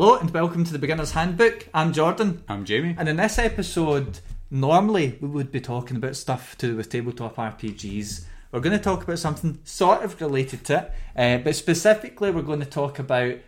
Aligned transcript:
Hello 0.00 0.14
and 0.14 0.30
welcome 0.30 0.62
to 0.62 0.72
the 0.72 0.78
Beginner's 0.78 1.10
Handbook. 1.10 1.66
I'm 1.74 1.92
Jordan, 1.92 2.44
I'm 2.48 2.64
Jamie. 2.64 2.94
and 2.96 3.08
in 3.08 3.16
this 3.16 3.36
episode, 3.36 4.20
normally 4.48 5.18
we 5.20 5.26
would 5.26 5.50
be 5.50 5.60
talking 5.60 5.96
about 5.96 6.14
stuff 6.14 6.56
to 6.58 6.68
do 6.68 6.76
with 6.76 6.88
tabletop 6.88 7.34
RPGs. 7.34 8.24
We're 8.52 8.60
going 8.60 8.78
to 8.78 8.82
talk 8.82 9.02
about 9.02 9.18
something 9.18 9.58
sort 9.64 10.04
of 10.04 10.20
related 10.20 10.64
to 10.66 10.78
it, 10.78 10.92
uh, 11.20 11.42
but 11.42 11.56
specifically, 11.56 12.30
we're 12.30 12.42
going 12.42 12.60
to 12.60 12.64
talk 12.64 13.00
about 13.00 13.38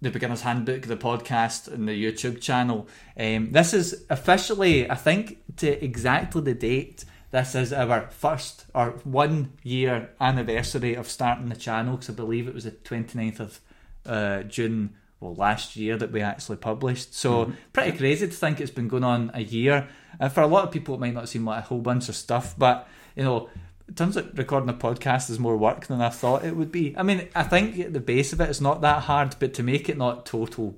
the 0.00 0.10
Beginner's 0.10 0.40
Handbook, 0.40 0.86
the 0.86 0.96
podcast, 0.96 1.70
and 1.70 1.86
the 1.86 2.02
YouTube 2.02 2.40
channel. 2.40 2.88
Um, 3.14 3.52
this 3.52 3.74
is 3.74 4.06
officially, 4.08 4.90
I 4.90 4.94
think, 4.94 5.56
to 5.58 5.84
exactly 5.84 6.40
the 6.40 6.54
date. 6.54 7.04
This 7.30 7.54
is 7.54 7.74
our 7.74 8.08
first 8.08 8.64
or 8.74 8.92
one 9.04 9.52
year 9.62 10.08
anniversary 10.18 10.94
of 10.94 11.10
starting 11.10 11.50
the 11.50 11.56
channel 11.56 11.98
because 11.98 12.08
I 12.08 12.14
believe 12.14 12.48
it 12.48 12.54
was 12.54 12.64
the 12.64 12.70
29th 12.70 13.40
of 13.40 13.60
uh, 14.06 14.42
June 14.44 14.94
well 15.20 15.34
last 15.34 15.76
year 15.76 15.96
that 15.96 16.10
we 16.10 16.20
actually 16.20 16.56
published. 16.56 17.14
So 17.14 17.46
mm-hmm. 17.46 17.52
pretty 17.72 17.96
crazy 17.96 18.26
to 18.26 18.32
think 18.32 18.60
it's 18.60 18.70
been 18.70 18.88
going 18.88 19.04
on 19.04 19.30
a 19.34 19.42
year. 19.42 19.88
And 20.18 20.32
for 20.32 20.40
a 20.40 20.46
lot 20.46 20.64
of 20.64 20.70
people, 20.70 20.94
it 20.94 21.00
might 21.00 21.14
not 21.14 21.28
seem 21.28 21.44
like 21.44 21.64
a 21.64 21.66
whole 21.66 21.80
bunch 21.80 22.08
of 22.08 22.16
stuff, 22.16 22.54
but 22.56 22.88
you 23.16 23.24
know. 23.24 23.48
It 23.88 23.96
turns 23.96 24.16
out 24.16 24.38
recording 24.38 24.68
a 24.68 24.72
podcast 24.72 25.30
is 25.30 25.40
more 25.40 25.56
work 25.56 25.88
than 25.88 26.00
I 26.00 26.10
thought 26.10 26.44
it 26.44 26.54
would 26.54 26.70
be. 26.70 26.96
I 26.96 27.02
mean, 27.02 27.26
I 27.34 27.42
think 27.42 27.76
at 27.80 27.92
the 27.92 27.98
base 27.98 28.32
of 28.32 28.40
it, 28.40 28.48
it's 28.48 28.60
not 28.60 28.82
that 28.82 29.02
hard, 29.02 29.34
but 29.40 29.52
to 29.54 29.64
make 29.64 29.88
it 29.88 29.98
not 29.98 30.26
total 30.26 30.76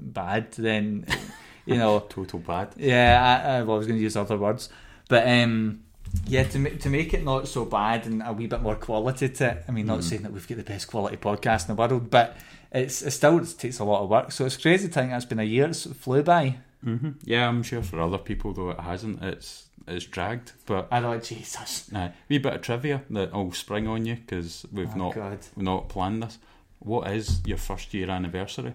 bad, 0.00 0.52
then 0.52 1.04
you 1.66 1.76
know, 1.76 2.00
Total 2.00 2.38
bad. 2.38 2.74
yeah, 2.76 3.42
I, 3.44 3.58
I, 3.58 3.62
was 3.62 3.86
going 3.86 3.98
to 3.98 4.02
use 4.02 4.16
other 4.16 4.36
words, 4.36 4.68
but 5.08 5.26
um, 5.28 5.82
yeah, 6.26 6.44
to 6.44 6.58
make 6.58 6.80
to 6.80 6.90
make 6.90 7.14
it 7.14 7.24
not 7.24 7.48
so 7.48 7.64
bad 7.64 8.06
and 8.06 8.22
a 8.24 8.32
wee 8.32 8.46
bit 8.46 8.60
more 8.60 8.74
quality 8.74 9.28
to 9.28 9.50
it. 9.50 9.64
I 9.68 9.72
mean, 9.72 9.86
not 9.86 10.00
mm-hmm. 10.00 10.08
saying 10.08 10.22
that 10.22 10.32
we've 10.32 10.46
got 10.46 10.58
the 10.58 10.64
best 10.64 10.88
quality 10.88 11.16
podcast 11.16 11.68
in 11.68 11.76
the 11.76 11.80
world, 11.80 12.10
but 12.10 12.36
it's 12.72 13.02
it 13.02 13.10
still 13.12 13.44
takes 13.44 13.78
a 13.78 13.84
lot 13.84 14.02
of 14.02 14.08
work. 14.10 14.32
So 14.32 14.46
it's 14.46 14.56
crazy 14.56 14.88
to 14.88 14.94
think 14.94 15.12
it's 15.12 15.24
been 15.24 15.38
a 15.38 15.44
year. 15.44 15.66
It's 15.66 15.86
flew 15.86 16.22
by. 16.22 16.56
hmm 16.82 17.10
Yeah, 17.24 17.48
I'm 17.48 17.62
sure 17.62 17.82
for 17.82 18.00
other 18.00 18.18
people 18.18 18.52
though 18.52 18.70
it 18.70 18.80
hasn't. 18.80 19.22
It's 19.22 19.68
it's 19.86 20.04
dragged. 20.06 20.52
But 20.66 20.88
I 20.90 21.00
thought, 21.00 21.22
Jesus, 21.24 21.90
uh, 21.94 22.10
wee 22.28 22.38
bit 22.38 22.54
of 22.54 22.62
trivia 22.62 23.02
that 23.10 23.30
I'll 23.32 23.52
spring 23.52 23.86
on 23.88 24.06
you 24.06 24.14
because 24.16 24.64
we've 24.72 24.90
oh 24.94 24.98
not 24.98 25.14
God, 25.14 25.38
we've 25.56 25.64
not 25.64 25.88
planned 25.88 26.22
this. 26.22 26.38
What 26.78 27.10
is 27.12 27.40
your 27.46 27.58
first 27.58 27.92
year 27.94 28.10
anniversary? 28.10 28.74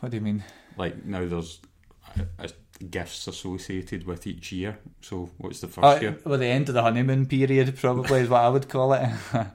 what 0.00 0.10
do 0.10 0.16
you 0.16 0.22
mean? 0.22 0.42
Like 0.76 1.04
now, 1.04 1.24
there's 1.26 1.60
uh, 2.18 2.22
uh, 2.38 2.48
gifts 2.90 3.26
associated 3.28 4.06
with 4.06 4.26
each 4.26 4.52
year. 4.52 4.78
So 5.00 5.30
what's 5.38 5.60
the 5.60 5.68
first 5.68 5.84
Oh, 5.84 6.00
year? 6.00 6.18
well, 6.24 6.38
the 6.38 6.46
end 6.46 6.68
of 6.68 6.74
the 6.74 6.82
honeymoon 6.82 7.26
period 7.26 7.76
probably 7.76 8.20
is 8.20 8.28
what 8.28 8.42
I 8.42 8.48
would 8.48 8.68
call 8.68 8.92
it. 8.92 9.08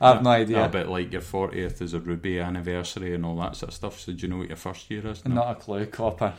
I 0.00 0.14
have 0.14 0.22
no 0.22 0.30
idea. 0.30 0.64
A 0.64 0.68
bit 0.68 0.88
like 0.88 1.12
your 1.12 1.22
40th 1.22 1.80
is 1.82 1.94
a 1.94 2.00
Ruby 2.00 2.38
anniversary 2.40 3.14
and 3.14 3.24
all 3.24 3.36
that 3.36 3.56
sort 3.56 3.68
of 3.68 3.74
stuff. 3.74 4.00
So 4.00 4.12
do 4.12 4.18
you 4.18 4.28
know 4.28 4.38
what 4.38 4.48
your 4.48 4.56
first 4.56 4.90
year 4.90 5.06
is? 5.06 5.24
No, 5.24 5.34
Not 5.34 5.50
a 5.50 5.54
clue. 5.56 5.86
Copper 5.86 6.34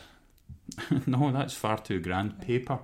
no 1.08 1.32
that's 1.32 1.54
far 1.54 1.78
too 1.78 2.00
grand. 2.00 2.40
Paper. 2.42 2.80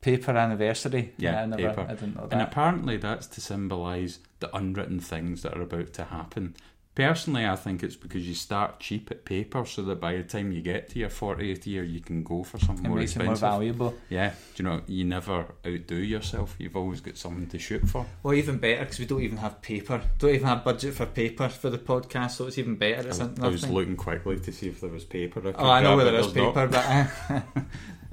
paper 0.00 0.32
anniversary. 0.32 1.12
Yeah, 1.18 1.42
I 1.42 1.46
never. 1.46 1.68
paper. 1.68 1.86
I 1.88 1.94
didn't 1.94 2.16
know 2.16 2.28
And 2.30 2.40
apparently 2.40 2.96
that's 2.96 3.26
to 3.28 3.40
symbolise 3.40 4.20
the 4.40 4.54
unwritten 4.56 5.00
things 5.00 5.42
that 5.42 5.56
are 5.56 5.62
about 5.62 5.92
to 5.94 6.04
happen. 6.04 6.54
Personally, 6.98 7.46
I 7.46 7.54
think 7.54 7.84
it's 7.84 7.94
because 7.94 8.26
you 8.26 8.34
start 8.34 8.80
cheap 8.80 9.10
at 9.12 9.24
paper 9.24 9.64
so 9.64 9.82
that 9.82 10.00
by 10.00 10.16
the 10.16 10.24
time 10.24 10.50
you 10.50 10.60
get 10.60 10.88
to 10.90 10.98
your 10.98 11.10
40th 11.10 11.64
year, 11.64 11.84
you 11.84 12.00
can 12.00 12.24
go 12.24 12.42
for 12.42 12.58
something 12.58 12.84
It 12.86 12.88
more 12.88 12.98
makes 12.98 13.12
it 13.14 13.18
more 13.22 13.32
expensive. 13.34 13.48
valuable. 13.48 13.94
yeah, 14.10 14.30
do 14.56 14.62
you 14.64 14.68
know, 14.68 14.80
you 14.88 15.04
never 15.04 15.46
outdo 15.64 15.94
yourself. 15.94 16.56
You've 16.58 16.74
always 16.76 17.00
got 17.00 17.16
something 17.16 17.46
to 17.46 17.58
shoot 17.60 17.88
for. 17.88 18.04
Well, 18.24 18.34
even 18.34 18.58
better 18.58 18.80
because 18.80 18.98
we 18.98 19.06
don't 19.06 19.22
even 19.22 19.38
have 19.38 19.62
paper. 19.62 20.02
Don't 20.18 20.34
even 20.34 20.48
have 20.48 20.64
budget 20.64 20.92
for 20.94 21.06
paper 21.06 21.48
for 21.48 21.70
the 21.70 21.78
podcast, 21.78 22.32
so 22.32 22.48
it's 22.48 22.58
even 22.58 22.74
better. 22.74 23.02
I 23.02 23.10
It's 23.10 23.18
was, 23.20 23.38
I 23.40 23.46
was 23.48 23.70
looking 23.70 23.94
quickly 23.96 24.40
to 24.40 24.50
see 24.52 24.66
if 24.68 24.80
there 24.80 24.90
was 24.90 25.04
paper. 25.04 25.40
I 25.46 25.52
Oh, 25.56 25.70
I 25.70 25.80
know 25.80 25.94
grab, 25.94 25.98
whether 25.98 26.10
but 26.10 26.24
it's 26.24 26.32
there's 26.32 26.46
not. 26.46 26.54
paper, 26.54 27.44
but 27.52 27.62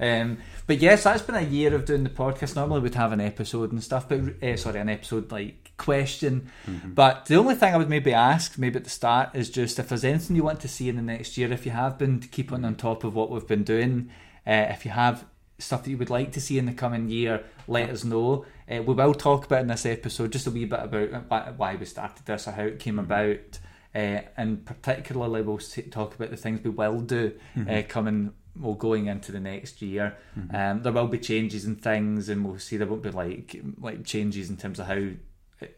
um, 0.06 0.38
but 0.68 0.78
yes, 0.78 1.02
that's 1.02 1.22
been 1.22 1.34
a 1.34 1.40
year 1.42 1.74
of 1.74 1.86
doing 1.86 2.04
the 2.04 2.10
podcast. 2.10 2.54
Normally, 2.54 2.80
we'd 2.82 2.94
have 2.94 3.10
an 3.10 3.20
episode 3.20 3.72
and 3.72 3.82
stuff, 3.82 4.08
but 4.08 4.20
uh, 4.42 4.56
sorry, 4.56 4.78
an 4.78 4.88
episode 4.90 5.32
like 5.32 5.65
question. 5.76 6.50
Mm-hmm. 6.66 6.92
But 6.94 7.26
the 7.26 7.36
only 7.36 7.54
thing 7.54 7.74
I 7.74 7.76
would 7.76 7.88
maybe 7.88 8.12
ask, 8.12 8.58
maybe 8.58 8.76
at 8.76 8.84
the 8.84 8.90
start, 8.90 9.30
is 9.34 9.50
just 9.50 9.78
if 9.78 9.88
there's 9.88 10.04
anything 10.04 10.36
you 10.36 10.44
want 10.44 10.60
to 10.60 10.68
see 10.68 10.88
in 10.88 10.96
the 10.96 11.02
next 11.02 11.36
year. 11.36 11.52
If 11.52 11.66
you 11.66 11.72
have 11.72 11.98
been 11.98 12.20
keeping 12.20 12.64
on 12.64 12.74
top 12.76 13.04
of 13.04 13.14
what 13.14 13.30
we've 13.30 13.46
been 13.46 13.64
doing, 13.64 14.10
uh, 14.46 14.66
if 14.70 14.84
you 14.84 14.90
have 14.90 15.24
stuff 15.58 15.84
that 15.84 15.90
you 15.90 15.96
would 15.96 16.10
like 16.10 16.32
to 16.32 16.40
see 16.40 16.58
in 16.58 16.66
the 16.66 16.72
coming 16.72 17.08
year, 17.08 17.42
let 17.66 17.88
us 17.90 18.04
know. 18.04 18.44
Uh, 18.70 18.82
we 18.82 18.94
will 18.94 19.14
talk 19.14 19.46
about 19.46 19.60
in 19.62 19.68
this 19.68 19.86
episode 19.86 20.32
just 20.32 20.46
a 20.46 20.50
wee 20.50 20.64
bit 20.66 20.80
about 20.82 21.30
why- 21.30 21.52
why 21.56 21.76
we 21.76 21.86
started 21.86 22.26
this 22.26 22.46
or 22.46 22.52
how 22.52 22.64
it 22.64 22.78
came 22.78 22.98
about. 22.98 23.58
Uh, 23.94 24.20
and 24.36 24.66
particularly, 24.66 25.40
we'll 25.40 25.58
talk 25.90 26.14
about 26.14 26.30
the 26.30 26.36
things 26.36 26.62
we 26.62 26.68
will 26.68 27.00
do 27.00 27.32
uh, 27.66 27.82
coming, 27.88 28.32
well, 28.54 28.74
going 28.74 29.06
into 29.06 29.32
the 29.32 29.40
next 29.40 29.80
year. 29.80 30.14
Um, 30.52 30.82
there 30.82 30.92
will 30.92 31.06
be 31.08 31.18
changes 31.18 31.64
and 31.64 31.80
things, 31.80 32.28
and 32.28 32.44
we'll 32.44 32.58
see 32.58 32.76
there 32.76 32.86
won't 32.86 33.02
be 33.02 33.10
like 33.10 33.58
like 33.80 34.04
changes 34.04 34.50
in 34.50 34.58
terms 34.58 34.78
of 34.78 34.86
how 34.88 35.08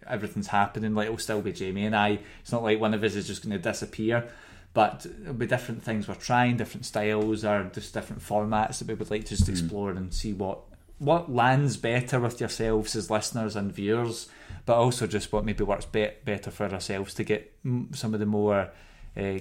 everything's 0.07 0.49
happening. 0.49 0.95
Like 0.95 1.07
it'll 1.07 1.19
still 1.19 1.41
be 1.41 1.53
Jamie 1.53 1.87
and 1.87 1.97
I. 1.97 2.21
It's 2.41 2.53
not 2.53 2.63
like 2.63 2.81
one 2.81 2.95
of 2.95 3.03
us 3.03 3.15
is 3.15 3.27
just 3.27 3.43
going 3.43 3.57
to 3.57 3.63
disappear. 3.63 4.29
But 4.75 5.07
it'll 5.23 5.35
be 5.35 5.47
different 5.47 5.83
things 5.83 6.07
we're 6.07 6.15
trying, 6.15 6.57
different 6.57 6.85
styles, 6.85 7.45
or 7.45 7.71
just 7.73 7.95
different 7.95 8.23
formats 8.23 8.79
that 8.79 8.89
we 8.89 8.95
would 8.95 9.11
like 9.11 9.25
to 9.25 9.31
just 9.31 9.47
hmm. 9.47 9.53
explore 9.53 9.91
and 9.91 10.13
see 10.13 10.33
what 10.33 10.61
what 10.99 11.33
lands 11.33 11.77
better 11.77 12.19
with 12.19 12.41
yourselves 12.41 12.97
as 12.97 13.09
listeners 13.09 13.55
and 13.55 13.73
viewers, 13.73 14.29
but 14.67 14.77
also 14.77 15.07
just 15.07 15.33
what 15.33 15.45
maybe 15.45 15.63
works 15.65 15.85
be- 15.85 16.11
better 16.25 16.51
for 16.51 16.67
ourselves 16.67 17.15
to 17.15 17.25
get 17.25 17.53
some 17.93 18.15
of 18.15 18.21
the 18.21 18.27
more. 18.27 18.71
Uh, 19.19 19.39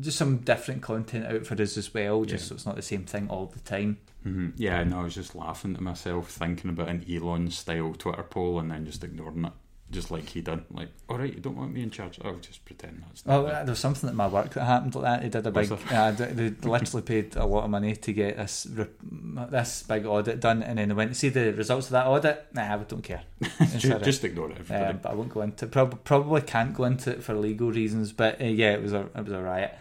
just 0.00 0.18
some 0.18 0.38
different 0.38 0.82
content 0.82 1.26
out 1.26 1.46
for 1.46 1.60
us 1.60 1.76
as 1.76 1.92
well, 1.94 2.24
just 2.24 2.44
Yeah. 2.44 2.48
so 2.48 2.54
it's 2.54 2.66
not 2.66 2.76
the 2.76 2.82
same 2.82 3.04
thing 3.04 3.28
all 3.28 3.46
the 3.46 3.60
time. 3.60 3.98
Mhm. 4.26 4.52
Yeah, 4.56 4.82
no, 4.84 5.00
I 5.00 5.04
was 5.04 5.14
just 5.14 5.34
laughing 5.34 5.74
to 5.74 5.82
myself, 5.82 6.30
thinking 6.30 6.70
about 6.70 6.88
an 6.88 7.04
Elon 7.10 7.50
style 7.50 7.94
Twitter 7.94 8.22
poll 8.22 8.58
and 8.58 8.70
then 8.70 8.84
just 8.84 9.02
ignoring 9.04 9.44
it. 9.46 9.52
Just 9.90 10.10
like 10.10 10.28
he 10.28 10.42
did. 10.42 10.64
Like, 10.70 10.90
alright, 11.08 11.32
you 11.32 11.40
don't 11.40 11.56
want 11.56 11.72
me 11.72 11.82
in 11.82 11.90
charge? 11.90 12.18
I'll 12.22 12.36
just 12.36 12.62
pretend 12.66 13.02
that's 13.06 13.24
not 13.24 13.34
Oh, 13.34 13.46
it." 13.46 13.50
there 13.50 13.64
was 13.66 13.78
something 13.78 14.06
at 14.06 14.14
my 14.14 14.26
work 14.28 14.50
that 14.52 14.64
happened 14.64 14.94
like 14.94 15.04
that. 15.04 15.22
They 15.22 15.28
did 15.30 15.46
a 15.46 15.50
big, 15.50 15.70
yeah, 15.90 16.10
they, 16.10 16.50
literally 16.68 17.02
paid 17.02 17.36
a 17.36 17.46
lot 17.46 17.64
of 17.64 17.70
money 17.70 17.96
to 17.96 18.12
get 18.12 18.36
this 18.36 18.66
this 18.70 19.82
big 19.84 20.04
audit 20.04 20.40
done, 20.40 20.62
and 20.62 20.78
then 20.78 20.88
they 20.88 20.94
went 20.94 21.12
to 21.12 21.14
see 21.18 21.30
the 21.30 21.52
results 21.54 21.86
of 21.86 21.92
that 21.92 22.06
audit. 22.06 22.46
Nah, 22.52 22.74
I 22.74 22.76
don't 22.78 23.02
care. 23.02 23.22
It's 23.40 23.76
Ju- 23.82 23.88
alright. 23.92 24.04
just 24.04 24.24
ignore 24.24 24.50
it. 24.50 24.58
Um, 24.70 24.98
but 25.02 25.10
I 25.10 25.14
won't 25.14 25.32
go 25.32 25.40
into. 25.40 25.66
Prob- 25.66 26.04
probably 26.04 26.42
can't 26.42 26.74
go 26.74 26.84
into 26.84 27.10
it 27.10 27.22
for 27.22 27.34
legal 27.34 27.70
reasons. 27.72 28.12
But 28.12 28.40
uh, 28.42 28.44
yeah, 28.44 28.72
it 28.74 28.82
was 28.82 28.92
a 28.92 29.08
it 29.14 29.24
was 29.24 29.32
a 29.32 29.40
riot. 29.42 29.74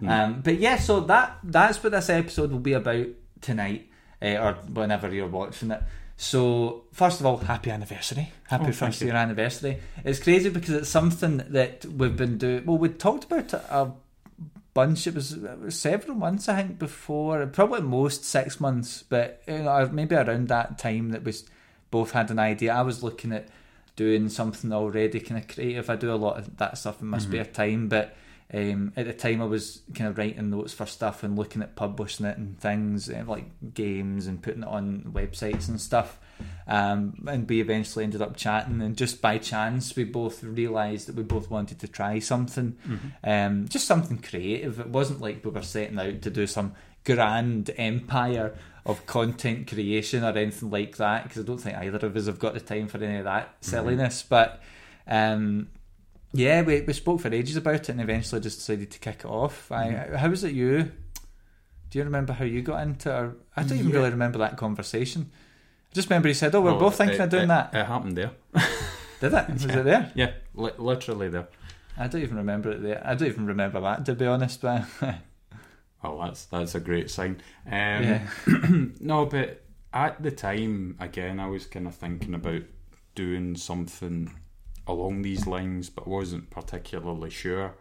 Hmm. 0.00 0.08
Um, 0.08 0.40
but 0.42 0.58
yeah, 0.58 0.76
so 0.78 1.00
that 1.00 1.38
that's 1.44 1.80
what 1.82 1.92
this 1.92 2.10
episode 2.10 2.50
will 2.50 2.58
be 2.58 2.72
about 2.72 3.06
tonight, 3.40 3.88
uh, 4.20 4.26
or 4.38 4.52
whenever 4.72 5.08
you're 5.14 5.28
watching 5.28 5.70
it. 5.70 5.82
So 6.16 6.84
first 6.92 7.20
of 7.20 7.26
all, 7.26 7.38
happy 7.38 7.70
anniversary, 7.70 8.32
happy 8.48 8.68
Oh, 8.68 8.72
first 8.72 9.00
year 9.02 9.14
anniversary. 9.14 9.78
It's 10.04 10.20
crazy 10.20 10.50
because 10.50 10.74
it's 10.74 10.88
something 10.88 11.38
that 11.48 11.84
we've 11.84 12.16
been 12.16 12.38
doing. 12.38 12.64
Well, 12.64 12.78
we 12.78 12.90
talked 12.90 13.24
about 13.24 13.52
it 13.52 13.62
a 13.70 13.90
bunch. 14.74 15.06
It 15.06 15.14
was, 15.14 15.32
it 15.32 15.58
was 15.58 15.78
several 15.78 16.16
months, 16.16 16.48
I 16.48 16.56
think, 16.56 16.78
before. 16.78 17.44
Probably 17.46 17.80
most 17.80 18.24
six 18.24 18.60
months, 18.60 19.02
but 19.02 19.42
you 19.46 19.58
know, 19.58 19.88
maybe 19.92 20.14
around 20.14 20.48
that 20.48 20.78
time 20.78 21.10
that 21.10 21.24
we 21.24 21.34
both 21.90 22.12
had 22.12 22.30
an 22.30 22.38
idea. 22.38 22.74
I 22.74 22.82
was 22.82 23.02
looking 23.02 23.32
at 23.32 23.48
doing 23.96 24.28
something 24.28 24.72
already 24.72 25.20
kind 25.20 25.40
of 25.40 25.48
creative. 25.48 25.90
I 25.90 25.96
do 25.96 26.12
a 26.12 26.16
lot 26.16 26.38
of 26.38 26.56
that 26.58 26.78
stuff 26.78 27.00
in 27.00 27.08
my 27.08 27.18
mm-hmm. 27.18 27.30
spare 27.30 27.44
time, 27.44 27.88
but 27.88 28.16
um, 28.54 28.92
at 28.96 29.06
the 29.06 29.12
time 29.12 29.40
I 29.40 29.46
was 29.46 29.82
kind 29.94 30.10
of 30.10 30.18
writing 30.18 30.50
notes 30.50 30.74
for 30.74 30.86
stuff 30.86 31.22
and 31.22 31.36
looking 31.36 31.62
at 31.62 31.74
publishing 31.74 32.26
it 32.26 32.36
and 32.36 32.58
things 32.60 33.08
eh, 33.08 33.22
like 33.26 33.46
games 33.72 34.26
and 34.26 34.42
putting 34.42 34.62
it 34.62 34.68
on 34.68 35.10
websites 35.12 35.68
and 35.68 35.80
stuff. 35.80 36.18
Um, 36.66 37.24
and 37.26 37.48
we 37.48 37.60
eventually 37.60 38.04
ended 38.04 38.20
up 38.20 38.36
chatting, 38.36 38.82
and 38.82 38.96
just 38.96 39.22
by 39.22 39.38
chance, 39.38 39.94
we 39.96 40.04
both 40.04 40.42
realised 40.42 41.08
that 41.08 41.14
we 41.14 41.22
both 41.22 41.50
wanted 41.50 41.78
to 41.80 41.88
try 41.88 42.18
something, 42.18 42.76
um, 43.24 43.68
just 43.68 43.86
something 43.86 44.18
creative. 44.18 44.80
It 44.80 44.88
wasn't 44.88 45.20
like 45.20 45.44
we 45.44 45.50
were 45.50 45.62
setting 45.62 45.98
out 45.98 46.22
to 46.22 46.30
do 46.30 46.46
some 46.46 46.74
grand 47.04 47.70
empire 47.76 48.54
of 48.84 49.06
content 49.06 49.68
creation 49.68 50.24
or 50.24 50.36
anything 50.36 50.70
like 50.70 50.96
that, 50.96 51.24
because 51.24 51.42
I 51.42 51.46
don't 51.46 51.58
think 51.58 51.76
either 51.76 52.06
of 52.06 52.16
us 52.16 52.26
have 52.26 52.38
got 52.38 52.54
the 52.54 52.60
time 52.60 52.88
for 52.88 52.98
any 52.98 53.18
of 53.18 53.24
that 53.24 53.54
silliness. 53.60 54.24
But 54.28 54.60
um, 55.06 55.68
yeah, 56.32 56.62
we, 56.62 56.80
we 56.82 56.92
spoke 56.92 57.20
for 57.20 57.32
ages 57.32 57.56
about 57.56 57.74
it 57.74 57.88
and 57.90 58.00
eventually 58.00 58.40
just 58.40 58.58
decided 58.58 58.90
to 58.90 58.98
kick 58.98 59.20
it 59.20 59.26
off. 59.26 59.70
I, 59.70 60.16
how 60.16 60.28
was 60.30 60.44
it 60.44 60.52
you? 60.54 60.90
Do 61.90 61.98
you 61.98 62.04
remember 62.04 62.32
how 62.32 62.44
you 62.44 62.62
got 62.62 62.82
into 62.82 63.10
it? 63.24 63.30
I 63.56 63.62
don't 63.62 63.78
even 63.78 63.90
Yeah. 63.90 63.96
really 63.98 64.10
remember 64.10 64.38
that 64.38 64.56
conversation. 64.56 65.30
I 65.90 65.94
just 65.94 66.08
remember 66.08 66.28
he 66.28 66.34
said, 66.34 66.54
"Oh, 66.54 66.62
we're 66.62 66.70
Well, 66.70 66.80
both 66.80 66.96
thinking 66.96 67.20
it- 67.20 67.24
of 67.24 67.28
doing 67.30 67.44
it- 67.44 67.48
that." 67.48 67.74
It 67.74 67.84
happened 67.86 68.16
there. 68.16 68.30
Did 69.20 69.34
it? 69.34 69.48
Was 69.50 69.64
it 69.66 69.84
there? 69.84 70.10
Yeah, 70.14 70.32
li- 70.54 70.70
literally 70.78 71.28
there. 71.28 71.48
I 71.98 72.08
don't 72.08 72.22
even 72.22 72.38
remember 72.38 72.70
it 72.72 72.82
there. 72.82 73.02
I 73.06 73.14
don't 73.14 73.28
even 73.28 73.46
remember 73.46 73.80
that 73.82 74.06
to 74.06 74.14
be 74.14 74.26
honest. 74.26 74.62
But 74.62 74.84
Oh, 76.04 76.18
that's 76.24 76.46
that's 76.46 76.74
a 76.74 76.80
great 76.80 77.10
sign. 77.10 77.42
Um, 77.66 77.72
yeah, 77.72 78.26
no, 79.00 79.26
but 79.26 79.62
at 79.92 80.22
the 80.22 80.30
time, 80.30 80.96
again, 80.98 81.38
I 81.38 81.46
was 81.46 81.66
kind 81.66 81.86
of 81.86 81.94
thinking 81.94 82.34
about 82.34 82.62
doing 83.14 83.54
something 83.54 84.32
along 84.86 85.22
these 85.22 85.46
lines, 85.46 85.90
but 85.90 86.06
wasn't 86.08 86.50
particularly 86.50 87.30
sure. 87.30 87.74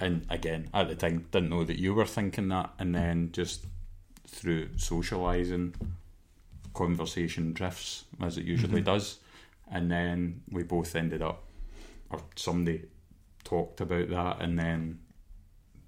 and 0.00 0.24
again, 0.30 0.68
at 0.72 0.88
the 0.88 0.94
time, 0.94 1.26
didn't 1.32 1.50
know 1.50 1.64
that 1.64 1.78
you 1.80 1.92
were 1.92 2.06
thinking 2.06 2.48
that, 2.48 2.70
and 2.78 2.94
then 2.94 3.30
just 3.32 3.66
through 4.28 4.68
socialising, 4.76 5.74
conversation 6.74 7.52
drifts 7.52 8.04
as 8.20 8.38
it 8.38 8.44
usually 8.44 8.80
Mm-hmm. 8.80 8.84
does, 8.84 9.18
and 9.70 9.90
then 9.90 10.42
we 10.50 10.62
both 10.62 10.94
ended 10.94 11.20
up, 11.22 11.42
or 12.10 12.20
somebody 12.36 12.84
talked 13.44 13.80
about 13.80 14.08
that, 14.10 14.40
and 14.40 14.56
then 14.58 15.00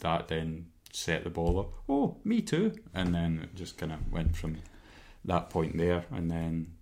that 0.00 0.26
then 0.28 0.66
set 0.92 1.22
the 1.22 1.30
ball 1.30 1.60
up. 1.60 1.72
Oh, 1.88 2.16
me 2.24 2.42
too, 2.42 2.74
and 2.92 3.14
then 3.14 3.40
it 3.44 3.54
just 3.54 3.78
kind 3.78 3.92
of 3.92 4.10
went 4.12 4.34
from 4.34 4.56
that 5.24 5.50
point 5.50 5.76
there, 5.78 6.04
and 6.10 6.28
then 6.30 6.72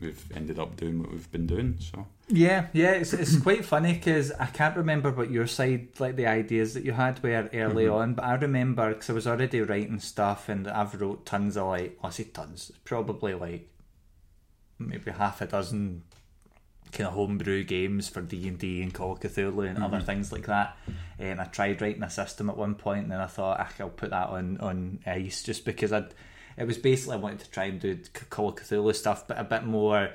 we've 0.00 0.24
ended 0.34 0.58
up 0.58 0.74
doing 0.76 0.98
what 0.98 1.12
we've 1.12 1.30
been 1.30 1.46
doing. 1.46 1.76
So 1.78 2.06
Yeah, 2.28 2.68
yeah, 2.72 2.92
it's 2.92 3.12
it's 3.12 3.36
quite 3.42 3.64
funny 3.64 3.92
because 3.92 4.32
I 4.32 4.46
can't 4.46 4.76
remember 4.76 5.10
what 5.10 5.30
your 5.30 5.46
side, 5.46 5.88
like 5.98 6.16
the 6.16 6.26
ideas 6.26 6.72
that 6.74 6.84
you 6.84 6.92
had 6.92 7.22
were 7.22 7.48
early 7.52 7.84
Mhm. 7.84 7.94
on, 7.94 8.14
but 8.14 8.24
I 8.24 8.34
remember 8.34 8.88
because 8.94 9.10
I 9.10 9.12
was 9.12 9.26
already 9.26 9.60
writing 9.60 10.00
stuff 10.00 10.48
and 10.48 10.66
I've 10.66 10.98
wrote 11.00 11.26
tons 11.26 11.56
of 11.56 11.66
like, 11.68 11.98
well, 12.02 12.08
I 12.08 12.12
say 12.14 12.24
tons, 12.24 12.72
probably 12.84 13.34
like 13.34 13.68
maybe 14.78 15.10
half 15.10 15.40
a 15.42 15.46
dozen 15.46 16.02
kind 16.92 17.08
of 17.08 17.14
homebrew 17.14 17.64
games 17.64 18.08
for 18.08 18.22
D 18.22 18.48
and 18.48 18.58
D 18.58 18.82
and 18.82 18.94
Call 18.94 19.12
of 19.12 19.20
Cthulhu 19.20 19.68
and 19.68 19.82
other 19.82 19.98
Mhm. 19.98 20.06
things 20.06 20.32
like 20.32 20.46
that. 20.46 20.76
And 21.18 21.40
I 21.40 21.44
tried 21.44 21.82
writing 21.82 22.02
a 22.04 22.10
system 22.10 22.48
at 22.48 22.56
one 22.56 22.74
point, 22.74 23.02
and 23.04 23.12
then 23.12 23.20
I 23.20 23.26
thought 23.26 23.58
"Ah, 23.60 23.70
I'll 23.80 23.90
put 23.90 24.10
that 24.10 24.28
on 24.30 24.56
on 24.58 25.00
ice 25.06 25.42
just 25.42 25.64
because 25.66 25.92
I. 25.92 26.06
It 26.56 26.66
was 26.66 26.78
basically 26.78 27.14
I 27.16 27.18
wanted 27.18 27.40
to 27.40 27.50
try 27.50 27.64
and 27.64 27.80
do 27.80 27.98
Call 28.30 28.48
of 28.50 28.54
Cthulhu 28.56 28.94
stuff, 28.94 29.26
but 29.28 29.38
a 29.38 29.44
bit 29.44 29.64
more 29.64 30.10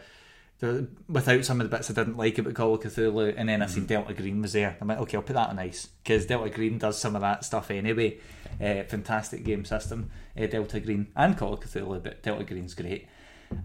the, 0.59 0.87
without 1.07 1.45
some 1.45 1.61
of 1.61 1.69
the 1.69 1.75
bits 1.75 1.89
I 1.89 1.93
didn't 1.93 2.17
like 2.17 2.37
about 2.37 2.53
Call 2.53 2.75
of 2.75 2.81
Cthulhu, 2.81 3.33
and 3.37 3.47
then 3.47 3.61
I 3.61 3.65
seen 3.67 3.85
Delta 3.85 4.13
Green 4.13 4.41
was 4.41 4.53
there. 4.53 4.77
I'm 4.81 4.87
like, 4.89 4.99
okay, 4.99 5.17
I'll 5.17 5.23
put 5.23 5.33
that 5.33 5.49
on 5.49 5.59
ice 5.59 5.87
because 6.03 6.25
Delta 6.25 6.49
Green 6.49 6.77
does 6.77 6.99
some 6.99 7.15
of 7.15 7.21
that 7.21 7.45
stuff 7.45 7.71
anyway. 7.71 8.19
Uh, 8.61 8.83
fantastic 8.83 9.43
game 9.45 9.63
system, 9.63 10.09
uh, 10.37 10.45
Delta 10.47 10.79
Green 10.81 11.07
and 11.15 11.37
Call 11.37 11.53
of 11.53 11.61
Cthulhu, 11.61 12.03
but 12.03 12.21
Delta 12.21 12.43
Green's 12.43 12.73
great. 12.73 13.07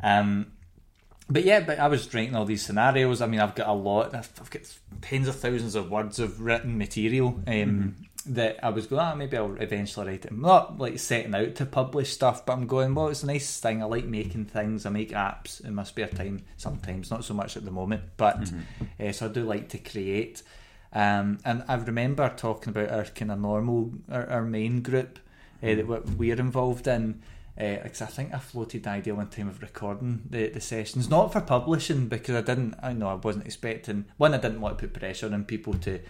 Um, 0.02 0.52
but 1.28 1.44
yeah, 1.44 1.60
but 1.60 1.78
I 1.78 1.88
was 1.88 2.12
writing 2.14 2.36
all 2.36 2.44
these 2.44 2.64
scenarios. 2.64 3.20
I 3.20 3.26
mean, 3.26 3.40
I've 3.40 3.54
got 3.54 3.68
a 3.68 3.72
lot. 3.72 4.14
I've, 4.14 4.30
I've 4.40 4.50
got 4.50 4.62
tens 5.00 5.26
of 5.26 5.36
thousands 5.36 5.74
of 5.74 5.90
words 5.90 6.18
of 6.18 6.40
written 6.40 6.78
material 6.78 7.40
um, 7.46 7.96
that 8.24 8.58
I 8.64 8.70
was 8.70 8.86
going. 8.86 9.00
Ah, 9.00 9.14
maybe 9.14 9.36
I'll 9.36 9.54
eventually 9.60 10.06
write 10.06 10.24
it. 10.24 10.30
I'm 10.30 10.40
not 10.40 10.78
like 10.78 10.98
setting 10.98 11.34
out 11.34 11.54
to 11.56 11.66
publish 11.66 12.12
stuff, 12.12 12.44
but 12.46 12.54
I'm 12.54 12.66
going. 12.66 12.94
Well, 12.94 13.08
it's 13.08 13.22
a 13.22 13.26
nice 13.26 13.60
thing. 13.60 13.82
I 13.82 13.86
like 13.86 14.04
making 14.06 14.46
things. 14.46 14.86
I 14.86 14.90
make 14.90 15.10
apps 15.10 15.64
in 15.64 15.74
my 15.74 15.84
spare 15.84 16.08
time 16.08 16.42
sometimes. 16.56 17.10
Not 17.10 17.24
so 17.24 17.34
much 17.34 17.56
at 17.56 17.64
the 17.64 17.70
moment, 17.70 18.02
but 18.16 18.50
uh, 19.00 19.12
so 19.12 19.26
I 19.26 19.28
do 19.28 19.44
like 19.44 19.68
to 19.70 19.78
create. 19.78 20.42
Um, 20.92 21.38
and 21.44 21.64
I 21.68 21.74
remember 21.74 22.28
talking 22.36 22.70
about 22.70 22.90
our 22.90 23.04
kind 23.04 23.32
of 23.32 23.40
normal, 23.40 23.92
our, 24.10 24.26
our 24.28 24.42
main 24.42 24.80
group 24.80 25.18
uh, 25.62 25.74
that 25.74 25.86
we- 25.86 26.14
we're 26.28 26.40
involved 26.40 26.86
in. 26.86 27.20
Because 27.56 28.02
I 28.02 28.06
think 28.06 28.34
I 28.34 28.38
floated 28.40 28.82
the 28.82 28.90
idea 28.90 29.14
one 29.14 29.28
time 29.28 29.46
of 29.48 29.62
recording 29.62 30.22
the, 30.28 30.48
the 30.48 30.60
sessions, 30.60 31.08
not 31.08 31.32
for 31.32 31.40
publishing, 31.40 32.08
because 32.08 32.34
I 32.34 32.40
didn't, 32.40 32.74
I 32.82 32.92
know 32.92 33.06
I 33.06 33.14
wasn't 33.14 33.46
expecting. 33.46 34.06
One, 34.16 34.34
I 34.34 34.38
didn't 34.38 34.60
want 34.60 34.76
to 34.76 34.88
put 34.88 34.98
pressure 34.98 35.32
on 35.32 35.44
people 35.44 35.74
to 35.74 36.00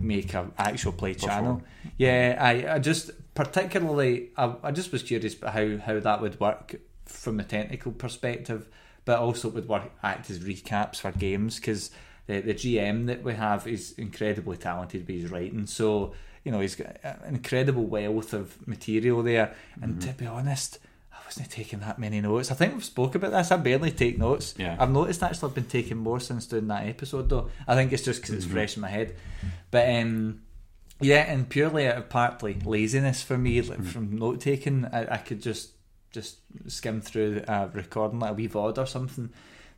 make 0.00 0.34
an 0.34 0.52
actual 0.58 0.92
play 0.92 1.14
channel. 1.14 1.62
Yeah, 1.96 2.36
I, 2.40 2.74
I 2.74 2.78
just 2.78 3.10
particularly, 3.34 4.30
I, 4.36 4.54
I 4.62 4.70
just 4.72 4.92
was 4.92 5.02
curious 5.02 5.34
about 5.34 5.54
how 5.54 5.78
how 5.78 6.00
that 6.00 6.20
would 6.20 6.38
work 6.40 6.76
from 7.06 7.40
a 7.40 7.44
technical 7.44 7.92
perspective, 7.92 8.68
but 9.04 9.18
also 9.18 9.48
would 9.48 9.68
work 9.68 9.90
act 10.02 10.30
as 10.30 10.38
recaps 10.40 10.96
for 10.96 11.12
games 11.12 11.56
because 11.56 11.90
the 12.26 12.40
the 12.40 12.54
GM 12.54 13.06
that 13.06 13.22
we 13.22 13.34
have 13.34 13.66
is 13.66 13.92
incredibly 13.98 14.56
talented 14.56 15.06
with 15.06 15.22
his 15.22 15.30
writing. 15.30 15.66
So 15.66 16.14
you 16.44 16.52
know 16.52 16.60
he's 16.60 16.76
got 16.76 16.96
an 17.02 17.34
incredible 17.34 17.86
wealth 17.86 18.32
of 18.32 18.66
material 18.66 19.22
there. 19.22 19.54
And 19.82 19.96
mm-hmm. 19.96 20.10
to 20.10 20.16
be 20.16 20.26
honest, 20.26 20.78
wasn't 21.28 21.50
taking 21.50 21.80
that 21.80 21.98
many 21.98 22.22
notes. 22.22 22.50
I 22.50 22.54
think 22.54 22.72
we've 22.72 22.84
spoke 22.84 23.14
about 23.14 23.32
this. 23.32 23.52
I 23.52 23.58
barely 23.58 23.90
take 23.90 24.16
notes. 24.16 24.54
Yeah. 24.56 24.76
I've 24.78 24.90
noticed 24.90 25.22
actually 25.22 25.50
I've 25.50 25.54
been 25.54 25.64
taking 25.64 25.98
more 25.98 26.20
since 26.20 26.46
doing 26.46 26.68
that 26.68 26.86
episode 26.86 27.28
though. 27.28 27.50
I 27.66 27.74
think 27.74 27.92
it's 27.92 28.02
just 28.02 28.22
because 28.22 28.34
it's 28.34 28.46
fresh 28.46 28.76
in 28.76 28.82
my 28.82 28.88
head. 28.88 29.14
But 29.70 29.90
um, 29.90 30.40
yeah, 31.00 31.30
and 31.30 31.46
purely 31.46 31.86
out 31.86 31.98
of 31.98 32.08
partly 32.08 32.54
laziness 32.64 33.22
for 33.22 33.36
me 33.36 33.60
like, 33.60 33.84
from 33.84 34.16
note 34.16 34.40
taking, 34.40 34.86
I, 34.86 35.14
I 35.14 35.16
could 35.18 35.42
just 35.42 35.72
just 36.12 36.38
skim 36.66 37.02
through 37.02 37.44
a 37.46 37.68
recording 37.74 38.20
like 38.20 38.30
a 38.30 38.34
wee 38.34 38.48
VOD 38.48 38.78
or 38.78 38.86
something. 38.86 39.28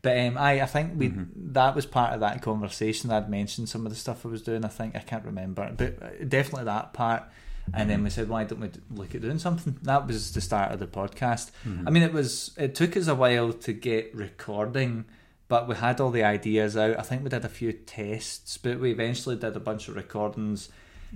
But 0.02 0.18
um, 0.18 0.38
I, 0.38 0.62
I 0.62 0.66
think 0.66 0.92
we 0.94 1.12
that 1.34 1.74
was 1.74 1.84
part 1.84 2.14
of 2.14 2.20
that 2.20 2.42
conversation. 2.42 3.10
I'd 3.10 3.28
mentioned 3.28 3.68
some 3.68 3.86
of 3.86 3.92
the 3.92 3.98
stuff 3.98 4.24
I 4.24 4.28
was 4.28 4.42
doing. 4.42 4.64
I 4.64 4.68
think 4.68 4.94
I 4.94 5.00
can't 5.00 5.24
remember, 5.24 5.68
but 5.76 6.00
uh, 6.00 6.24
definitely 6.26 6.66
that 6.66 6.92
part. 6.92 7.24
And 7.72 7.88
then 7.88 7.98
mm-hmm. 7.98 8.04
we 8.04 8.10
said, 8.10 8.28
why 8.28 8.44
don't 8.44 8.60
we 8.60 8.70
look 8.90 9.14
at 9.14 9.20
doing 9.20 9.38
something? 9.38 9.78
That 9.82 10.06
was 10.06 10.32
the 10.32 10.40
start 10.40 10.72
of 10.72 10.80
the 10.80 10.86
podcast. 10.86 11.52
Mm-hmm. 11.64 11.86
I 11.86 11.90
mean, 11.90 12.02
it 12.02 12.12
was 12.12 12.52
it 12.56 12.74
took 12.74 12.96
us 12.96 13.06
a 13.06 13.14
while 13.14 13.52
to 13.52 13.72
get 13.72 14.14
recording, 14.14 15.04
but 15.48 15.68
we 15.68 15.76
had 15.76 16.00
all 16.00 16.10
the 16.10 16.24
ideas 16.24 16.76
out. 16.76 16.98
I 16.98 17.02
think 17.02 17.22
we 17.22 17.28
did 17.28 17.44
a 17.44 17.48
few 17.48 17.72
tests, 17.72 18.58
but 18.58 18.80
we 18.80 18.90
eventually 18.90 19.36
did 19.36 19.56
a 19.56 19.60
bunch 19.60 19.88
of 19.88 19.96
recordings. 19.96 20.68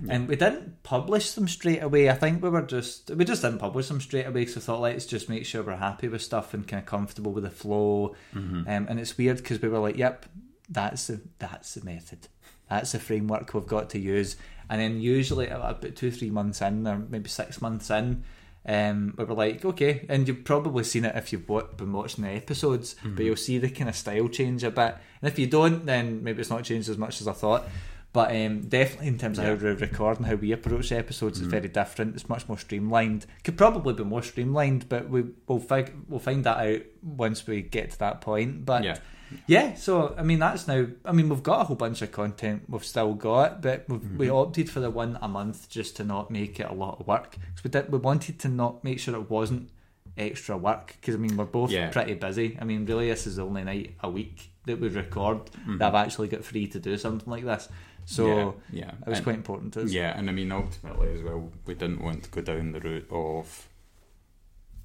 And 0.09 0.27
we 0.27 0.35
didn't 0.35 0.83
publish 0.83 1.31
them 1.31 1.47
straight 1.47 1.81
away. 1.81 2.09
I 2.09 2.15
think 2.15 2.43
we 2.43 2.49
were 2.49 2.61
just 2.61 3.09
we 3.11 3.23
just 3.23 3.41
didn't 3.41 3.59
publish 3.59 3.87
them 3.87 4.01
straight 4.01 4.25
away 4.25 4.41
because 4.41 4.55
we 4.55 4.61
thought 4.61 4.81
let's 4.81 5.05
just 5.05 5.29
make 5.29 5.45
sure 5.45 5.63
we're 5.63 5.77
happy 5.77 6.09
with 6.09 6.21
stuff 6.21 6.53
and 6.53 6.67
kind 6.67 6.81
of 6.81 6.85
comfortable 6.85 7.31
with 7.31 7.45
the 7.45 7.49
flow. 7.49 8.13
Mm-hmm. 8.33 8.67
Um, 8.67 8.87
and 8.89 8.99
it's 8.99 9.17
weird 9.17 9.37
because 9.37 9.61
we 9.61 9.69
were 9.69 9.79
like, 9.79 9.95
"Yep, 9.95 10.25
that's 10.69 11.07
the 11.07 11.21
that's 11.39 11.75
the 11.75 11.85
method, 11.85 12.27
that's 12.69 12.91
the 12.91 12.99
framework 12.99 13.53
we've 13.53 13.65
got 13.65 13.89
to 13.91 13.99
use." 13.99 14.35
And 14.69 14.81
then 14.81 14.99
usually 15.01 15.47
about 15.47 15.95
two 15.95 16.11
three 16.11 16.29
months 16.29 16.61
in, 16.61 16.87
or 16.87 16.97
maybe 16.97 17.29
six 17.29 17.61
months 17.61 17.89
in, 17.89 18.23
um, 18.67 19.13
we 19.17 19.23
were 19.25 19.35
like, 19.35 19.63
"Okay," 19.63 20.05
and 20.09 20.27
you've 20.27 20.43
probably 20.43 20.83
seen 20.83 21.05
it 21.05 21.15
if 21.15 21.31
you've 21.31 21.45
been 21.45 21.93
watching 21.93 22.23
the 22.23 22.31
episodes, 22.31 22.95
but 23.03 23.23
you'll 23.23 23.35
see 23.35 23.57
the 23.59 23.69
kind 23.69 23.89
of 23.89 23.95
style 23.95 24.27
change 24.27 24.63
a 24.63 24.71
bit. 24.71 24.95
And 25.21 25.31
if 25.31 25.37
you 25.37 25.47
don't, 25.47 25.85
then 25.85 26.23
maybe 26.23 26.41
it's 26.41 26.49
not 26.49 26.63
changed 26.63 26.89
as 26.89 26.97
much 26.97 27.21
as 27.21 27.27
I 27.27 27.33
thought. 27.33 27.65
But 28.11 28.33
um, 28.33 28.61
definitely 28.61 29.07
in 29.09 29.17
terms 29.17 29.37
of 29.37 29.43
Yeah. 29.43 29.49
how 29.51 29.55
we 29.57 29.71
record 29.71 30.17
and 30.19 30.25
how 30.25 30.35
we 30.35 30.53
approach 30.53 30.87
the 30.87 30.97
episodes 30.97 31.37
it's 31.37 31.49
very 31.49 31.67
different. 31.67 32.15
It's 32.15 32.29
much 32.29 32.47
more 32.47 32.57
streamlined. 32.57 33.25
Could 33.43 33.57
probably 33.57 33.93
be 33.93 34.05
more 34.05 34.23
streamlined, 34.23 34.87
but 34.87 35.09
we 35.09 35.25
will 35.47 35.59
fig- 35.59 35.91
we'll 36.07 36.21
find 36.21 36.45
that 36.45 36.57
out 36.65 36.81
once 37.03 37.45
we 37.45 37.61
get 37.61 37.91
to 37.91 37.99
that 37.99 38.21
point. 38.21 38.65
But 38.65 38.85
Yeah. 38.85 38.99
Yeah, 39.47 39.75
so 39.75 40.15
I 40.17 40.23
mean 40.23 40.39
that's 40.39 40.67
now. 40.67 40.87
I 41.03 41.11
mean 41.11 41.29
we've 41.29 41.43
got 41.43 41.61
a 41.61 41.63
whole 41.65 41.75
bunch 41.75 42.01
of 42.01 42.11
content 42.11 42.63
we've 42.67 42.85
still 42.85 43.13
got, 43.13 43.61
but 43.61 43.85
we've, 43.87 44.17
we 44.17 44.27
mm-hmm. 44.27 44.35
opted 44.35 44.69
for 44.69 44.79
the 44.79 44.89
one 44.89 45.17
a 45.21 45.27
month 45.27 45.69
just 45.69 45.95
to 45.97 46.03
not 46.03 46.31
make 46.31 46.59
it 46.59 46.69
a 46.69 46.73
lot 46.73 46.99
of 46.99 47.07
work 47.07 47.31
because 47.31 47.63
we 47.63 47.69
did. 47.69 47.91
We 47.91 47.97
wanted 47.97 48.39
to 48.39 48.47
not 48.47 48.83
make 48.83 48.99
sure 48.99 49.15
it 49.15 49.29
wasn't 49.29 49.69
extra 50.17 50.57
work 50.57 50.95
because 50.99 51.15
I 51.15 51.17
mean 51.17 51.35
we're 51.37 51.45
both 51.45 51.71
Yeah. 51.71 51.89
pretty 51.89 52.13
busy. 52.13 52.57
I 52.59 52.63
mean 52.65 52.85
really 52.85 53.09
this 53.09 53.27
is 53.27 53.37
the 53.37 53.45
only 53.45 53.63
night 53.63 53.95
a 54.01 54.09
week 54.09 54.51
that 54.65 54.79
we 54.79 54.87
record 54.87 55.45
that 55.45 55.53
mm-hmm. 55.59 55.83
I've 55.83 55.95
actually 55.95 56.27
got 56.27 56.43
free 56.43 56.67
to 56.67 56.79
do 56.79 56.97
something 56.97 57.29
like 57.29 57.45
this. 57.45 57.69
So 58.05 58.27
yeah, 58.71 58.85
yeah. 58.85 58.91
it 59.01 59.07
was 59.07 59.17
And- 59.17 59.23
quite 59.23 59.35
important 59.35 59.73
to 59.73 59.83
us. 59.83 59.91
Yeah, 59.91 60.17
and 60.17 60.29
I 60.29 60.33
mean 60.33 60.51
ultimately 60.51 61.13
as 61.13 61.23
well, 61.23 61.51
we 61.65 61.73
didn't 61.73 62.01
want 62.01 62.23
to 62.23 62.29
go 62.29 62.41
down 62.41 62.71
the 62.71 62.79
route 62.79 63.07
of 63.09 63.67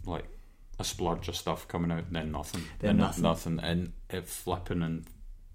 like 0.06 0.26
a 0.80 0.84
splurge 0.84 1.28
of 1.28 1.36
stuff 1.36 1.68
coming 1.68 1.92
out 1.92 2.06
and 2.06 2.16
then 2.16 2.32
nothing, 2.32 2.62
Then 2.78 2.96
nothing, 2.96 3.22
nothing. 3.22 3.56
nothing, 3.56 3.70
and 3.70 3.92
it 4.08 4.26
flipping 4.26 4.82
and 4.82 5.04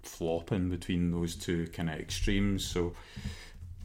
flopping 0.04 0.70
between 0.70 1.12
those 1.12 1.36
two 1.36 1.68
kind 1.74 1.90
of 1.90 2.00
extremes. 2.00 2.64
So 2.64 2.94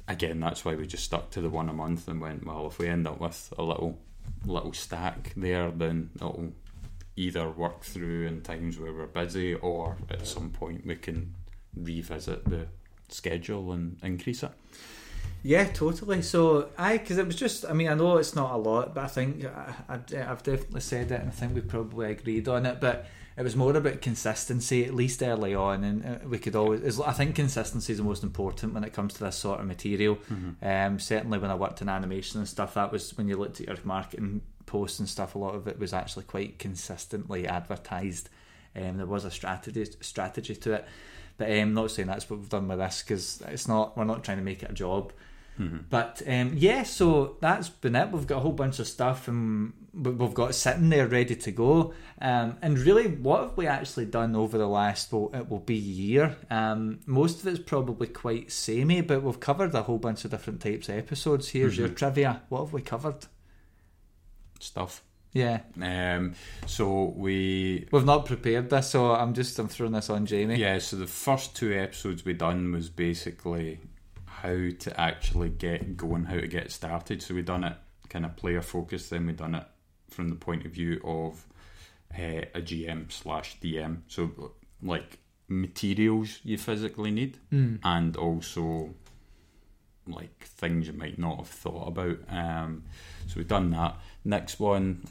again, 0.06 0.38
that's 0.38 0.64
why 0.64 0.74
we 0.74 0.86
just 0.86 1.04
stuck 1.04 1.30
to 1.30 1.40
the 1.40 1.48
one 1.48 1.70
a 1.70 1.72
month 1.72 2.06
and 2.08 2.20
went, 2.20 2.46
well, 2.46 2.66
if 2.66 2.78
we 2.78 2.88
end 2.88 3.06
up 3.06 3.20
with 3.20 3.52
a 3.58 3.62
little 3.62 3.98
little 4.44 4.72
stack 4.72 5.32
there, 5.36 5.70
then 5.70 6.10
it'll 6.16 6.52
either 7.16 7.50
work 7.50 7.82
through 7.82 8.26
in 8.26 8.42
times 8.42 8.78
where 8.78 8.92
we're 8.92 9.06
busy, 9.06 9.54
or 9.54 9.96
at 10.10 10.26
some 10.26 10.50
point 10.50 10.86
we 10.86 10.96
can 10.96 11.34
revisit 11.74 12.44
the 12.44 12.66
schedule 13.08 13.72
and 13.72 13.98
increase 14.02 14.42
it. 14.42 14.52
Yeah, 15.42 15.64
totally. 15.64 16.22
So 16.22 16.68
I, 16.76 16.98
because 16.98 17.18
it 17.18 17.26
was 17.26 17.36
just, 17.36 17.64
I 17.64 17.72
mean, 17.72 17.88
I 17.88 17.94
know 17.94 18.18
it's 18.18 18.34
not 18.34 18.52
a 18.52 18.58
lot, 18.58 18.94
but 18.94 19.04
I 19.04 19.06
think 19.06 19.44
I, 19.44 19.74
I've 19.88 20.42
definitely 20.42 20.80
said 20.80 21.10
it, 21.10 21.20
and 21.20 21.28
I 21.28 21.32
think 21.32 21.54
we 21.54 21.62
probably 21.62 22.10
agreed 22.10 22.46
on 22.48 22.66
it. 22.66 22.80
But 22.80 23.06
it 23.36 23.42
was 23.42 23.56
more 23.56 23.74
about 23.74 24.02
consistency, 24.02 24.84
at 24.84 24.94
least 24.94 25.22
early 25.22 25.54
on, 25.54 25.82
and 25.82 26.04
uh, 26.04 26.28
we 26.28 26.38
could 26.38 26.54
always. 26.54 27.00
I 27.00 27.12
think 27.12 27.34
consistency 27.34 27.92
is 27.92 27.98
the 27.98 28.04
most 28.04 28.22
important 28.22 28.74
when 28.74 28.84
it 28.84 28.92
comes 28.92 29.14
to 29.14 29.24
this 29.24 29.36
sort 29.36 29.60
of 29.60 29.66
material. 29.66 30.18
Um, 30.62 30.98
certainly, 30.98 31.38
when 31.38 31.50
I 31.50 31.54
worked 31.54 31.80
in 31.80 31.88
animation 31.88 32.38
and 32.38 32.48
stuff, 32.48 32.74
that 32.74 32.92
was 32.92 33.16
when 33.16 33.28
you 33.28 33.36
looked 33.36 33.60
at 33.60 33.66
your 33.66 33.76
marketing 33.84 34.42
posts 34.66 34.98
and 34.98 35.08
stuff. 35.08 35.34
A 35.34 35.38
lot 35.38 35.54
of 35.54 35.66
it 35.68 35.78
was 35.78 35.94
actually 35.94 36.24
quite 36.24 36.58
consistently 36.58 37.46
advertised. 37.46 38.28
Um, 38.76 38.98
there 38.98 39.06
was 39.06 39.24
a 39.24 39.30
strategy 39.30 39.86
strategy 40.00 40.54
to 40.56 40.74
it. 40.74 40.88
But 41.38 41.50
I'm 41.50 41.72
not 41.72 41.90
saying 41.90 42.08
that's 42.08 42.28
what 42.28 42.40
we've 42.40 42.48
done 42.50 42.68
with 42.68 42.78
this 42.78 43.02
because 43.02 43.42
it's 43.48 43.66
not. 43.66 43.96
We're 43.96 44.04
not 44.04 44.22
trying 44.22 44.36
to 44.36 44.44
make 44.44 44.62
it 44.62 44.70
a 44.70 44.74
job. 44.74 45.14
But 45.90 46.22
um, 46.26 46.52
yeah, 46.56 46.82
so 46.84 47.36
that's 47.40 47.68
been 47.68 47.94
it. 47.96 48.10
We've 48.10 48.26
got 48.26 48.38
a 48.38 48.40
whole 48.40 48.52
bunch 48.52 48.78
of 48.78 48.86
stuff 48.86 49.28
and 49.28 49.72
we- 49.92 50.10
we've 50.12 50.34
got 50.34 50.54
sitting 50.54 50.88
there 50.88 51.06
ready 51.06 51.36
to 51.36 51.50
go. 51.52 51.92
Um, 52.20 52.56
and 52.62 52.78
really, 52.78 53.08
what 53.08 53.42
have 53.42 53.56
we 53.56 53.66
actually 53.66 54.06
done 54.06 54.34
over 54.36 54.56
the 54.56 54.68
last, 54.68 55.12
well, 55.12 55.30
it 55.34 55.48
will 55.50 55.58
be 55.60 55.76
a 55.76 55.80
year? 55.80 56.36
Um, 56.50 57.00
most 57.06 57.40
of 57.40 57.46
it's 57.48 57.58
probably 57.58 58.06
quite 58.06 58.50
samey, 58.52 59.00
but 59.00 59.22
we've 59.22 59.40
covered 59.40 59.74
a 59.74 59.82
whole 59.82 59.98
bunch 59.98 60.24
of 60.24 60.30
different 60.30 60.60
types 60.60 60.88
of 60.88 60.96
episodes. 60.96 61.48
Here's 61.50 61.76
your 61.76 61.88
trivia. 61.88 62.42
What 62.48 62.60
have 62.64 62.72
we 62.72 62.82
covered? 62.82 63.26
Stuff. 64.60 65.02
Yeah, 65.32 65.60
Um, 65.80 66.34
so 66.66 67.14
we 67.16 67.86
we've 67.92 68.04
not 68.04 68.26
prepared 68.26 68.68
this, 68.68 68.90
so 68.90 69.12
I'm 69.12 69.32
just 69.32 69.56
I'm 69.60 69.68
throwing 69.68 69.92
this 69.92 70.10
on 70.10 70.26
Jamie. 70.26 70.56
Yeah, 70.56 70.78
so 70.80 70.96
the 70.96 71.06
first 71.06 71.54
two 71.54 71.72
episodes 71.72 72.24
we 72.24 72.32
done 72.32 72.72
was 72.72 72.90
basically 72.90 73.78
how 74.42 74.70
to 74.78 75.00
actually 75.00 75.50
get 75.50 75.96
going, 75.96 76.24
how 76.24 76.36
to 76.40 76.48
get 76.48 76.70
started. 76.72 77.22
So 77.22 77.34
we 77.34 77.42
done 77.42 77.64
it 77.64 77.76
kind 78.08 78.24
of 78.24 78.36
player 78.36 78.62
focused, 78.62 79.10
then 79.10 79.26
we 79.26 79.32
done 79.32 79.54
it 79.54 79.64
from 80.10 80.28
the 80.28 80.34
point 80.36 80.66
of 80.66 80.72
view 80.72 81.00
of 81.04 81.46
uh, 82.18 82.44
a 82.54 82.60
GM 82.60 83.10
slash 83.12 83.58
DM. 83.60 83.98
So 84.08 84.52
like 84.82 85.18
materials 85.48 86.40
you 86.44 86.58
physically 86.58 87.10
need, 87.10 87.38
and 87.84 88.16
also 88.16 88.94
like 90.06 90.44
things 90.44 90.86
you 90.86 90.92
might 90.92 91.18
not 91.18 91.38
have 91.38 91.48
thought 91.48 91.88
about. 91.88 92.18
Um, 92.28 92.84
so 93.26 93.34
we've 93.36 93.46
done 93.48 93.70
that. 93.70 93.96
Next 94.24 94.58
one, 94.58 95.06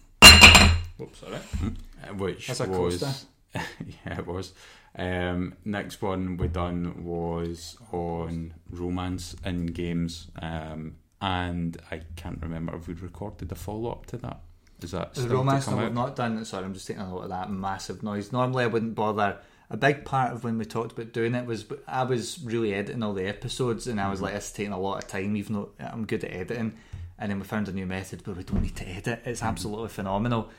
Whoops, 0.98 1.19
sorry. 1.19 1.36
uh, 1.36 2.13
which 2.15 2.48
That's 2.48 2.59
a 2.59 2.67
was 2.67 3.25
yeah, 3.53 4.19
it 4.19 4.27
was. 4.27 4.53
Um, 5.00 5.56
next 5.63 6.01
one 6.01 6.36
we 6.36 6.50
done 6.50 7.06
was 7.06 7.77
on 7.94 8.53
romance 8.70 9.34
in 9.46 9.68
games, 9.68 10.27
um, 10.41 10.98
and 11.22 11.82
I 11.89 12.01
can't 12.18 12.41
remember 12.41 12.75
if 12.75 12.89
we'd 12.89 13.00
recorded 13.00 13.50
a 13.50 13.56
follow 13.56 13.91
up 13.91 14.08
to 14.08 14.18
that. 14.18 14.41
Is 14.82 14.91
that 14.91 15.13
The 15.13 15.29
romance 15.29 15.65
to 15.65 15.72
that 15.72 15.77
we've 15.77 15.94
not 15.94 16.18
done. 16.18 16.44
Sorry, 16.44 16.65
I'm 16.65 16.74
just 16.74 16.86
taking 16.86 17.01
a 17.01 17.08
note 17.08 17.20
of 17.20 17.29
that 17.29 17.50
massive 17.50 18.03
noise. 18.03 18.34
Normally, 18.34 18.65
I 18.65 18.68
wouldn't 18.68 18.96
bother. 18.96 19.38
A 19.70 19.77
big 19.77 20.03
part 20.03 20.34
of 20.34 20.44
when 20.44 20.58
we 20.58 20.65
talked 20.65 20.91
about 20.91 21.13
doing 21.13 21.34
it 21.34 21.46
was 21.46 21.65
I 21.88 22.03
was 22.03 22.44
really 22.44 22.74
editing 22.74 23.01
all 23.01 23.13
the 23.13 23.27
episodes, 23.27 23.88
and 23.88 24.01
I 24.01 24.10
was 24.10 24.22
like, 24.22 24.34
"It's 24.34 24.51
taking 24.51 24.74
a 24.74 24.79
lot 24.79 25.01
of 25.01 25.10
time, 25.10 25.38
even 25.38 25.53
though 25.53 25.70
I'm 25.79 26.06
good 26.08 26.25
at 26.25 26.34
editing." 26.34 26.74
And 27.18 27.32
then 27.32 27.39
we 27.39 27.46
found 27.46 27.70
a 27.70 27.72
new 27.72 27.86
method 27.86 28.25
where 28.27 28.36
we 28.36 28.44
don't 28.44 28.62
need 28.62 28.75
to 28.77 28.88
edit. 28.88 29.22
It's 29.25 29.44
absolutely 29.44 29.89
phenomenal. 29.89 30.50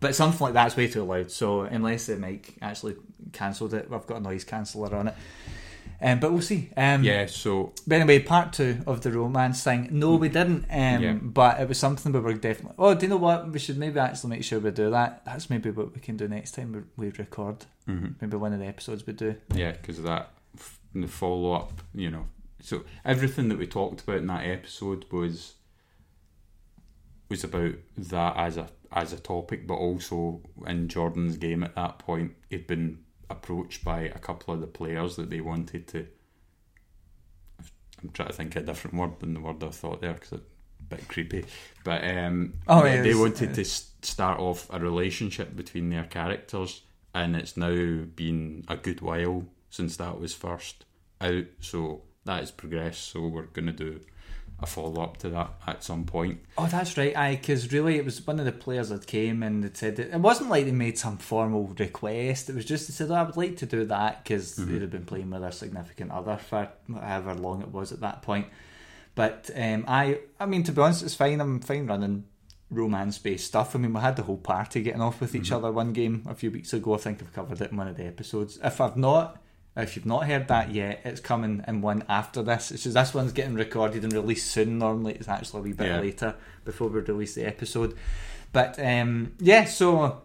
But 0.00 0.14
something 0.14 0.40
like 0.40 0.54
that's 0.54 0.76
way 0.76 0.86
too 0.88 1.02
loud. 1.04 1.30
So 1.30 1.62
unless 1.62 2.06
the 2.06 2.16
mic 2.16 2.54
actually 2.62 2.96
cancelled 3.32 3.74
it, 3.74 3.88
I've 3.92 4.06
got 4.06 4.18
a 4.18 4.20
noise 4.20 4.44
canceller 4.44 4.92
on 4.92 5.08
it. 5.08 5.14
Um, 6.00 6.20
but 6.20 6.30
we'll 6.32 6.42
see. 6.42 6.70
Um, 6.76 7.02
Yeah, 7.02 7.26
so 7.26 7.72
but 7.84 7.96
anyway, 7.96 8.20
part 8.20 8.52
two 8.52 8.78
of 8.86 9.00
the 9.00 9.10
romance 9.10 9.64
thing. 9.64 9.88
No, 9.90 10.14
we 10.14 10.28
didn't. 10.28 10.66
Um, 10.70 11.02
Yeah. 11.02 11.12
But 11.14 11.60
it 11.60 11.68
was 11.68 11.78
something 11.78 12.12
we 12.12 12.20
were 12.20 12.34
definitely. 12.34 12.76
Oh, 12.78 12.94
do 12.94 13.06
you 13.06 13.10
know 13.10 13.16
what? 13.16 13.50
We 13.50 13.58
should 13.58 13.76
maybe 13.78 13.98
actually 13.98 14.30
make 14.30 14.44
sure 14.44 14.60
we 14.60 14.70
do 14.70 14.90
that. 14.90 15.24
That's 15.24 15.50
maybe 15.50 15.70
what 15.72 15.92
we 15.92 16.00
can 16.00 16.16
do 16.16 16.28
next 16.28 16.52
time 16.52 16.86
we, 16.96 17.06
we 17.08 17.12
record. 17.18 17.66
mhm. 17.88 18.14
Maybe 18.20 18.36
one 18.36 18.52
of 18.52 18.60
the 18.60 18.66
episodes 18.66 19.04
we 19.04 19.12
do. 19.14 19.34
yeah, 19.52 19.72
because 19.72 20.00
that 20.02 20.30
the 20.94 21.08
follow 21.08 21.52
up, 21.54 21.80
you 21.92 22.10
know. 22.12 22.26
So 22.60 22.84
everything 23.04 23.48
that 23.48 23.58
we 23.58 23.66
talked 23.66 24.02
about 24.02 24.18
in 24.18 24.26
that 24.28 24.46
episode 24.46 25.04
was 25.10 25.54
was 27.28 27.44
about 27.44 27.74
that 27.96 28.36
as 28.36 28.56
a 28.56 28.68
as 28.92 29.12
a 29.12 29.18
topic, 29.20 29.66
but 29.66 29.74
also 29.74 30.40
in 30.66 30.88
Jordan's 30.88 31.36
game 31.36 31.62
at 31.62 31.74
that 31.76 31.98
point, 31.98 32.32
he'd 32.50 32.66
been 32.66 32.98
approached 33.30 33.84
by 33.84 34.00
a 34.02 34.18
couple 34.18 34.54
of 34.54 34.60
the 34.60 34.66
players 34.66 35.16
that 35.16 35.28
they 35.30 35.40
wanted 35.40 35.86
to. 35.88 36.06
I'm 38.02 38.10
trying 38.10 38.28
to 38.28 38.34
think 38.34 38.56
of 38.56 38.62
a 38.62 38.66
different 38.66 38.96
word 38.96 39.18
than 39.20 39.34
the 39.34 39.40
word 39.40 39.62
I 39.62 39.70
thought 39.70 40.00
there 40.00 40.14
because 40.14 40.32
it's 40.32 40.42
a 40.80 40.84
bit 40.84 41.08
creepy. 41.08 41.44
But 41.84 42.04
um, 42.04 42.54
Oh, 42.68 42.82
they- 42.82 42.96
yeah, 42.96 43.02
they 43.02 43.14
wanted 43.14 43.54
to 43.54 43.64
start 43.64 44.38
off 44.38 44.68
a 44.72 44.78
relationship 44.78 45.56
between 45.56 45.90
their 45.90 46.04
characters, 46.04 46.82
and 47.14 47.34
it's 47.36 47.56
now 47.56 48.04
been 48.14 48.64
a 48.68 48.76
good 48.76 49.00
while 49.00 49.44
since 49.70 49.96
that 49.96 50.20
was 50.20 50.32
first 50.34 50.84
out. 51.20 51.44
So 51.60 52.02
that 52.24 52.40
has 52.40 52.50
progressed. 52.52 53.08
So 53.10 53.26
we're 53.26 53.42
going 53.46 53.66
to 53.66 53.72
do 53.72 54.00
a 54.60 54.66
follow 54.66 55.02
up 55.02 55.18
to 55.18 55.28
that 55.30 55.50
at 55.66 55.84
some 55.84 56.04
point. 56.04 56.40
Oh, 56.56 56.66
that's 56.66 56.96
right. 56.96 57.16
Aye, 57.16 57.36
because 57.36 57.72
really, 57.72 57.96
it 57.96 58.04
was 58.04 58.26
one 58.26 58.40
of 58.40 58.44
the 58.44 58.52
players 58.52 58.88
that 58.88 59.06
came 59.06 59.42
and 59.42 59.62
they 59.62 59.70
said 59.72 59.98
it, 59.98 60.12
it 60.12 60.20
wasn't 60.20 60.50
like 60.50 60.64
they 60.64 60.72
made 60.72 60.98
some 60.98 61.16
formal 61.16 61.68
request. 61.78 62.50
It 62.50 62.56
was 62.56 62.64
just 62.64 62.88
they 62.88 62.92
said, 62.92 63.10
oh, 63.10 63.14
"I 63.14 63.22
would 63.22 63.36
like 63.36 63.56
to 63.58 63.66
do 63.66 63.84
that" 63.84 64.24
because 64.24 64.56
they'd 64.56 64.82
have 64.82 64.90
been 64.90 65.04
playing 65.04 65.30
with 65.30 65.42
their 65.42 65.52
significant 65.52 66.10
other 66.10 66.36
for 66.36 66.68
however 66.92 67.34
long 67.34 67.62
it 67.62 67.68
was 67.68 67.92
at 67.92 68.00
that 68.00 68.22
point. 68.22 68.46
But 69.14 69.50
um, 69.54 69.84
I, 69.88 70.20
I 70.38 70.46
mean, 70.46 70.62
to 70.64 70.72
be 70.72 70.80
honest, 70.80 71.02
it's 71.02 71.14
fine. 71.14 71.40
I'm 71.40 71.60
fine 71.60 71.86
running 71.86 72.24
romance-based 72.70 73.46
stuff. 73.46 73.74
I 73.74 73.78
mean, 73.78 73.92
we 73.92 74.00
had 74.00 74.16
the 74.16 74.22
whole 74.22 74.36
party 74.36 74.82
getting 74.82 75.00
off 75.00 75.20
with 75.20 75.34
each 75.34 75.50
other 75.52 75.72
one 75.72 75.92
game 75.92 76.24
a 76.28 76.34
few 76.34 76.50
weeks 76.50 76.72
ago. 76.72 76.94
I 76.94 76.98
think 76.98 77.22
I've 77.22 77.32
covered 77.32 77.60
it 77.60 77.70
in 77.70 77.76
one 77.76 77.88
of 77.88 77.96
the 77.96 78.04
episodes. 78.04 78.58
If 78.62 78.80
I've 78.80 78.96
not. 78.96 79.42
If 79.78 79.94
you've 79.96 80.06
not 80.06 80.26
heard 80.26 80.48
that 80.48 80.72
yet, 80.72 81.00
it's 81.04 81.20
coming 81.20 81.64
in 81.68 81.80
one 81.80 82.04
after 82.08 82.42
this. 82.42 82.70
It's 82.72 82.82
just 82.82 82.94
this 82.94 83.14
one's 83.14 83.32
getting 83.32 83.54
recorded 83.54 84.02
and 84.04 84.12
released 84.12 84.50
soon. 84.50 84.78
Normally, 84.78 85.14
it's 85.14 85.28
actually 85.28 85.60
a 85.60 85.62
wee 85.62 85.72
bit 85.72 85.86
Yeah. 85.86 86.00
later 86.00 86.34
before 86.64 86.88
we 86.88 87.00
release 87.00 87.34
the 87.34 87.44
episode. 87.46 87.96
But 88.52 88.78
um, 88.84 89.32
yeah, 89.38 89.64
so 89.66 90.22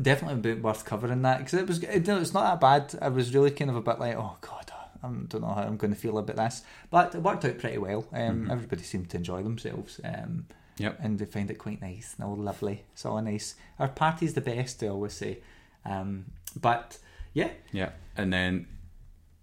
definitely 0.00 0.54
worth 0.54 0.84
covering 0.84 1.22
that 1.22 1.38
because 1.38 1.54
it 1.54 1.66
was 1.66 1.82
it, 1.82 2.08
it's 2.08 2.32
not 2.34 2.60
that 2.60 2.60
bad. 2.60 2.98
I 3.02 3.08
was 3.08 3.34
really 3.34 3.50
kind 3.50 3.70
of 3.70 3.76
a 3.76 3.80
bit 3.82 3.98
like, 3.98 4.16
oh 4.16 4.36
god, 4.40 4.70
I 5.02 5.06
don't 5.06 5.40
know 5.42 5.48
how 5.54 5.62
I'm 5.62 5.76
going 5.76 5.92
to 5.94 5.98
feel 6.00 6.18
about 6.18 6.36
this, 6.36 6.62
but 6.90 7.14
it 7.14 7.22
worked 7.22 7.44
out 7.44 7.58
pretty 7.58 7.78
well. 7.78 8.06
Um, 8.12 8.50
Everybody 8.50 8.82
seemed 8.82 9.10
to 9.10 9.16
enjoy 9.18 9.42
themselves. 9.42 10.00
Um, 10.04 10.46
Yep. 10.76 10.98
and 11.02 11.18
they 11.20 11.24
find 11.24 11.48
it 11.52 11.54
quite 11.54 11.80
nice 11.80 12.16
and 12.18 12.26
all 12.26 12.34
lovely. 12.36 12.82
It's 12.94 13.06
all 13.06 13.22
nice. 13.22 13.54
Our 13.78 13.86
party's 13.86 14.34
the 14.34 14.40
best, 14.40 14.82
I 14.82 14.88
always 14.88 15.12
say. 15.12 15.38
Um, 15.84 16.24
but 16.60 16.98
yeah, 17.32 17.50
Yeah, 17.70 17.90
and 18.16 18.32
then 18.32 18.66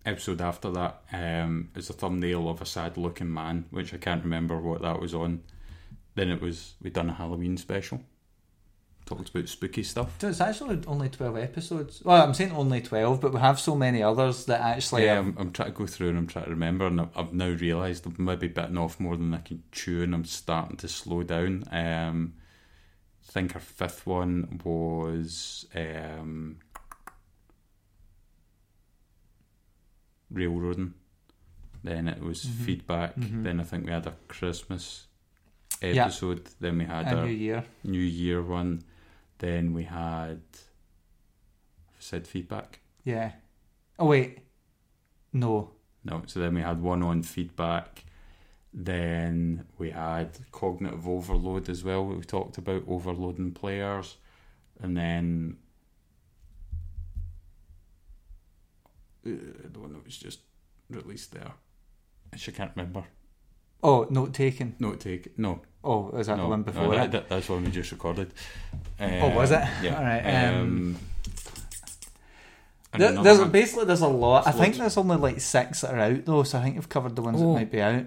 episode 0.05 0.41
after 0.41 0.71
that 0.71 1.01
um, 1.13 1.69
is 1.75 1.89
a 1.89 1.93
thumbnail 1.93 2.49
of 2.49 2.61
a 2.61 2.65
sad 2.65 2.97
looking 2.97 3.31
man, 3.33 3.65
which 3.69 3.93
I 3.93 3.97
can't 3.97 4.23
remember 4.23 4.59
what 4.59 4.81
that 4.81 4.99
was 4.99 5.13
on. 5.13 5.43
Then 6.15 6.29
it 6.29 6.41
was 6.41 6.73
we 6.81 6.89
done 6.89 7.09
a 7.09 7.13
Halloween 7.13 7.55
special, 7.57 8.01
talked 9.05 9.29
about 9.29 9.47
spooky 9.47 9.83
stuff. 9.83 10.15
so 10.19 10.27
it's 10.27 10.41
actually 10.41 10.81
only 10.87 11.09
twelve 11.09 11.37
episodes. 11.37 12.01
Well, 12.03 12.21
I'm 12.21 12.33
saying 12.33 12.51
only 12.51 12.81
twelve, 12.81 13.21
but 13.21 13.33
we 13.33 13.39
have 13.39 13.59
so 13.59 13.75
many 13.75 14.03
others 14.03 14.45
that 14.45 14.59
actually. 14.61 15.05
yeah, 15.05 15.15
have- 15.15 15.27
I'm, 15.27 15.35
I'm 15.37 15.51
trying 15.53 15.71
to 15.71 15.77
go 15.77 15.85
through 15.87 16.09
and 16.09 16.17
I'm 16.17 16.27
trying 16.27 16.45
to 16.45 16.51
remember, 16.51 16.87
and 16.87 16.99
I've, 16.99 17.17
I've 17.17 17.33
now 17.33 17.49
realised 17.49 18.05
I've 18.07 18.19
maybe 18.19 18.47
bitten 18.47 18.77
off 18.77 18.99
more 18.99 19.15
than 19.15 19.33
I 19.33 19.39
can 19.39 19.63
chew, 19.71 20.03
and 20.03 20.13
I'm 20.13 20.25
starting 20.25 20.77
to 20.77 20.87
slow 20.87 21.23
down. 21.23 21.63
Um, 21.71 22.33
I 23.27 23.31
think 23.31 23.55
our 23.55 23.61
fifth 23.61 24.05
one 24.05 24.59
was 24.65 25.65
um, 25.73 26.57
railroading. 30.31 30.93
Then 31.83 32.07
it 32.07 32.21
was 32.21 32.45
Mm-hmm. 32.45 32.63
feedback. 32.63 33.13
Then 33.17 33.59
I 33.59 33.63
think 33.63 33.85
we 33.85 33.91
had 33.91 34.07
a 34.07 34.13
Christmas 34.27 35.07
Yeah. 35.81 36.03
episode. 36.05 36.49
Then 36.59 36.77
we 36.77 36.85
had 36.85 37.07
a 37.07 37.17
our 37.17 37.25
new 37.25 37.31
year. 37.33 37.63
New 37.83 37.99
Year 37.99 38.41
one. 38.43 38.81
Then 39.39 39.73
we 39.73 39.83
had 39.83 40.41
said 41.99 42.27
feedback. 42.27 42.79
Yeah. 43.03 43.31
Oh 43.99 44.05
wait, 44.07 44.39
no. 45.33 45.71
No, 46.03 46.23
so 46.25 46.39
then 46.39 46.55
we 46.55 46.61
had 46.61 46.81
one 46.81 47.03
on 47.03 47.21
feedback. 47.23 48.05
Then 48.73 49.65
we 49.77 49.91
had 49.91 50.29
cognitive 50.51 51.07
overload 51.07 51.69
as 51.69 51.83
well. 51.83 52.05
We 52.05 52.21
talked 52.23 52.57
about 52.57 52.83
overloading 52.87 53.51
players, 53.51 54.17
and 54.81 54.95
then 54.97 55.57
uh, 59.25 59.29
the 59.71 59.79
one 59.79 59.93
that 59.93 60.03
was 60.05 60.17
just 60.17 60.39
released 60.89 61.33
there. 61.33 61.47
I 61.47 62.35
actually 62.35 62.53
can't 62.53 62.71
remember. 62.75 63.03
Oh, 63.83 64.05
note 64.09 64.33
taken. 64.33 64.75
Note 64.79 64.99
take. 64.99 65.37
No, 65.39 65.61
Oh, 65.83 66.11
is 66.11 66.27
that 66.27 66.37
no, 66.37 66.43
the 66.43 66.49
one 66.49 66.59
no, 66.59 66.65
before 66.65 66.95
that, 66.95 67.11
that- 67.11 67.29
that's 67.29 67.49
one 67.49 67.63
we 67.65 67.71
just 67.71 67.91
recorded. 67.91 68.31
Oh, 68.99 69.29
was 69.29 69.49
it? 69.51 69.63
Yeah. 69.81 69.97
All 69.97 70.03
right, 70.03 70.45
um, 70.51 70.97
Um, 72.93 72.99
There, 72.99 73.23
there's 73.23 73.39
one- 73.39 73.51
basically 73.51 73.85
there's 73.85 74.01
a 74.01 74.07
lot. 74.07 74.45
I 74.47 74.51
think 74.51 74.61
loads. 74.75 74.77
there's 74.79 74.97
only 74.97 75.15
like 75.17 75.39
six 75.39 75.81
that 75.81 75.93
are 75.93 75.99
out 75.99 76.25
though, 76.25 76.43
so 76.43 76.59
I 76.59 76.63
think 76.63 76.75
you've 76.75 76.89
covered 76.89 77.15
the 77.15 77.21
ones 77.21 77.41
Oh. 77.41 77.47
that 77.53 77.59
might 77.59 77.71
be 77.71 77.81
out. 77.81 78.05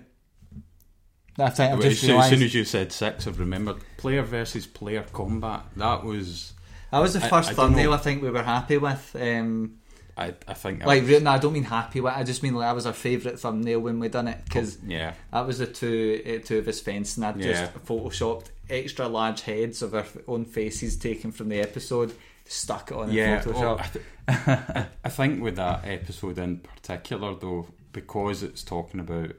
I 1.38 1.50
think 1.50 1.73
I've 1.73 1.80
just 1.80 1.92
as, 1.94 2.00
soon, 2.00 2.21
as 2.21 2.28
soon 2.30 2.42
as 2.42 2.54
you 2.54 2.64
said 2.64 2.92
six, 2.92 3.26
I've 3.26 3.40
remembered 3.40 3.78
player 3.97 4.23
versus 4.23 4.66
player 4.68 5.04
combat. 5.12 5.62
That 5.76 6.04
was, 6.04 6.52
that 6.92 7.00
was 7.00 7.14
the 7.14 7.21
first 7.21 7.50
I 7.50 7.54
thumbnail 7.54 7.90
know. 7.90 7.97
I 7.97 7.99
think 7.99 8.23
we 8.23 8.30
were 8.30 8.42
happy 8.44 8.76
with. 8.78 9.16
Um, 9.18 9.78
I, 10.16 10.33
I 10.47 10.54
think, 10.54 10.78
that 10.78 10.87
like, 10.88 11.02
was- 11.06 11.23
no, 11.23 11.30
I 11.33 11.38
don't 11.38 11.52
mean 11.52 11.64
happy 11.64 12.00
with. 12.00 12.12
I 12.14 12.23
just 12.23 12.42
mean 12.42 12.54
like 12.54 12.68
that 12.68 12.75
was 12.75 12.87
our 12.87 12.92
favourite 12.92 13.38
thumbnail 13.40 13.80
when 13.80 13.99
we 13.99 14.09
done 14.09 14.28
it 14.28 14.38
because 14.44 14.78
yeah, 14.87 15.14
that 15.33 15.47
was 15.47 15.59
the 15.59 15.66
two 15.66 16.23
uh, 16.25 16.47
two 16.47 16.59
of 16.59 16.68
us 16.68 16.80
fencing. 16.80 17.25
I'd 17.25 17.37
Yeah. 17.37 17.66
just 17.66 17.75
photoshopped 17.85 18.47
extra 18.71 19.09
large 19.09 19.42
heads 19.42 19.83
of 19.83 19.94
our 19.94 20.06
own 20.28 20.44
faces 20.44 20.97
taken 20.97 21.33
from 21.33 21.49
the 21.49 21.61
episode, 21.61 22.12
stuck 22.44 22.90
it 22.92 22.97
on 22.97 23.12
yeah. 23.12 23.42
in 23.42 23.49
oh, 23.49 23.52
Photoshop. 23.52 23.80
I, 23.80 23.87
th- 23.88 24.68
I- 24.76 24.87
I 25.04 25.09
think 25.09 25.42
with 25.42 25.56
that 25.56 25.85
episode 25.85 26.38
in 26.38 26.59
particular, 26.59 27.35
though, 27.35 27.66
because 27.92 28.42
it's 28.42 28.62
talking 28.62 29.00
about 29.00 29.33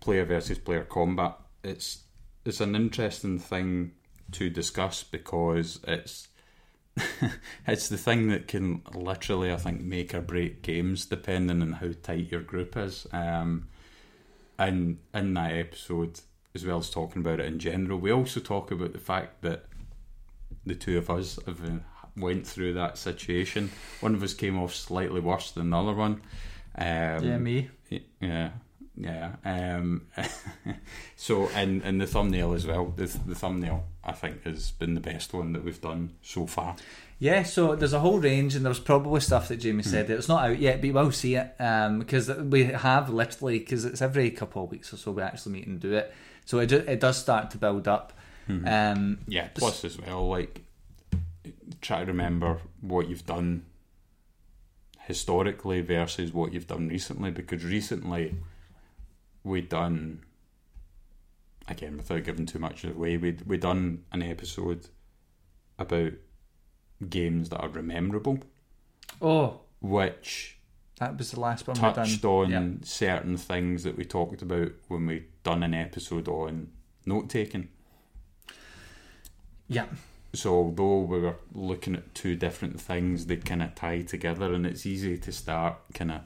player 0.00 0.24
versus 0.24 0.58
player 0.58 0.84
combat. 0.84 1.36
It's 1.62 2.04
it's 2.44 2.60
an 2.60 2.74
interesting 2.76 3.38
thing 3.38 3.92
to 4.32 4.50
discuss 4.50 5.02
because 5.02 5.80
it's 5.86 6.28
it's 7.66 7.88
the 7.88 7.96
thing 7.96 8.28
that 8.28 8.48
can 8.48 8.82
literally, 8.94 9.52
I 9.52 9.56
think, 9.56 9.82
make 9.82 10.14
or 10.14 10.20
break 10.20 10.62
games 10.62 11.06
depending 11.06 11.62
on 11.62 11.72
how 11.72 11.90
tight 12.02 12.30
your 12.30 12.40
group 12.40 12.76
is. 12.76 13.06
Um, 13.12 13.68
and 14.58 14.98
in 15.12 15.34
that 15.34 15.52
episode, 15.52 16.20
as 16.54 16.64
well 16.64 16.78
as 16.78 16.90
talking 16.90 17.22
about 17.22 17.40
it 17.40 17.46
in 17.46 17.58
general, 17.58 17.98
we 17.98 18.12
also 18.12 18.40
talk 18.40 18.70
about 18.70 18.92
the 18.92 18.98
fact 18.98 19.42
that 19.42 19.64
the 20.64 20.74
two 20.74 20.98
of 20.98 21.10
us 21.10 21.38
have 21.46 21.64
uh, 21.64 21.78
went 22.16 22.46
through 22.46 22.74
that 22.74 22.96
situation. 22.96 23.70
One 24.00 24.14
of 24.14 24.22
us 24.22 24.34
came 24.34 24.58
off 24.58 24.74
slightly 24.74 25.20
worse 25.20 25.50
than 25.50 25.70
the 25.70 25.78
other 25.78 25.94
one. 25.94 26.22
Um, 26.76 27.24
yeah, 27.24 27.38
me. 27.38 27.70
Yeah, 28.20 28.50
yeah. 28.96 29.36
Um, 29.44 30.06
so, 31.16 31.48
and 31.54 31.82
and 31.82 32.00
the 32.00 32.06
thumbnail 32.06 32.52
as 32.52 32.66
well. 32.66 32.92
The, 32.96 33.06
the 33.26 33.34
thumbnail, 33.34 33.84
I 34.04 34.12
think, 34.12 34.44
has 34.44 34.70
been 34.72 34.94
the 34.94 35.00
best 35.00 35.32
one 35.32 35.52
that 35.52 35.64
we've 35.64 35.80
done 35.80 36.14
so 36.22 36.46
far. 36.46 36.76
Yeah, 37.18 37.44
so 37.44 37.74
there's 37.76 37.92
a 37.92 38.00
whole 38.00 38.18
range, 38.18 38.54
and 38.54 38.66
there's 38.66 38.80
probably 38.80 39.20
stuff 39.20 39.48
that 39.48 39.56
Jamie 39.56 39.82
said 39.84 40.08
that 40.08 40.16
it's 40.18 40.28
not 40.28 40.44
out 40.50 40.58
yet, 40.58 40.80
but 40.80 40.86
you 40.86 40.92
will 40.92 41.12
see 41.12 41.36
it 41.36 41.54
um, 41.60 42.00
because 42.00 42.28
we 42.28 42.64
have 42.64 43.08
literally 43.08 43.60
because 43.60 43.84
it's 43.84 44.02
every 44.02 44.30
couple 44.30 44.64
of 44.64 44.70
weeks 44.70 44.92
or 44.92 44.96
so 44.96 45.12
we 45.12 45.22
actually 45.22 45.52
meet 45.52 45.66
and 45.66 45.80
do 45.80 45.94
it. 45.94 46.12
So 46.44 46.58
it 46.58 46.66
ju- 46.66 46.84
it 46.86 47.00
does 47.00 47.16
start 47.16 47.50
to 47.52 47.58
build 47.58 47.88
up. 47.88 48.12
Um, 48.48 49.20
Yeah. 49.26 49.48
Plus, 49.54 49.84
as 49.84 49.98
well, 49.98 50.28
like 50.28 50.60
try 51.80 52.00
to 52.00 52.06
remember 52.06 52.58
what 52.80 53.08
you've 53.08 53.24
done 53.26 53.64
historically 55.06 55.80
versus 55.80 56.32
what 56.32 56.52
you've 56.52 56.66
done 56.66 56.88
recently, 56.88 57.30
because 57.30 57.64
recently 57.64 58.34
we 59.44 59.60
done 59.60 60.24
again 61.68 61.96
without 61.96 62.24
giving 62.24 62.46
too 62.46 62.58
much 62.58 62.84
away. 62.84 63.16
We 63.16 63.36
we 63.46 63.56
done 63.58 64.04
an 64.12 64.22
episode 64.22 64.88
about 65.78 66.12
games 67.08 67.48
that 67.50 67.58
are 67.60 67.68
rememberable, 67.68 68.38
oh, 69.22 69.60
which 69.80 70.58
that 70.98 71.18
was 71.18 71.32
the 71.32 71.40
last 71.40 71.66
one 71.66 71.76
touched 71.76 72.24
on 72.24 72.50
Yeah. 72.50 72.68
certain 72.84 73.36
things 73.36 73.82
that 73.82 73.96
we 73.96 74.04
talked 74.04 74.42
about 74.42 74.72
when 74.88 75.06
we 75.06 75.26
done 75.42 75.62
an 75.62 75.74
episode 75.74 76.28
on 76.28 76.70
note 77.04 77.28
taking. 77.28 77.68
Yeah, 79.66 79.86
So 80.34 80.54
although 80.54 81.00
we 81.00 81.18
were 81.20 81.36
looking 81.52 81.94
at 81.94 82.14
two 82.14 82.36
different 82.36 82.80
things, 82.80 83.26
they 83.26 83.36
kind 83.36 83.62
of 83.62 83.74
tie 83.74 84.02
together, 84.02 84.52
and 84.52 84.66
it's 84.66 84.84
easy 84.84 85.16
to 85.18 85.32
start 85.32 85.76
kind 85.94 86.12
of 86.12 86.20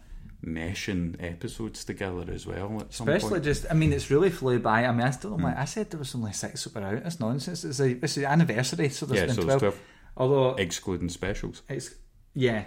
meshing 0.45 1.17
episodes 1.23 1.85
together 1.85 2.25
as 2.33 2.47
well. 2.47 2.81
At 2.81 2.93
some 2.95 3.09
especially 3.09 3.31
point. 3.37 3.45
just. 3.45 3.67
I 3.71 3.75
mean, 3.75 3.93
it's 3.93 4.11
really 4.11 4.31
flew 4.31 4.59
by. 4.59 4.85
I 4.85 4.93
mean, 4.93 5.03
I 5.07 5.11
still 5.11 5.31
don't 5.31 5.43
like. 5.43 5.57
I 5.57 5.65
said 5.65 5.91
there 5.91 5.99
was 5.99 6.15
only 6.15 6.33
six 6.33 6.65
that 6.65 6.75
were 6.75 6.83
out. 6.87 7.03
That's 7.03 7.21
nonsense. 7.21 7.65
It's 7.65 7.81
a 7.81 7.91
it's 7.91 8.17
an 8.17 8.25
anniversary, 8.25 8.89
so 8.91 9.07
there's 9.07 9.21
yeah, 9.21 9.27
been 9.27 9.35
so 9.35 9.43
twelve. 9.43 9.63
it's 9.63 9.77
twelve, 9.77 9.81
Although 10.17 10.55
excluding 10.57 11.09
specials. 11.09 11.63
It's 11.69 11.95
yeah, 12.35 12.65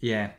yeah, 0.00 0.30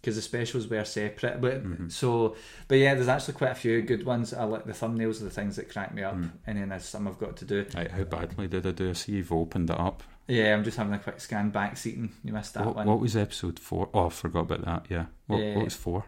because 0.00 0.16
the 0.16 0.22
specials 0.22 0.68
were 0.68 0.84
separate. 0.84 1.40
But 1.40 1.64
Mm-hmm. 1.64 1.88
so, 1.88 2.36
but 2.68 2.76
yeah, 2.78 2.94
there's 2.94 3.08
actually 3.08 3.34
quite 3.34 3.50
a 3.52 3.54
few 3.56 3.82
good 3.82 4.04
ones. 4.06 4.32
I 4.32 4.44
like 4.44 4.64
the 4.64 4.72
thumbnails 4.72 5.16
of 5.18 5.22
the 5.22 5.30
things 5.30 5.56
that 5.56 5.68
crack 5.68 5.94
me 5.94 6.02
up, 6.02 6.14
Mm. 6.16 6.30
and 6.46 6.58
then 6.58 6.68
there's 6.68 6.84
some 6.84 7.06
I've 7.08 7.18
got 7.18 7.36
to 7.38 7.44
do. 7.44 7.66
Right, 7.74 7.90
how 7.90 8.04
badly 8.04 8.46
did 8.48 8.66
I 8.66 8.70
do? 8.72 8.90
I 8.90 8.92
see 8.92 9.12
you've 9.12 9.32
opened 9.32 9.70
it 9.70 9.78
up. 9.78 10.02
Yeah, 10.28 10.54
I'm 10.54 10.62
just 10.62 10.76
having 10.76 10.94
a 10.94 10.98
quick 10.98 11.20
scan 11.20 11.50
back 11.50 11.76
seating. 11.76 12.12
You 12.22 12.32
missed 12.32 12.54
that 12.54 12.64
What, 12.64 12.76
one. 12.76 12.86
what 12.86 13.00
was 13.00 13.16
episode 13.16 13.58
four? 13.58 13.88
Oh, 13.92 14.06
I 14.06 14.10
forgot 14.10 14.40
about 14.42 14.64
that. 14.64 14.86
Yeah. 14.88 15.06
What, 15.26 15.38
Yeah. 15.38 15.56
what 15.56 15.64
was 15.64 15.74
four? 15.74 16.04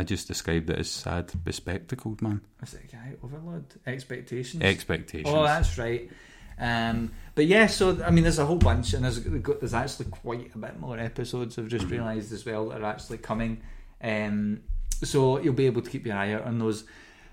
I 0.00 0.02
just 0.02 0.26
described 0.28 0.70
it 0.70 0.78
as 0.78 0.90
sad, 0.90 1.30
bespectacled 1.44 2.22
man. 2.22 2.40
Was 2.62 2.72
it 2.72 2.90
guy 2.90 3.16
overload 3.22 3.66
expectations? 3.86 4.62
Expectations. 4.62 5.28
Oh, 5.30 5.42
that's 5.42 5.76
right. 5.76 6.10
Um, 6.58 7.12
but 7.34 7.44
yeah, 7.44 7.66
so 7.66 8.02
I 8.02 8.10
mean, 8.10 8.22
there's 8.22 8.38
a 8.38 8.46
whole 8.46 8.56
bunch, 8.56 8.94
and 8.94 9.04
there's 9.04 9.22
there's 9.22 9.74
actually 9.74 10.06
quite 10.06 10.54
a 10.54 10.58
bit 10.58 10.80
more 10.80 10.98
episodes. 10.98 11.58
I've 11.58 11.68
just 11.68 11.84
realised 11.86 12.32
as 12.32 12.46
well 12.46 12.70
that 12.70 12.80
are 12.80 12.86
actually 12.86 13.18
coming. 13.18 13.60
Um, 14.02 14.62
so 15.02 15.38
you'll 15.38 15.52
be 15.52 15.66
able 15.66 15.82
to 15.82 15.90
keep 15.90 16.06
your 16.06 16.16
eye 16.16 16.32
out 16.32 16.44
on 16.44 16.58
those. 16.58 16.84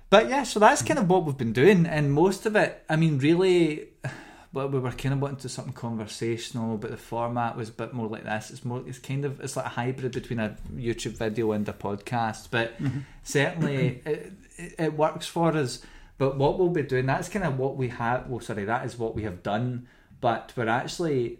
But 0.09 0.27
yeah, 0.27 0.43
so 0.43 0.59
that's 0.59 0.81
kind 0.81 0.99
of 0.99 1.09
what 1.09 1.23
we've 1.23 1.37
been 1.37 1.53
doing, 1.53 1.85
and 1.85 2.11
most 2.11 2.45
of 2.45 2.57
it, 2.57 2.83
I 2.89 2.97
mean, 2.97 3.17
really, 3.19 3.87
well, 4.53 4.69
we 4.69 4.79
were 4.79 4.91
kind 4.91 5.13
of 5.13 5.21
wanting 5.21 5.37
to 5.39 5.49
something 5.49 5.73
conversational, 5.73 6.77
but 6.77 6.91
the 6.91 6.97
format 6.97 7.57
was 7.57 7.69
a 7.69 7.73
bit 7.73 7.93
more 7.93 8.07
like 8.07 8.23
this. 8.23 8.49
It's 8.49 8.63
more, 8.63 8.81
it's 8.87 8.99
kind 8.99 9.25
of, 9.25 9.39
it's 9.41 9.55
like 9.55 9.65
a 9.65 9.69
hybrid 9.69 10.13
between 10.13 10.39
a 10.39 10.55
YouTube 10.73 11.17
video 11.17 11.51
and 11.51 11.67
a 11.67 11.73
podcast, 11.73 12.47
but 12.49 12.81
mm-hmm. 12.81 12.99
certainly 13.23 14.01
it, 14.05 14.33
it, 14.57 14.75
it 14.79 14.93
works 14.93 15.27
for 15.27 15.55
us. 15.55 15.81
But 16.17 16.37
what 16.37 16.57
we'll 16.57 16.69
be 16.69 16.81
doing, 16.81 17.05
that's 17.05 17.29
kind 17.29 17.45
of 17.45 17.59
what 17.59 17.77
we 17.77 17.89
have. 17.89 18.27
Well, 18.27 18.39
sorry, 18.39 18.65
that 18.65 18.85
is 18.85 18.97
what 18.97 19.15
we 19.15 19.23
have 19.23 19.43
done. 19.43 19.87
But 20.19 20.53
we're 20.55 20.67
actually, 20.67 21.39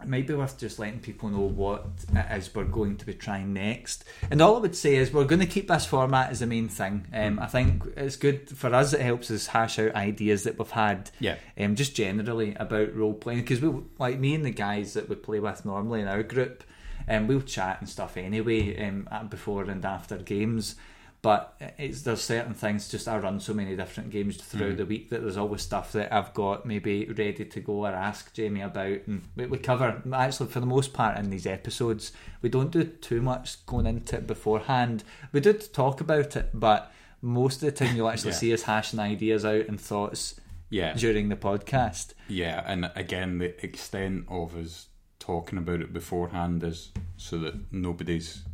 it 0.00 0.08
might 0.08 0.26
be 0.26 0.34
worth 0.34 0.58
just 0.58 0.78
letting 0.78 1.00
people 1.00 1.30
know 1.30 1.40
what 1.40 1.86
it 2.14 2.26
is 2.36 2.54
we're 2.54 2.64
going 2.64 2.96
to 2.98 3.06
be 3.06 3.14
trying 3.14 3.52
next. 3.54 4.04
And 4.30 4.42
all 4.42 4.56
I 4.56 4.60
would 4.60 4.76
say 4.76 4.96
is 4.96 5.12
we're 5.12 5.24
going 5.24 5.40
to 5.40 5.46
keep 5.46 5.68
this 5.68 5.86
format 5.86 6.30
as 6.30 6.40
the 6.40 6.46
main 6.46 6.68
thing. 6.68 7.06
Um, 7.14 7.38
I 7.38 7.46
think 7.46 7.82
it's 7.96 8.16
good 8.16 8.48
for 8.50 8.74
us. 8.74 8.92
It 8.92 9.00
helps 9.00 9.30
us 9.30 9.46
hash 9.48 9.78
out 9.78 9.94
ideas 9.94 10.42
that 10.42 10.58
we've 10.58 10.70
had 10.70 11.10
Yeah. 11.18 11.36
um, 11.58 11.76
just 11.76 11.96
generally 11.96 12.54
about 12.56 12.94
role 12.94 13.14
playing 13.14 13.40
because 13.40 13.60
we 13.62 13.72
like 13.98 14.18
me 14.18 14.34
and 14.34 14.44
the 14.44 14.50
guys 14.50 14.92
that 14.94 15.08
we 15.08 15.16
play 15.16 15.40
with 15.40 15.64
normally 15.64 16.02
in 16.02 16.08
our 16.08 16.22
group, 16.22 16.62
and 17.08 17.26
we'll 17.26 17.40
chat 17.40 17.78
and 17.80 17.88
stuff 17.88 18.16
anyway 18.16 18.76
um, 18.86 19.08
before 19.28 19.64
and 19.64 19.84
after 19.84 20.18
games. 20.18 20.76
But 21.22 21.60
it's 21.78 22.02
there's 22.02 22.22
certain 22.22 22.54
things. 22.54 22.88
Just 22.88 23.08
I 23.08 23.18
run 23.18 23.40
so 23.40 23.52
many 23.52 23.74
different 23.74 24.10
games 24.10 24.36
throughout 24.36 24.68
mm-hmm. 24.68 24.76
the 24.76 24.86
week 24.86 25.10
that 25.10 25.22
there's 25.22 25.36
always 25.36 25.62
stuff 25.62 25.92
that 25.92 26.12
I've 26.12 26.32
got 26.34 26.66
maybe 26.66 27.06
ready 27.06 27.44
to 27.44 27.60
go 27.60 27.84
or 27.84 27.88
ask 27.88 28.32
Jamie 28.32 28.60
about, 28.60 28.98
and 29.06 29.22
we, 29.34 29.46
we 29.46 29.58
cover 29.58 30.02
actually 30.12 30.50
for 30.50 30.60
the 30.60 30.66
most 30.66 30.92
part 30.92 31.18
in 31.18 31.30
these 31.30 31.46
episodes. 31.46 32.12
We 32.42 32.48
don't 32.48 32.70
do 32.70 32.84
too 32.84 33.22
much 33.22 33.64
going 33.66 33.86
into 33.86 34.16
it 34.16 34.26
beforehand. 34.26 35.02
We 35.32 35.40
do 35.40 35.52
talk 35.54 36.00
about 36.00 36.36
it, 36.36 36.50
but 36.54 36.92
most 37.22 37.56
of 37.62 37.62
the 37.62 37.72
time 37.72 37.96
you'll 37.96 38.08
actually 38.08 38.30
Yeah. 38.30 38.36
see 38.36 38.54
us 38.54 38.62
hashing 38.62 39.00
ideas 39.00 39.44
out 39.44 39.66
and 39.66 39.80
thoughts 39.80 40.38
Yeah. 40.70 40.94
during 40.94 41.28
the 41.28 41.36
podcast. 41.36 42.12
Yeah, 42.28 42.62
and 42.66 42.90
again, 42.94 43.38
the 43.38 43.64
extent 43.64 44.26
of 44.28 44.54
us 44.56 44.88
talking 45.18 45.58
about 45.58 45.80
it 45.80 45.92
beforehand 45.92 46.62
is 46.62 46.92
so 47.16 47.38
that 47.38 47.72
nobody's 47.72 48.44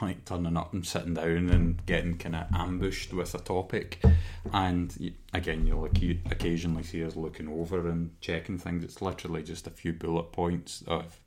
like 0.00 0.24
turning 0.24 0.56
up 0.56 0.72
and 0.72 0.86
sitting 0.86 1.14
down 1.14 1.48
and 1.48 1.84
getting 1.86 2.16
kind 2.18 2.36
of 2.36 2.46
ambushed 2.54 3.12
with 3.12 3.34
a 3.34 3.38
topic. 3.38 4.02
And 4.52 5.14
again, 5.32 5.66
you'll 5.66 5.88
occa- 5.88 6.30
occasionally 6.30 6.82
see 6.82 7.04
us 7.04 7.16
looking 7.16 7.48
over 7.48 7.88
and 7.88 8.20
checking 8.20 8.58
things. 8.58 8.84
It's 8.84 9.02
literally 9.02 9.42
just 9.42 9.66
a 9.66 9.70
few 9.70 9.92
bullet 9.92 10.32
points 10.32 10.82
of 10.86 11.20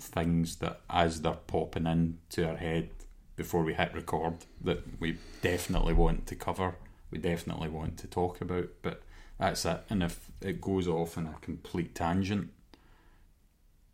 things 0.00 0.56
that, 0.56 0.80
as 0.90 1.22
they're 1.22 1.32
popping 1.32 1.86
into 1.86 2.48
our 2.48 2.56
head 2.56 2.90
before 3.36 3.62
we 3.62 3.74
hit 3.74 3.94
record, 3.94 4.34
that 4.62 5.00
we 5.00 5.18
definitely 5.42 5.94
want 5.94 6.26
to 6.26 6.34
cover. 6.34 6.76
We 7.10 7.18
definitely 7.18 7.68
want 7.68 7.96
to 7.98 8.06
talk 8.06 8.40
about, 8.40 8.68
but 8.82 9.02
that's 9.38 9.64
it. 9.64 9.82
And 9.88 10.02
if 10.02 10.30
it 10.40 10.60
goes 10.60 10.88
off 10.88 11.16
in 11.16 11.26
a 11.26 11.34
complete 11.40 11.94
tangent, 11.94 12.50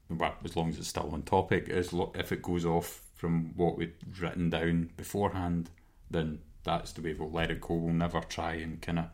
well, 0.09 0.35
as 0.44 0.57
long 0.57 0.70
as 0.70 0.78
it's 0.78 0.88
still 0.88 1.11
on 1.12 1.22
topic, 1.22 1.68
as 1.68 1.92
lo- 1.92 2.12
if 2.14 2.33
it 2.33 2.42
goes 2.42 2.64
off 2.64 3.04
from 3.24 3.52
what 3.56 3.78
we'd 3.78 3.94
written 4.20 4.50
down 4.50 4.90
beforehand, 4.98 5.70
then 6.10 6.40
that's 6.62 6.92
the 6.92 7.00
way 7.00 7.14
we'll 7.14 7.30
let 7.30 7.50
it 7.50 7.58
go. 7.58 7.72
We'll 7.72 7.94
never 7.94 8.20
try 8.20 8.56
and 8.56 8.82
kind 8.82 8.98
of 8.98 9.06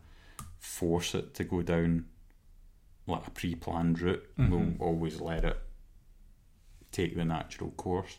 force 0.59 1.15
it 1.15 1.33
to 1.35 1.45
go 1.45 1.61
down 1.61 2.07
like 3.07 3.25
a 3.25 3.31
pre-planned 3.31 4.01
route. 4.01 4.29
We'll 4.37 4.73
always 4.81 5.21
let 5.21 5.45
it 5.45 5.57
take 6.91 7.15
the 7.15 7.23
natural 7.23 7.71
course. 7.71 8.17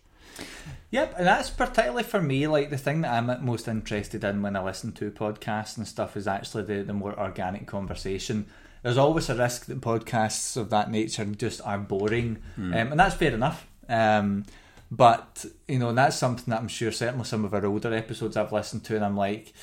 Yep, 0.92 1.14
and 1.18 1.26
that's 1.26 1.50
particularly 1.50 2.04
for 2.04 2.22
me, 2.22 2.46
like 2.46 2.70
the 2.70 2.78
thing 2.78 3.02
that 3.02 3.12
I'm 3.12 3.44
most 3.44 3.68
interested 3.68 4.24
in 4.24 4.40
when 4.40 4.56
I 4.56 4.62
listen 4.64 4.92
to 4.92 5.10
podcasts 5.10 5.76
and 5.76 5.86
stuff 5.86 6.16
is 6.16 6.26
actually 6.26 6.62
the, 6.62 6.82
the 6.84 6.94
more 6.94 7.18
organic 7.20 7.66
conversation. 7.66 8.46
There's 8.82 8.96
always 8.96 9.28
a 9.28 9.34
risk 9.34 9.66
that 9.66 9.82
podcasts 9.82 10.56
of 10.56 10.70
that 10.70 10.90
nature 10.90 11.26
just 11.26 11.60
are 11.66 11.76
boring, 11.76 12.38
um, 12.56 12.72
and 12.72 12.98
that's 12.98 13.14
fair 13.14 13.34
enough. 13.34 13.66
Um, 13.90 14.46
but 14.92 15.46
you 15.66 15.78
know, 15.78 15.88
and 15.88 15.96
that's 15.96 16.18
something 16.18 16.50
that 16.50 16.60
I'm 16.60 16.68
sure 16.68 16.92
certainly 16.92 17.24
some 17.24 17.46
of 17.46 17.54
our 17.54 17.64
older 17.64 17.94
episodes 17.94 18.36
I've 18.36 18.52
listened 18.52 18.84
to, 18.84 18.94
and 18.94 19.02
I'm 19.02 19.16
like, 19.16 19.54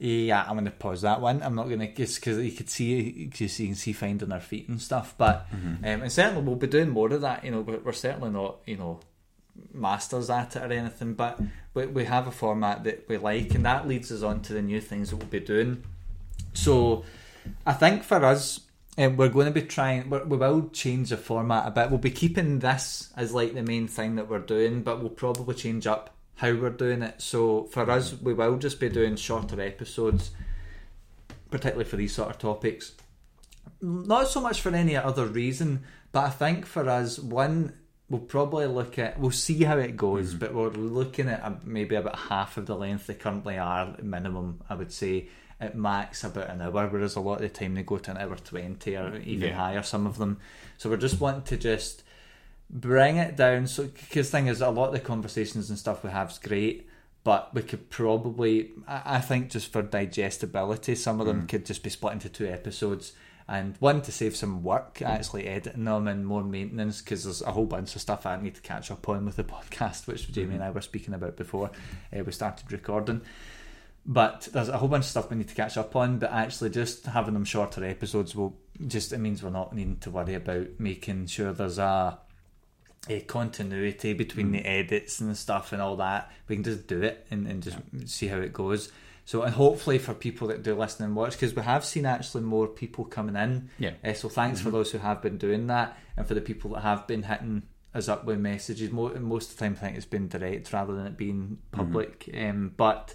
yeah, 0.00 0.42
I'm 0.42 0.54
going 0.54 0.64
to 0.64 0.72
pause 0.72 1.02
that 1.02 1.20
one. 1.20 1.44
I'm 1.44 1.54
not 1.54 1.68
going 1.68 1.78
to 1.78 1.94
just 1.94 2.16
because 2.16 2.38
you 2.38 2.50
could 2.50 2.68
see, 2.68 3.30
cause 3.30 3.60
you 3.60 3.68
can 3.68 3.76
see 3.76 3.92
finding 3.92 4.32
our 4.32 4.40
feet 4.40 4.68
and 4.68 4.82
stuff. 4.82 5.14
But 5.16 5.46
um, 5.52 6.02
and 6.02 6.10
certainly 6.10 6.42
we'll 6.42 6.56
be 6.56 6.66
doing 6.66 6.90
more 6.90 7.12
of 7.12 7.20
that. 7.20 7.44
You 7.44 7.52
know, 7.52 7.62
but 7.62 7.84
we're 7.84 7.92
certainly 7.92 8.30
not, 8.30 8.56
you 8.66 8.76
know, 8.76 8.98
masters 9.72 10.28
at 10.28 10.56
it 10.56 10.62
or 10.62 10.72
anything, 10.72 11.14
but 11.14 11.40
we, 11.72 11.86
we 11.86 12.04
have 12.06 12.26
a 12.26 12.32
format 12.32 12.82
that 12.82 13.08
we 13.08 13.16
like, 13.16 13.54
and 13.54 13.64
that 13.64 13.86
leads 13.86 14.10
us 14.10 14.24
on 14.24 14.42
to 14.42 14.54
the 14.54 14.62
new 14.62 14.80
things 14.80 15.10
that 15.10 15.16
we'll 15.16 15.28
be 15.28 15.38
doing. 15.38 15.84
So, 16.52 17.04
I 17.64 17.74
think 17.74 18.02
for 18.02 18.24
us, 18.24 18.58
um, 18.96 19.16
we're 19.16 19.28
going 19.28 19.46
to 19.46 19.52
be 19.52 19.62
trying. 19.62 20.08
We're, 20.10 20.24
we 20.24 20.36
will 20.36 20.68
change 20.70 21.10
the 21.10 21.16
format 21.16 21.66
a 21.66 21.70
bit. 21.70 21.90
We'll 21.90 21.98
be 21.98 22.10
keeping 22.10 22.60
this 22.60 23.12
as 23.16 23.32
like 23.32 23.54
the 23.54 23.62
main 23.62 23.88
thing 23.88 24.16
that 24.16 24.28
we're 24.28 24.38
doing, 24.38 24.82
but 24.82 25.00
we'll 25.00 25.10
probably 25.10 25.54
change 25.54 25.86
up 25.86 26.14
how 26.36 26.52
we're 26.52 26.70
doing 26.70 27.02
it. 27.02 27.20
So 27.20 27.64
for 27.64 27.90
us, 27.90 28.14
we 28.20 28.34
will 28.34 28.56
just 28.58 28.80
be 28.80 28.88
doing 28.88 29.16
shorter 29.16 29.60
episodes, 29.60 30.30
particularly 31.50 31.88
for 31.88 31.96
these 31.96 32.14
sort 32.14 32.30
of 32.30 32.38
topics. 32.38 32.92
Not 33.80 34.28
so 34.28 34.40
much 34.40 34.60
for 34.60 34.70
any 34.70 34.96
other 34.96 35.26
reason, 35.26 35.84
but 36.12 36.24
I 36.24 36.30
think 36.30 36.66
for 36.66 36.88
us, 36.88 37.18
one, 37.18 37.74
we'll 38.08 38.20
probably 38.20 38.66
look 38.66 38.98
at, 38.98 39.18
we'll 39.18 39.30
see 39.30 39.64
how 39.64 39.78
it 39.78 39.96
goes, 39.96 40.34
but 40.34 40.54
we're 40.54 40.68
looking 40.68 41.28
at 41.28 41.66
maybe 41.66 41.96
about 41.96 42.18
half 42.18 42.56
of 42.56 42.66
the 42.66 42.76
length 42.76 43.06
they 43.06 43.14
currently 43.14 43.58
are, 43.58 43.96
minimum, 44.02 44.62
I 44.68 44.74
would 44.74 44.92
say. 44.92 45.28
At 45.60 45.76
max 45.76 46.24
about 46.24 46.50
an 46.50 46.60
hour, 46.62 46.88
whereas 46.88 47.14
a 47.16 47.20
lot 47.20 47.36
of 47.36 47.40
the 47.42 47.48
time 47.48 47.74
they 47.74 47.82
go 47.84 47.98
to 47.98 48.10
an 48.10 48.18
hour 48.18 48.36
twenty 48.36 48.96
or 48.96 49.16
even 49.18 49.48
Yeah. 49.50 49.54
higher. 49.56 49.82
Some 49.82 50.06
of 50.06 50.18
them, 50.18 50.38
so 50.76 50.90
we're 50.90 50.96
just 50.96 51.20
wanting 51.20 51.42
to 51.42 51.56
just 51.56 52.02
bring 52.68 53.16
it 53.16 53.36
down. 53.36 53.66
So, 53.66 53.84
because 53.84 54.30
thing 54.30 54.48
is, 54.48 54.60
a 54.60 54.70
lot 54.70 54.88
of 54.88 54.92
the 54.94 55.00
conversations 55.00 55.70
and 55.70 55.78
stuff 55.78 56.02
we 56.02 56.10
have 56.10 56.30
is 56.32 56.38
great, 56.38 56.88
but 57.22 57.54
we 57.54 57.62
could 57.62 57.88
probably, 57.88 58.70
I 58.88 59.02
I 59.16 59.20
think, 59.20 59.50
just 59.50 59.72
for 59.72 59.80
digestibility, 59.82 60.94
some 60.94 61.20
of 61.20 61.26
them 61.26 61.46
could 61.46 61.64
just 61.66 61.82
be 61.82 61.90
split 61.90 62.14
into 62.14 62.28
two 62.28 62.46
episodes. 62.48 63.12
And 63.46 63.76
one 63.78 64.00
to 64.02 64.10
save 64.10 64.34
some 64.36 64.62
work 64.62 65.02
actually 65.02 65.46
editing 65.46 65.84
them 65.84 66.08
and 66.08 66.26
more 66.26 66.42
maintenance 66.42 67.02
because 67.02 67.24
there's 67.24 67.42
a 67.42 67.52
whole 67.52 67.66
bunch 67.66 67.94
of 67.94 68.00
stuff 68.00 68.24
I 68.24 68.40
need 68.40 68.54
to 68.54 68.62
catch 68.62 68.90
up 68.90 69.06
on 69.06 69.26
with 69.26 69.36
the 69.36 69.44
podcast, 69.56 70.06
which 70.06 70.32
Jamie 70.32 70.54
and 70.54 70.64
I 70.64 70.70
were 70.70 70.80
speaking 70.80 71.12
about 71.12 71.36
before 71.36 71.70
uh, 72.18 72.24
we 72.24 72.32
started 72.32 72.72
recording. 72.72 73.20
But 74.06 74.48
there's 74.52 74.68
a 74.68 74.76
whole 74.76 74.88
bunch 74.88 75.04
of 75.04 75.10
stuff 75.10 75.30
we 75.30 75.36
need 75.36 75.48
to 75.48 75.54
catch 75.54 75.76
up 75.76 75.96
on. 75.96 76.18
But 76.18 76.32
actually, 76.32 76.70
just 76.70 77.06
having 77.06 77.34
them 77.34 77.44
shorter 77.44 77.84
episodes 77.84 78.34
will 78.34 78.56
just 78.86 79.12
it 79.12 79.18
means 79.18 79.42
we're 79.42 79.50
not 79.50 79.74
needing 79.74 79.96
to 79.98 80.10
worry 80.10 80.34
about 80.34 80.68
making 80.78 81.26
sure 81.26 81.52
there's 81.52 81.78
a 81.78 82.18
a 83.08 83.20
continuity 83.20 84.14
between 84.14 84.50
the 84.50 84.64
edits 84.66 85.20
and 85.20 85.36
stuff 85.36 85.72
and 85.72 85.82
all 85.82 85.96
that. 85.96 86.32
We 86.48 86.56
can 86.56 86.64
just 86.64 86.86
do 86.86 87.02
it 87.02 87.26
and, 87.30 87.46
and 87.46 87.62
just 87.62 87.76
see 88.06 88.28
how 88.28 88.38
it 88.38 88.52
goes. 88.52 88.90
So, 89.26 89.42
and 89.42 89.54
hopefully 89.54 89.98
for 89.98 90.12
people 90.12 90.48
that 90.48 90.62
do 90.62 90.74
listen 90.74 91.04
and 91.04 91.16
watch, 91.16 91.32
because 91.32 91.54
we 91.54 91.62
have 91.62 91.84
seen 91.84 92.04
actually 92.04 92.42
more 92.42 92.66
people 92.66 93.04
coming 93.04 93.36
in. 93.36 93.70
Yeah. 93.78 93.92
Uh, 94.04 94.12
so 94.12 94.28
thanks 94.28 94.60
for 94.60 94.70
those 94.70 94.90
who 94.90 94.98
have 94.98 95.22
been 95.22 95.38
doing 95.38 95.66
that, 95.68 95.98
and 96.16 96.26
for 96.26 96.34
the 96.34 96.42
people 96.42 96.72
that 96.72 96.80
have 96.80 97.06
been 97.06 97.22
hitting 97.22 97.62
us 97.94 98.08
up 98.08 98.24
with 98.24 98.38
messages. 98.38 98.90
Mo- 98.90 99.14
most 99.20 99.50
of 99.50 99.56
the 99.56 99.64
time, 99.64 99.76
I 99.78 99.84
think 99.84 99.96
it's 99.96 100.06
been 100.06 100.28
direct 100.28 100.72
rather 100.72 100.94
than 100.94 101.06
it 101.06 101.16
being 101.16 101.58
public. 101.72 102.28
Um, 102.34 102.72
but 102.76 103.14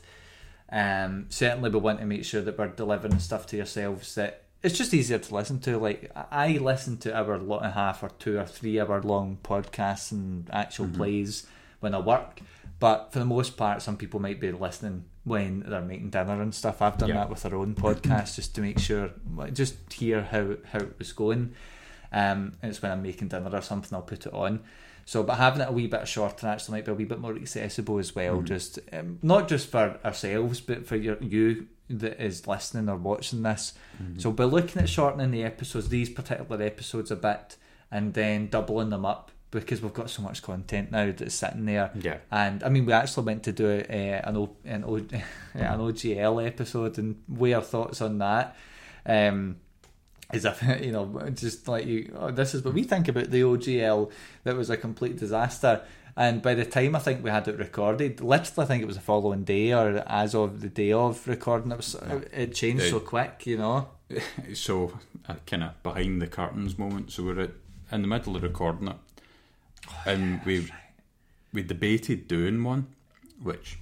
um, 0.71 1.25
certainly, 1.29 1.69
we 1.69 1.79
want 1.79 1.99
to 1.99 2.05
make 2.05 2.25
sure 2.25 2.41
that 2.41 2.57
we're 2.57 2.67
delivering 2.67 3.19
stuff 3.19 3.47
to 3.47 3.57
yourselves 3.57 4.15
that 4.15 4.43
it's 4.61 4.77
just 4.77 4.93
easier 4.93 5.17
to 5.17 5.35
listen 5.35 5.59
to. 5.61 5.77
Like 5.77 6.11
I 6.31 6.57
listen 6.57 6.97
to 6.97 7.15
hour 7.15 7.33
and 7.35 7.49
a 7.51 7.71
half 7.71 8.03
or 8.03 8.09
two 8.09 8.37
or 8.37 8.45
three 8.45 8.79
hour 8.79 9.01
long 9.01 9.37
podcasts 9.43 10.11
and 10.11 10.49
actual 10.51 10.87
plays 10.89 11.47
when 11.79 11.95
I 11.95 11.99
work. 11.99 12.41
But 12.79 13.11
for 13.11 13.19
the 13.19 13.25
most 13.25 13.57
part, 13.57 13.81
some 13.81 13.97
people 13.97 14.19
might 14.19 14.39
be 14.39 14.51
listening 14.51 15.05
when 15.23 15.61
they're 15.67 15.81
making 15.81 16.09
dinner 16.11 16.41
and 16.41 16.53
stuff. 16.53 16.81
I've 16.81 16.97
done 16.97 17.09
Yeah. 17.09 17.15
that 17.15 17.29
with 17.29 17.45
our 17.45 17.55
own 17.55 17.73
podcast 17.75 18.35
just 18.35 18.53
to 18.55 18.61
make 18.61 18.79
sure, 18.79 19.11
just 19.53 19.91
hear 19.93 20.23
how 20.23 20.55
how 20.71 20.79
it 20.79 20.97
was 20.99 21.11
going. 21.13 21.53
Um, 22.11 22.53
and 22.61 22.69
it's 22.71 22.81
when 22.81 22.91
I'm 22.91 23.01
making 23.03 23.27
dinner 23.29 23.49
or 23.51 23.61
something, 23.61 23.95
I'll 23.95 24.01
put 24.01 24.25
it 24.25 24.33
on. 24.33 24.61
So, 25.09 25.23
but 25.23 25.37
having 25.37 25.61
it 25.61 25.69
a 25.69 25.71
wee 25.71 25.87
bit 25.87 26.07
shorter 26.07 26.45
actually 26.45 26.73
might 26.77 26.85
be 26.85 26.91
a 26.91 26.93
wee 26.93 27.03
bit 27.05 27.19
more 27.19 27.35
accessible 27.35 27.97
as 27.97 28.13
well. 28.13 28.43
Just 28.43 28.77
um, 28.93 29.17
not 29.23 29.47
just 29.47 29.67
for 29.71 29.99
ourselves, 30.05 30.61
but 30.61 30.85
for 30.85 30.95
your 30.97 31.17
you 31.19 31.65
that 31.89 32.23
is 32.23 32.45
listening 32.45 32.87
or 32.89 32.95
watching 32.95 33.41
this. 33.41 33.73
So, 34.19 34.29
we're 34.29 34.45
looking 34.45 34.79
at 34.83 34.87
shortening 34.87 35.31
the 35.31 35.43
episodes, 35.43 35.89
these 35.89 36.11
particular 36.11 36.61
episodes, 36.61 37.09
a 37.09 37.15
bit, 37.15 37.57
and 37.89 38.13
then 38.13 38.49
doubling 38.49 38.91
them 38.91 39.03
up 39.03 39.31
because 39.49 39.81
we've 39.81 39.95
got 39.95 40.11
so 40.11 40.21
much 40.21 40.43
content 40.43 40.91
now 40.91 41.11
that's 41.11 41.33
sitting 41.33 41.65
there. 41.65 41.89
Yeah. 41.99 42.17
And 42.29 42.63
I 42.63 42.69
mean, 42.69 42.85
we 42.85 42.93
actually 42.93 43.25
went 43.25 43.41
to 43.45 43.51
do 43.51 43.67
uh, 43.89 43.93
an 44.29 44.37
o- 44.37 44.57
an, 44.63 44.83
o- 44.83 44.97
an 45.55 45.79
OGL 45.79 46.45
episode 46.45 46.99
and 46.99 47.23
weigh 47.27 47.53
our 47.53 47.63
thoughts 47.63 47.99
on 48.03 48.19
that. 48.19 48.55
Um, 49.07 49.55
as 50.31 50.45
if 50.45 50.61
you 50.81 50.91
know, 50.91 51.29
just 51.33 51.67
like 51.67 51.85
you, 51.85 52.13
oh, 52.17 52.31
this 52.31 52.53
is 52.53 52.63
what 52.63 52.73
we 52.73 52.83
think 52.83 53.07
about 53.07 53.31
the 53.31 53.41
OGL. 53.41 54.11
That 54.43 54.55
was 54.55 54.69
a 54.69 54.77
complete 54.77 55.17
disaster. 55.17 55.81
And 56.15 56.41
by 56.41 56.53
the 56.53 56.65
time 56.65 56.95
I 56.95 56.99
think 56.99 57.23
we 57.23 57.29
had 57.29 57.47
it 57.47 57.57
recorded, 57.57 58.19
literally, 58.19 58.65
I 58.65 58.67
think 58.67 58.83
it 58.83 58.87
was 58.87 58.97
the 58.97 59.01
following 59.01 59.43
day 59.45 59.71
or 59.73 60.03
as 60.05 60.35
of 60.35 60.59
the 60.59 60.67
day 60.67 60.91
of 60.91 61.25
recording, 61.27 61.71
it 61.71 61.77
was 61.77 61.95
it 62.33 62.53
changed 62.53 62.83
Yeah. 62.83 62.89
so 62.91 62.99
quick, 62.99 63.45
you 63.45 63.57
know. 63.57 63.87
so 64.53 64.93
uh, 65.29 65.33
a 65.33 65.35
kind 65.45 65.63
of 65.63 65.81
behind 65.81 66.21
the 66.21 66.27
curtains 66.27 66.77
moment. 66.77 67.11
So 67.11 67.23
we're 67.23 67.39
at, 67.39 67.51
in 67.91 68.01
the 68.01 68.07
middle 68.07 68.35
of 68.35 68.43
recording 68.43 68.89
it, 68.89 68.95
oh, 69.87 69.93
and 70.05 70.43
we 70.45 70.69
we 71.53 71.63
debated 71.63 72.27
doing 72.27 72.63
one, 72.63 72.87
which, 73.41 73.79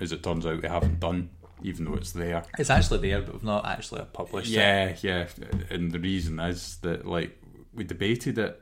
as 0.00 0.10
it 0.10 0.22
turns 0.22 0.44
out, 0.44 0.62
we 0.62 0.68
haven't 0.68 0.98
done, 1.00 1.30
even 1.62 1.84
though 1.84 1.94
it's 1.94 2.12
there. 2.12 2.44
It's 2.58 2.70
actually 2.70 3.08
there, 3.08 3.22
but 3.22 3.34
we've 3.34 3.44
not 3.44 3.66
actually 3.66 4.04
published 4.12 4.50
it. 4.50 4.56
Yeah, 4.56 4.96
yeah, 5.00 5.26
and 5.70 5.92
the 5.92 5.98
reason 5.98 6.38
is 6.40 6.78
that 6.82 7.06
like 7.06 7.38
we 7.72 7.84
debated 7.84 8.38
it, 8.38 8.60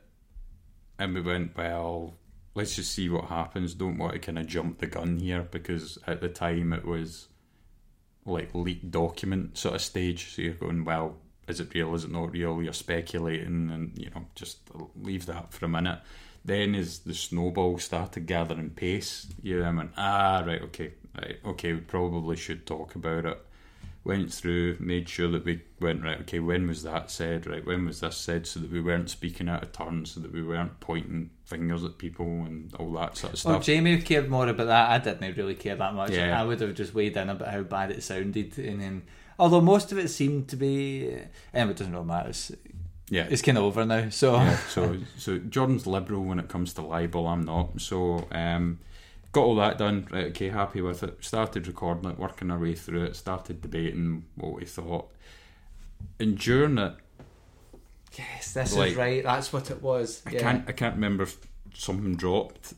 and 0.99 1.13
we 1.15 1.21
went, 1.21 1.57
well, 1.57 2.15
let's 2.55 2.75
just 2.75 2.91
see 2.91 3.09
what 3.09 3.25
happens. 3.25 3.73
Don't 3.73 3.97
want 3.97 4.13
to 4.13 4.19
kind 4.19 4.39
of 4.39 4.47
jump 4.47 4.79
the 4.79 4.87
gun 4.87 5.17
here 5.17 5.47
because 5.49 5.97
at 6.07 6.21
the 6.21 6.29
time 6.29 6.73
it 6.73 6.85
was 6.85 7.27
like 8.25 8.53
leaked 8.53 8.91
document 8.91 9.57
sort 9.57 9.75
of 9.75 9.81
stage. 9.81 10.35
So 10.35 10.41
you're 10.43 10.53
going, 10.53 10.85
well, 10.85 11.17
is 11.47 11.59
it 11.59 11.73
real? 11.73 11.93
Is 11.95 12.03
it 12.03 12.11
not 12.11 12.31
real? 12.31 12.61
You're 12.61 12.73
speculating, 12.73 13.69
and 13.71 13.97
you 13.97 14.09
know, 14.11 14.25
just 14.35 14.59
leave 14.95 15.25
that 15.25 15.53
for 15.53 15.65
a 15.65 15.69
minute. 15.69 15.99
Then 16.43 16.73
as 16.73 16.99
the 16.99 17.13
snowball 17.13 17.77
started 17.77 18.25
gathering 18.25 18.71
pace, 18.71 19.27
you 19.43 19.59
then 19.61 19.75
went, 19.77 19.91
ah, 19.95 20.43
right, 20.45 20.61
okay, 20.63 20.93
right, 21.17 21.37
okay, 21.45 21.73
we 21.73 21.79
probably 21.79 22.35
should 22.35 22.65
talk 22.65 22.95
about 22.95 23.25
it. 23.25 23.45
Went 24.03 24.33
through, 24.33 24.77
made 24.79 25.07
sure 25.07 25.29
that 25.29 25.45
we 25.45 25.61
went 25.79 26.03
right. 26.03 26.19
Okay, 26.21 26.39
when 26.39 26.67
was 26.67 26.81
that 26.81 27.11
said? 27.11 27.45
Right, 27.45 27.63
when 27.63 27.85
was 27.85 27.99
this 27.99 28.17
said? 28.17 28.47
So 28.47 28.59
that 28.59 28.71
we 28.71 28.81
weren't 28.81 29.11
speaking 29.11 29.47
out 29.47 29.61
of 29.61 29.73
turn, 29.73 30.05
so 30.05 30.19
that 30.21 30.33
we 30.33 30.41
weren't 30.41 30.79
pointing 30.79 31.29
fingers 31.45 31.83
at 31.83 31.99
people 31.99 32.25
and 32.25 32.73
all 32.79 32.91
that 32.93 33.15
sort 33.15 33.33
of 33.33 33.39
stuff. 33.39 33.51
Well. 33.51 33.61
Jamie 33.61 34.01
cared 34.01 34.27
more 34.27 34.47
about 34.47 34.67
that. 34.67 34.89
I 34.89 34.97
didn't 34.97 35.37
really 35.37 35.53
care 35.53 35.75
that 35.75 35.93
much. 35.93 36.11
Yeah. 36.11 36.39
I 36.39 36.43
would 36.43 36.61
have 36.61 36.73
just 36.73 36.95
weighed 36.95 37.15
in 37.15 37.29
about 37.29 37.49
how 37.49 37.61
bad 37.61 37.91
it 37.91 38.01
sounded, 38.01 38.57
and 38.57 38.81
then 38.81 39.03
although 39.37 39.61
most 39.61 39.91
of 39.91 39.97
it 39.97 40.07
seemed 40.07 40.47
to 40.49 40.55
be, 40.55 41.13
um, 41.53 41.69
it 41.69 41.77
doesn't 41.77 41.93
really 41.93 42.05
matter. 42.05 42.29
It's, 42.29 42.51
yeah, 43.09 43.27
it's 43.29 43.41
kind 43.41 43.57
of 43.57 43.65
over 43.65 43.85
now. 43.85 44.09
So 44.09 44.35
yeah, 44.35 44.57
so 44.69 44.97
so 45.17 45.37
Jordan's 45.37 45.85
liberal 45.85 46.23
when 46.23 46.39
it 46.39 46.47
comes 46.47 46.73
to 46.73 46.81
libel. 46.81 47.27
I'm 47.27 47.43
not. 47.43 47.81
So 47.81 48.27
um, 48.31 48.79
got 49.31 49.43
all 49.43 49.55
that 49.55 49.77
done. 49.77 50.07
Right, 50.11 50.27
okay, 50.27 50.49
happy 50.49 50.81
with 50.81 51.03
it. 51.03 51.23
Started 51.23 51.67
recording 51.67 52.09
it, 52.11 52.19
working 52.19 52.51
our 52.51 52.59
way 52.59 52.75
through 52.75 53.05
it. 53.05 53.15
Started 53.15 53.61
debating 53.61 54.25
what 54.35 54.53
we 54.53 54.65
thought. 54.65 55.09
And 56.19 56.37
during 56.37 56.77
it, 56.77 56.93
yes, 58.17 58.53
this 58.53 58.75
Like- 58.75 58.91
is 58.91 58.97
right. 58.97 59.23
That's 59.23 59.53
what 59.53 59.71
it 59.71 59.81
was. 59.81 60.21
I 60.25 60.31
Yeah. 60.31 60.39
can't 60.41 60.67
I 60.69 60.71
can't 60.73 60.95
remember 60.95 61.23
if 61.23 61.37
something 61.73 62.15
dropped, 62.15 62.73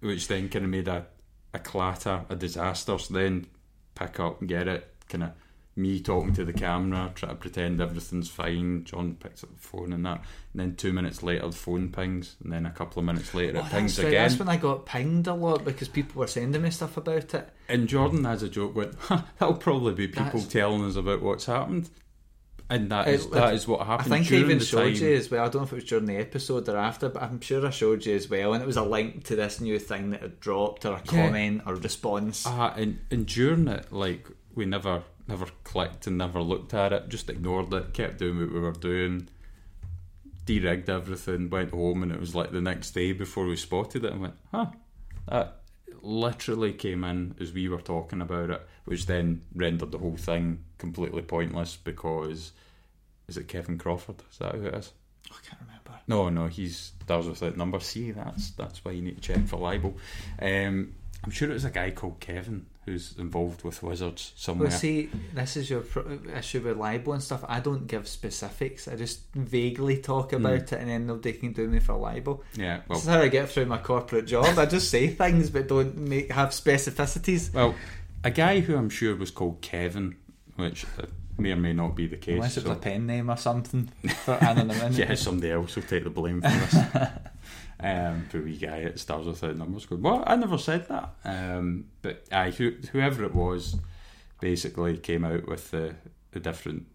which 0.00 0.28
then 0.28 0.48
kind 0.48 0.64
of 0.64 0.70
made 0.70 0.88
a 0.88 1.06
a 1.52 1.58
clatter, 1.60 2.24
a 2.28 2.34
disaster. 2.36 2.98
So 2.98 3.14
then 3.14 3.46
pick 3.94 4.18
up 4.18 4.40
and 4.40 4.48
get 4.48 4.66
it, 4.66 4.92
kind 5.08 5.22
of 5.24 5.30
me 5.76 5.98
talking 6.00 6.32
to 6.34 6.44
the 6.44 6.52
camera, 6.52 7.10
try 7.16 7.30
to 7.30 7.34
pretend 7.34 7.80
everything's 7.80 8.30
fine. 8.30 8.84
John 8.84 9.14
picks 9.16 9.42
up 9.42 9.50
the 9.54 9.60
phone 9.60 9.92
and 9.92 10.06
that, 10.06 10.18
and 10.52 10.60
then 10.60 10.76
two 10.76 10.92
minutes 10.92 11.22
later 11.22 11.46
the 11.48 11.52
phone 11.56 11.90
pings, 11.90 12.36
and 12.42 12.52
then 12.52 12.64
a 12.64 12.70
couple 12.70 13.00
of 13.00 13.06
minutes 13.06 13.34
later 13.34 13.58
Oh, 13.58 13.66
it 13.66 13.70
pings 13.72 13.98
right. 13.98 14.08
again. 14.08 14.28
that's 14.28 14.38
when 14.38 14.48
I 14.48 14.56
got 14.56 14.86
pinged 14.86 15.26
a 15.26 15.34
lot 15.34 15.64
because 15.64 15.88
people 15.88 16.20
were 16.20 16.28
sending 16.28 16.62
me 16.62 16.70
stuff 16.70 16.96
about 16.96 17.34
it. 17.34 17.48
And 17.68 17.88
Jordan 17.88 18.24
has 18.24 18.42
a 18.44 18.48
joke 18.48 18.76
with 18.76 18.96
that'll 19.08 19.54
probably 19.56 19.94
be 19.94 20.06
people 20.06 20.24
That's- 20.24 20.46
telling 20.48 20.84
us 20.84 20.94
about 20.96 21.22
what's 21.22 21.46
happened, 21.46 21.90
and 22.70 22.90
that 22.92 23.08
is, 23.08 23.22
It- 23.22 23.26
is 23.26 23.30
that 23.32 23.52
it- 23.52 23.56
is 23.56 23.66
what 23.68 23.80
I 23.80 23.84
happened. 23.86 24.08
think 24.10 24.32
I 24.32 24.36
even 24.36 24.60
showed 24.60 24.94
time. 24.94 25.02
you 25.02 25.14
as 25.16 25.28
well. 25.30 25.44
I 25.44 25.48
don't 25.48 25.56
know 25.62 25.62
if 25.66 25.72
it 25.72 25.76
was 25.76 25.84
during 25.84 26.06
the 26.06 26.16
episode 26.18 26.68
or 26.68 26.76
after, 26.76 27.08
but 27.08 27.22
I'm 27.22 27.40
sure 27.40 27.66
I 27.66 27.70
showed 27.70 28.06
you 28.06 28.14
as 28.14 28.30
well. 28.30 28.54
And 28.54 28.62
it 28.62 28.66
was 28.66 28.76
a 28.76 28.84
link 28.84 29.24
to 29.24 29.34
this 29.36 29.60
new 29.60 29.80
thing 29.80 30.10
that 30.10 30.22
had 30.22 30.38
dropped, 30.38 30.84
or 30.86 30.92
a 30.94 31.02
Yeah. 31.04 31.26
comment, 31.26 31.62
or 31.66 31.74
a 31.74 31.76
response. 31.80 32.44
Ah, 32.46 32.72
and, 32.76 33.00
and 33.10 33.26
during 33.26 33.66
it, 33.66 33.92
like 33.92 34.28
we 34.54 34.64
never 34.66 35.02
never 35.26 35.46
clicked 35.64 36.06
and 36.06 36.18
never 36.18 36.42
looked 36.42 36.74
at 36.74 36.92
it, 36.92 37.08
just 37.08 37.30
ignored 37.30 37.72
it, 37.72 37.94
kept 37.94 38.18
doing 38.18 38.38
what 38.38 38.52
we 38.52 38.60
were 38.60 38.72
doing, 38.72 39.28
de-rigged 40.44 40.90
everything, 40.90 41.50
went 41.50 41.70
home, 41.70 42.02
and 42.02 42.12
it 42.12 42.20
was 42.20 42.34
like 42.34 42.52
the 42.52 42.60
next 42.60 42.90
day 42.90 43.12
before 43.12 43.46
we 43.46 43.56
spotted 43.56 44.04
it 44.04 44.12
and 44.12 44.20
went, 44.20 44.34
huh, 44.50 44.66
that 45.28 45.62
literally 46.02 46.72
came 46.72 47.04
in 47.04 47.34
as 47.40 47.52
we 47.52 47.68
were 47.68 47.80
talking 47.80 48.20
about 48.20 48.50
it, 48.50 48.66
which 48.84 49.06
then 49.06 49.42
rendered 49.54 49.92
the 49.92 49.98
whole 49.98 50.16
thing 50.16 50.62
completely 50.78 51.22
pointless 51.22 51.76
because 51.76 52.52
is 53.26 53.36
it 53.36 53.48
Kevin 53.48 53.78
Crawford? 53.78 54.22
Is 54.30 54.38
that 54.38 54.54
who 54.54 54.66
it 54.66 54.74
is? 54.74 54.92
I 55.30 55.36
can't 55.48 55.62
remember. 55.62 56.00
No, 56.06 56.28
no, 56.28 56.48
he's 56.48 56.92
that 57.06 57.16
was 57.16 57.28
without 57.28 57.56
number. 57.56 57.80
See, 57.80 58.10
that's 58.10 58.50
that's 58.50 58.84
why 58.84 58.92
you 58.92 59.00
need 59.00 59.16
to 59.16 59.22
check 59.22 59.46
for 59.46 59.56
libel. 59.56 59.96
Um, 60.40 60.94
I'm 61.24 61.30
sure 61.30 61.48
it 61.48 61.54
was 61.54 61.64
a 61.64 61.70
guy 61.70 61.90
called 61.90 62.20
Kevin 62.20 62.66
who's 62.84 63.14
involved 63.18 63.64
with 63.64 63.82
Wizards 63.82 64.32
somewhere. 64.36 64.68
Well, 64.68 64.78
see, 64.78 65.08
this 65.34 65.56
is 65.56 65.70
your 65.70 65.80
pro- 65.80 66.18
issue 66.36 66.60
with 66.60 66.76
libel 66.76 67.14
and 67.14 67.22
stuff. 67.22 67.44
I 67.48 67.60
don't 67.60 67.86
give 67.86 68.06
specifics. 68.06 68.86
I 68.88 68.96
just 68.96 69.20
vaguely 69.34 69.98
talk 69.98 70.30
Hmm. 70.30 70.36
about 70.44 70.54
it, 70.54 70.72
and 70.72 70.88
then 70.90 71.06
nobody 71.06 71.32
can 71.32 71.52
do 71.52 71.66
me 71.68 71.80
for 71.80 71.94
libel. 71.94 72.42
yeah, 72.54 72.80
well, 72.88 72.98
this 72.98 73.06
is 73.06 73.08
how 73.14 73.20
I 73.20 73.28
get 73.28 73.48
through 73.48 73.66
my 73.66 73.78
corporate 73.78 74.26
job. 74.26 74.58
I 74.58 74.66
just 74.66 74.90
say 74.90 75.08
things, 75.08 75.50
but 75.50 75.68
don't 75.68 75.96
make 75.96 76.30
have 76.32 76.50
specificities. 76.50 77.52
well, 77.54 77.74
a 78.22 78.30
guy 78.30 78.60
who 78.60 78.76
I'm 78.76 78.90
sure 78.90 79.14
was 79.16 79.30
called 79.30 79.60
Kevin, 79.60 80.16
which 80.56 80.84
uh, 80.98 81.06
may 81.38 81.52
or 81.52 81.56
may 81.56 81.72
not 81.72 81.96
be 81.96 82.06
the 82.06 82.16
case. 82.16 82.34
Unless 82.36 82.56
it 82.58 82.64
was 82.64 82.72
so- 82.72 82.78
a 82.78 82.80
pen 82.80 83.06
name 83.06 83.30
or 83.30 83.36
something 83.36 83.90
for 84.24 84.34
anonymity. 84.34 84.96
yeah, 85.02 85.14
somebody 85.14 85.50
else 85.52 85.74
will 85.76 85.82
take 85.84 86.04
the 86.04 86.10
blame 86.10 86.40
for 86.42 86.48
this. 86.48 86.74
um, 87.80 88.28
the 88.30 88.40
wee 88.40 88.56
guy 88.56 88.82
at 88.82 88.98
Stars 88.98 89.26
Without 89.26 89.56
Numbers 89.56 89.86
going, 89.86 90.02
What? 90.02 90.28
I 90.28 90.36
never 90.36 90.58
said 90.58 90.88
that. 90.88 91.14
Um, 91.24 91.86
but 92.02 92.24
aye, 92.32 92.50
who, 92.50 92.74
whoever 92.92 93.24
it 93.24 93.34
was 93.34 93.76
basically 94.40 94.96
came 94.98 95.24
out 95.24 95.46
with 95.48 95.70
the, 95.70 95.96
the 96.32 96.40
different 96.40 96.86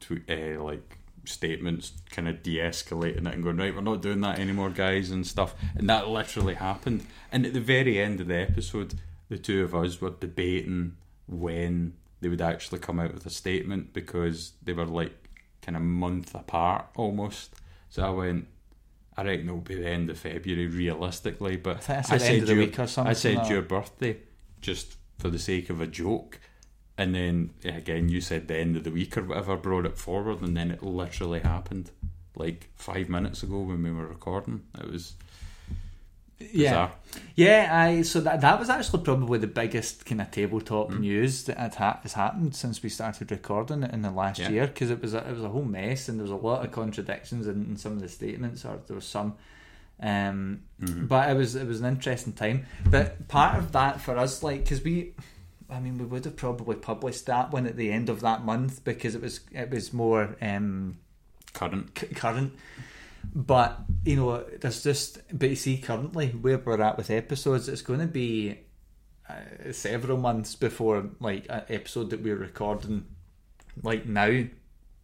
tw- 0.00 0.28
uh, 0.28 0.62
like 0.62 0.98
statements, 1.24 1.92
kind 2.10 2.28
of 2.28 2.42
de 2.42 2.56
escalating 2.56 3.26
it 3.26 3.34
and 3.34 3.42
going, 3.42 3.56
Right, 3.56 3.74
we're 3.74 3.80
not 3.80 4.02
doing 4.02 4.20
that 4.22 4.38
anymore, 4.38 4.70
guys, 4.70 5.10
and 5.10 5.26
stuff. 5.26 5.54
And 5.76 5.88
that 5.88 6.08
literally 6.08 6.54
happened. 6.54 7.06
And 7.30 7.46
at 7.46 7.52
the 7.54 7.60
very 7.60 8.00
end 8.00 8.20
of 8.20 8.28
the 8.28 8.36
episode, 8.38 8.94
the 9.28 9.38
two 9.38 9.64
of 9.64 9.74
us 9.74 10.00
were 10.00 10.10
debating 10.10 10.96
when 11.26 11.94
they 12.20 12.28
would 12.28 12.42
actually 12.42 12.78
come 12.78 13.00
out 13.00 13.12
with 13.12 13.26
a 13.26 13.30
statement 13.30 13.92
because 13.92 14.52
they 14.62 14.72
were 14.72 14.86
like 14.86 15.28
kind 15.62 15.76
of 15.76 15.82
month 15.82 16.34
apart 16.34 16.86
almost. 16.96 17.54
So 17.88 18.04
I 18.04 18.10
went, 18.10 18.48
I 19.16 19.22
reckon 19.22 19.48
it'll 19.48 19.60
be 19.60 19.76
the 19.76 19.88
end 19.88 20.10
of 20.10 20.18
February 20.18 20.66
realistically, 20.66 21.56
but 21.56 21.88
I 21.88 21.98
I 21.98 22.02
said 22.02 22.22
end 22.22 22.42
of 22.42 22.48
the 22.48 22.54
your, 22.54 22.80
or 22.80 22.86
something 22.86 23.10
I 23.10 23.14
said 23.14 23.36
like 23.36 23.50
your 23.50 23.62
birthday 23.62 24.18
just 24.60 24.96
for 25.18 25.30
the 25.30 25.38
sake 25.38 25.70
of 25.70 25.80
a 25.80 25.86
joke. 25.86 26.40
And 26.96 27.14
then 27.14 27.50
eh, 27.64 27.76
again, 27.76 28.08
you 28.08 28.20
said 28.20 28.48
the 28.48 28.56
end 28.56 28.76
of 28.76 28.84
the 28.84 28.90
week 28.90 29.16
or 29.16 29.22
whatever, 29.22 29.56
brought 29.56 29.86
it 29.86 29.98
forward, 29.98 30.42
and 30.42 30.56
then 30.56 30.70
it 30.70 30.82
literally 30.82 31.40
happened 31.40 31.90
like 32.36 32.70
five 32.76 33.08
minutes 33.08 33.42
ago 33.42 33.60
when 33.60 33.82
we 33.82 33.92
were 33.92 34.06
recording. 34.06 34.62
It 34.78 34.90
was 34.90 35.14
yeah, 36.52 36.90
yeah. 37.34 37.68
I 37.72 38.02
so 38.02 38.20
that 38.20 38.40
that 38.40 38.58
was 38.58 38.68
actually 38.70 39.02
probably 39.04 39.38
the 39.38 39.46
biggest 39.46 40.04
kind 40.06 40.20
of 40.20 40.30
tabletop 40.30 40.90
Mm. 40.90 41.00
news 41.00 41.44
that 41.44 41.56
had 41.58 41.74
ha- 41.76 42.00
has 42.02 42.12
happened 42.14 42.54
since 42.56 42.82
we 42.82 42.88
started 42.88 43.30
recording 43.30 43.82
it 43.82 43.92
in 43.92 44.02
the 44.02 44.10
last 44.10 44.38
Yeah. 44.40 44.50
year 44.50 44.66
because 44.66 44.90
it 44.90 45.00
was 45.00 45.14
a, 45.14 45.18
it 45.28 45.32
was 45.32 45.42
a 45.44 45.48
whole 45.48 45.64
mess 45.64 46.08
and 46.08 46.18
there 46.18 46.22
was 46.24 46.30
a 46.30 46.36
lot 46.36 46.64
of 46.64 46.72
contradictions 46.72 47.46
in, 47.46 47.64
in 47.66 47.76
some 47.76 47.92
of 47.92 48.00
the 48.00 48.08
statements 48.08 48.64
or 48.64 48.78
there 48.86 48.96
was 48.96 49.06
some. 49.06 49.34
Um, 50.00 50.62
Mhm. 50.82 51.06
but 51.08 51.30
it 51.30 51.36
was 51.36 51.54
it 51.54 51.66
was 51.66 51.80
an 51.80 51.86
interesting 51.86 52.32
time. 52.32 52.66
But 52.84 53.28
part 53.28 53.58
of 53.58 53.72
that 53.72 54.00
for 54.00 54.18
us, 54.18 54.42
like, 54.42 54.64
because 54.64 54.82
we, 54.82 55.12
I 55.70 55.78
mean, 55.80 55.98
we 55.98 56.04
would 56.04 56.24
have 56.24 56.36
probably 56.36 56.76
published 56.76 57.26
that 57.26 57.52
one 57.52 57.66
at 57.66 57.76
the 57.76 57.92
end 57.92 58.08
of 58.08 58.20
that 58.20 58.44
month 58.44 58.82
because 58.84 59.14
it 59.14 59.22
was 59.22 59.40
it 59.52 59.70
was 59.70 59.92
more 59.92 60.36
um, 60.42 60.98
Current. 61.52 61.96
c- 61.96 62.08
current. 62.08 62.52
But 63.34 63.80
you 64.04 64.16
know, 64.16 64.44
there's 64.60 64.82
just 64.82 65.20
but 65.32 65.50
you 65.50 65.56
see 65.56 65.78
currently 65.78 66.28
where 66.30 66.58
we're 66.58 66.80
at 66.80 66.96
with 66.96 67.10
episodes, 67.10 67.68
it's 67.68 67.82
going 67.82 68.00
to 68.00 68.06
be 68.06 68.58
uh, 69.28 69.72
several 69.72 70.18
months 70.18 70.54
before 70.54 71.10
like 71.20 71.46
an 71.48 71.62
episode 71.68 72.10
that 72.10 72.22
we're 72.22 72.36
recording 72.36 73.06
like 73.82 74.06
now 74.06 74.44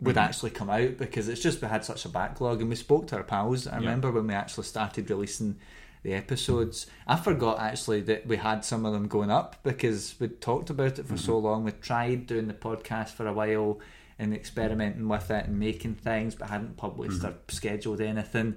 would 0.02 0.16
Mhm. 0.16 0.22
actually 0.22 0.50
come 0.50 0.70
out 0.70 0.96
because 0.98 1.28
it's 1.28 1.42
just 1.42 1.61
we 1.61 1.68
had 1.68 1.85
such 1.85 2.04
a 2.04 2.09
backlog 2.09 2.61
and 2.61 2.70
we 2.70 2.76
spoke 2.76 3.06
to 3.09 3.16
our 3.16 3.22
pals. 3.22 3.66
I 3.66 3.72
Yeah. 3.72 3.78
remember 3.78 4.11
when 4.12 4.26
we 4.26 4.35
actually 4.35 4.64
started 4.64 5.09
releasing 5.11 5.56
the 6.02 6.14
episodes. 6.14 6.87
I 7.06 7.16
forgot 7.16 7.59
actually 7.61 8.00
that 8.02 8.26
we 8.26 8.37
had 8.38 8.64
some 8.64 8.87
of 8.87 8.92
them 8.94 9.09
going 9.09 9.30
up 9.30 9.56
because 9.62 10.14
we'd 10.18 10.40
talked 10.40 10.70
about 10.70 10.98
it 10.98 11.06
for 11.06 11.18
so 11.18 11.37
long. 11.38 11.64
We 11.64 11.72
tried 11.72 12.26
doing 12.26 12.46
the 12.48 12.54
podcast 12.54 13.11
for 13.11 13.26
a 13.26 13.33
while 13.35 13.78
and 14.20 14.35
experimenting 14.35 15.09
with 15.09 15.30
it 15.30 15.46
and 15.46 15.59
making 15.59 15.94
things, 15.94 16.35
but 16.35 16.50
hadn't 16.50 16.76
published 16.76 17.24
or 17.24 17.35
scheduled 17.48 18.00
anything. 18.00 18.56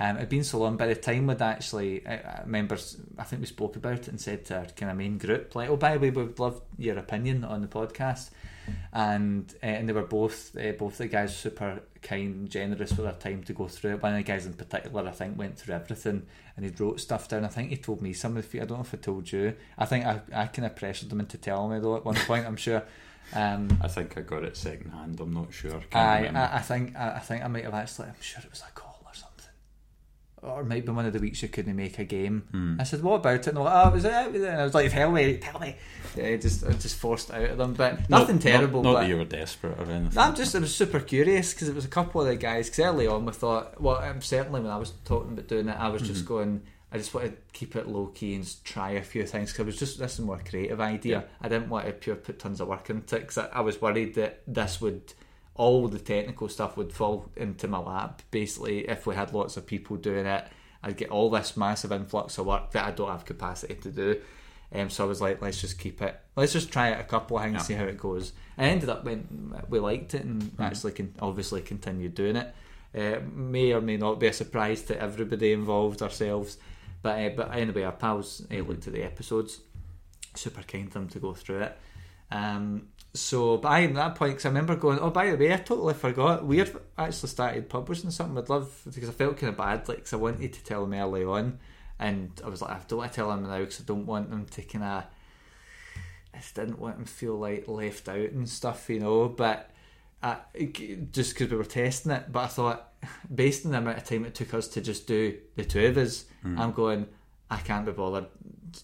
Um, 0.00 0.16
it'd 0.16 0.28
been 0.28 0.44
so 0.44 0.58
long. 0.58 0.76
By 0.76 0.86
the 0.86 0.94
time 0.94 1.26
we'd 1.26 1.42
actually, 1.42 2.06
I, 2.06 2.14
I 2.14 2.40
remember, 2.44 2.78
I 3.18 3.24
think 3.24 3.40
we 3.40 3.46
spoke 3.46 3.74
about 3.74 4.00
it 4.00 4.08
and 4.08 4.20
said 4.20 4.44
to 4.44 4.58
our 4.58 4.66
kind 4.66 4.92
of 4.92 4.98
main 4.98 5.18
group, 5.18 5.56
like, 5.56 5.70
"Oh, 5.70 5.76
by 5.76 5.94
the 5.94 5.98
way, 5.98 6.10
we'd 6.10 6.38
love 6.38 6.60
your 6.76 6.98
opinion 6.98 7.42
on 7.42 7.62
the 7.62 7.68
podcast." 7.68 8.30
And 8.92 9.52
uh, 9.62 9.66
and 9.66 9.88
they 9.88 9.92
were 9.92 10.02
both 10.02 10.56
uh, 10.56 10.72
both 10.72 10.98
the 10.98 11.08
guys 11.08 11.36
super 11.36 11.80
kind, 12.02 12.48
generous 12.48 12.90
with 12.90 13.06
their 13.06 13.12
time 13.12 13.42
to 13.44 13.52
go 13.52 13.66
through 13.66 13.94
it. 13.94 14.02
One 14.02 14.12
of 14.12 14.18
the 14.18 14.22
guys 14.22 14.46
in 14.46 14.52
particular, 14.52 15.08
I 15.08 15.10
think, 15.10 15.36
went 15.36 15.58
through 15.58 15.74
everything 15.74 16.26
and 16.58 16.66
he 16.66 16.72
wrote 16.82 16.98
stuff 16.98 17.28
down. 17.28 17.44
I 17.44 17.48
think 17.48 17.70
he 17.70 17.76
told 17.76 18.02
me 18.02 18.12
some 18.12 18.36
of 18.36 18.50
the. 18.50 18.60
I 18.60 18.64
don't 18.64 18.78
know 18.78 18.84
if 18.84 18.92
I 18.92 18.96
told 18.96 19.30
you. 19.30 19.54
I 19.78 19.84
think 19.84 20.04
I 20.04 20.20
I 20.34 20.46
kind 20.46 20.66
of 20.66 20.74
pressured 20.74 21.10
him 21.12 21.20
into 21.20 21.38
telling 21.38 21.70
me 21.72 21.78
though 21.78 21.96
at 21.96 22.04
one 22.04 22.16
point. 22.16 22.46
I'm 22.46 22.56
sure. 22.56 22.82
Um, 23.32 23.78
I 23.80 23.86
think 23.86 24.18
I 24.18 24.22
got 24.22 24.42
it 24.42 24.56
second 24.56 24.90
hand. 24.90 25.20
I'm 25.20 25.32
not 25.32 25.52
sure. 25.52 25.80
I. 25.92 26.26
I 26.26 26.56
I 26.56 26.58
think 26.58 26.96
I, 26.96 27.12
I 27.12 27.18
think 27.20 27.44
I 27.44 27.46
might 27.46 27.62
have 27.64 27.74
actually. 27.74 28.08
I'm 28.08 28.14
sure 28.20 28.42
it 28.42 28.50
was 28.50 28.60
a 28.68 28.72
call 28.72 28.87
or 28.87 28.87
something, 28.87 28.87
or 30.42 30.60
it 30.60 30.66
might 30.66 30.86
be 30.86 30.92
one 30.92 31.06
of 31.06 31.12
the 31.12 31.18
weeks 31.18 31.42
you 31.42 31.48
couldn't 31.48 31.74
make 31.76 31.98
a 31.98 32.04
game. 32.04 32.46
Hmm. 32.50 32.80
I 32.80 32.84
said, 32.84 33.02
"What 33.02 33.16
about 33.16 33.34
it?" 33.40 33.46
And 33.48 33.58
like, 33.58 33.86
"Oh, 33.86 33.90
was 33.90 34.04
it?" 34.04 34.12
And 34.12 34.46
I 34.46 34.64
was 34.64 34.74
like, 34.74 34.90
"Tell 34.90 35.10
me, 35.10 35.36
tell 35.38 35.60
me." 35.60 35.76
Yeah, 36.16 36.36
just 36.36 36.64
I 36.64 36.72
just 36.72 36.96
forced 36.96 37.30
out 37.30 37.42
of 37.50 37.58
them, 37.58 37.74
but 37.74 38.08
nothing 38.08 38.36
not- 38.36 38.42
terrible. 38.42 38.82
Not, 38.82 38.92
but 38.94 39.00
that 39.02 39.08
you 39.08 39.16
were 39.18 39.24
desperate 39.24 39.78
or 39.78 39.90
anything. 39.90 40.18
I'm 40.18 40.34
just 40.34 40.54
I 40.54 40.58
was 40.58 40.74
super 40.74 41.00
curious 41.00 41.52
because 41.54 41.68
it 41.68 41.74
was 41.74 41.84
a 41.84 41.88
couple 41.88 42.20
of 42.20 42.26
the 42.26 42.36
guys. 42.36 42.68
Because 42.68 42.84
early 42.86 43.06
on 43.06 43.24
we 43.26 43.32
thought, 43.32 43.80
well, 43.80 43.96
um, 43.96 44.20
certainly 44.20 44.60
when 44.60 44.70
I 44.70 44.76
was 44.78 44.92
talking 45.04 45.32
about 45.32 45.48
doing 45.48 45.68
it, 45.68 45.76
I 45.78 45.88
was 45.88 46.02
just 46.02 46.24
going. 46.24 46.62
I 46.90 46.96
just 46.96 47.12
wanted 47.12 47.32
to 47.32 47.36
keep 47.52 47.76
it 47.76 47.86
low 47.86 48.06
key 48.06 48.34
and 48.34 48.64
try 48.64 48.92
a 48.92 49.02
few 49.02 49.26
things 49.26 49.52
because 49.52 49.62
I 49.64 49.66
was 49.66 49.78
just 49.78 49.98
this 49.98 50.14
is 50.14 50.20
a 50.20 50.22
more 50.22 50.40
creative 50.42 50.80
idea. 50.80 51.18
Yeah. 51.18 51.22
I 51.42 51.48
didn't 51.48 51.68
want 51.68 51.84
to 51.84 51.92
pure 51.92 52.16
put 52.16 52.38
tons 52.38 52.62
of 52.62 52.68
work 52.68 52.88
into 52.88 53.16
it 53.16 53.20
because 53.20 53.36
I, 53.36 53.48
I 53.48 53.60
was 53.60 53.78
worried 53.82 54.14
that 54.14 54.40
this 54.46 54.80
would 54.80 55.12
all 55.58 55.86
the 55.88 55.98
technical 55.98 56.48
stuff 56.48 56.76
would 56.78 56.92
fall 56.92 57.30
into 57.36 57.68
my 57.68 57.78
lap. 57.78 58.22
Basically, 58.30 58.88
if 58.88 59.06
we 59.06 59.14
had 59.14 59.34
lots 59.34 59.56
of 59.58 59.66
people 59.66 59.96
doing 59.96 60.24
it, 60.24 60.44
I'd 60.82 60.96
get 60.96 61.10
all 61.10 61.28
this 61.28 61.56
massive 61.56 61.92
influx 61.92 62.38
of 62.38 62.46
work 62.46 62.70
that 62.70 62.86
I 62.86 62.90
don't 62.92 63.10
have 63.10 63.24
capacity 63.26 63.74
to 63.74 63.90
do. 63.90 64.20
Um, 64.72 64.88
so 64.90 65.04
I 65.04 65.08
was 65.08 65.20
like, 65.20 65.42
let's 65.42 65.60
just 65.60 65.78
keep 65.78 66.00
it. 66.02 66.18
Let's 66.36 66.52
just 66.52 66.70
try 66.70 66.88
it 66.90 67.00
a 67.00 67.04
couple 67.04 67.36
of 67.36 67.42
things, 67.42 67.54
Yeah. 67.54 67.62
see 67.62 67.74
how 67.74 67.84
it 67.84 67.96
goes. 67.98 68.32
I 68.56 68.64
ended 68.66 68.88
up 68.88 69.04
when 69.04 69.54
we 69.68 69.78
liked 69.80 70.14
it 70.14 70.24
and 70.24 70.50
actually 70.58 70.92
can 70.92 71.14
obviously 71.20 71.60
continued 71.62 72.14
doing 72.14 72.36
it. 72.36 72.54
Uh, 72.94 73.20
may 73.34 73.72
or 73.72 73.80
may 73.80 73.96
not 73.96 74.18
be 74.20 74.26
a 74.28 74.32
surprise 74.32 74.82
to 74.82 75.00
everybody 75.00 75.52
involved 75.52 76.00
ourselves, 76.02 76.56
but 77.02 77.18
uh, 77.18 77.28
but 77.36 77.54
anyway, 77.54 77.82
our 77.82 77.92
pals 77.92 78.46
uh, 78.50 78.56
looked 78.56 78.86
at 78.86 78.92
the 78.92 79.02
episodes. 79.02 79.60
Super 80.34 80.62
kind 80.62 80.86
of 80.86 80.92
them 80.94 81.08
to 81.08 81.18
go 81.18 81.34
through 81.34 81.62
it. 81.62 81.78
Um, 82.30 82.88
so, 83.14 83.56
but 83.56 83.68
I 83.68 83.84
at 83.84 83.94
that 83.94 84.14
point, 84.14 84.32
because 84.32 84.44
I 84.44 84.48
remember 84.48 84.76
going, 84.76 84.98
oh, 84.98 85.10
by 85.10 85.30
the 85.30 85.36
way, 85.36 85.52
I 85.52 85.56
totally 85.56 85.94
forgot. 85.94 86.44
We 86.44 86.58
had 86.58 86.70
actually 86.96 87.30
started 87.30 87.68
publishing 87.68 88.10
something. 88.10 88.36
I'd 88.36 88.48
love 88.48 88.70
because 88.84 89.08
I 89.08 89.12
felt 89.12 89.38
kind 89.38 89.50
of 89.50 89.56
bad, 89.56 89.88
like, 89.88 89.98
because 89.98 90.12
I 90.12 90.16
wanted 90.16 90.52
to 90.52 90.64
tell 90.64 90.82
them 90.82 90.94
early 90.94 91.24
on, 91.24 91.58
and 91.98 92.30
I 92.44 92.48
was 92.48 92.62
like, 92.62 92.72
I 92.72 92.80
don't 92.86 92.98
want 92.98 93.12
to 93.12 93.16
tell 93.16 93.30
them 93.30 93.44
now 93.44 93.58
because 93.58 93.80
I 93.80 93.84
don't 93.84 94.06
want 94.06 94.30
them 94.30 94.46
to 94.46 94.62
kind 94.62 94.84
of. 94.84 95.04
I 96.34 96.38
just 96.38 96.54
didn't 96.54 96.78
want 96.78 96.96
them 96.96 97.06
to 97.06 97.10
feel 97.10 97.36
like 97.38 97.66
left 97.66 98.08
out 98.08 98.30
and 98.30 98.48
stuff, 98.48 98.88
you 98.90 99.00
know. 99.00 99.28
But 99.28 99.70
uh, 100.22 100.36
just 101.10 101.34
because 101.34 101.50
we 101.50 101.56
were 101.56 101.64
testing 101.64 102.12
it, 102.12 102.30
but 102.30 102.40
I 102.40 102.46
thought, 102.48 102.92
based 103.34 103.64
on 103.64 103.72
the 103.72 103.78
amount 103.78 103.98
of 103.98 104.04
time 104.04 104.24
it 104.26 104.34
took 104.34 104.52
us 104.54 104.68
to 104.68 104.80
just 104.80 105.06
do 105.06 105.38
the 105.56 105.64
two 105.64 105.86
of 105.86 105.96
us, 105.96 106.26
I'm 106.60 106.72
going, 106.72 107.06
I 107.50 107.56
can't 107.58 107.86
be 107.86 107.92
bothered 107.92 108.26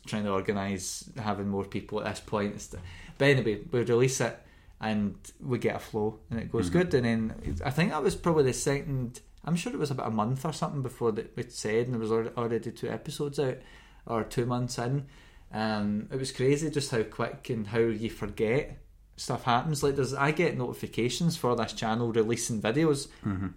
trying 0.06 0.24
to 0.24 0.30
organise 0.32 1.10
having 1.18 1.48
more 1.48 1.64
people 1.64 2.00
at 2.00 2.06
this 2.06 2.20
point. 2.20 2.74
But 3.18 3.24
anyway, 3.28 3.60
we 3.70 3.80
release 3.82 4.20
it 4.20 4.38
and 4.80 5.14
we 5.40 5.58
get 5.58 5.76
a 5.76 5.78
flow 5.78 6.18
and 6.30 6.40
it 6.40 6.50
goes 6.50 6.70
good. 6.70 6.92
And 6.94 7.04
then 7.04 7.56
I 7.64 7.70
think 7.70 7.90
that 7.90 8.02
was 8.02 8.14
probably 8.16 8.44
the 8.44 8.52
second. 8.54 9.20
I'm 9.44 9.56
sure 9.56 9.72
it 9.72 9.78
was 9.78 9.90
about 9.90 10.08
a 10.08 10.10
month 10.10 10.44
or 10.46 10.52
something 10.54 10.82
before 10.82 11.12
that 11.12 11.36
we 11.36 11.42
said, 11.48 11.86
and 11.86 11.92
there 11.94 12.00
was 12.00 12.10
already 12.10 12.70
two 12.72 12.88
episodes 12.88 13.38
out 13.38 13.58
or 14.06 14.24
two 14.24 14.46
months 14.46 14.78
in. 14.78 15.06
Um, 15.52 16.08
it 16.10 16.18
was 16.18 16.32
crazy 16.32 16.70
just 16.70 16.90
how 16.90 17.02
quick 17.02 17.50
and 17.50 17.66
how 17.66 17.78
you 17.78 18.08
forget 18.10 18.78
stuff 19.16 19.44
happens. 19.44 19.82
Like 19.82 19.96
there's, 19.96 20.14
I 20.14 20.30
get 20.32 20.56
notifications 20.56 21.36
for 21.36 21.54
this 21.54 21.74
channel 21.74 22.10
releasing 22.12 22.60
videos 22.60 23.08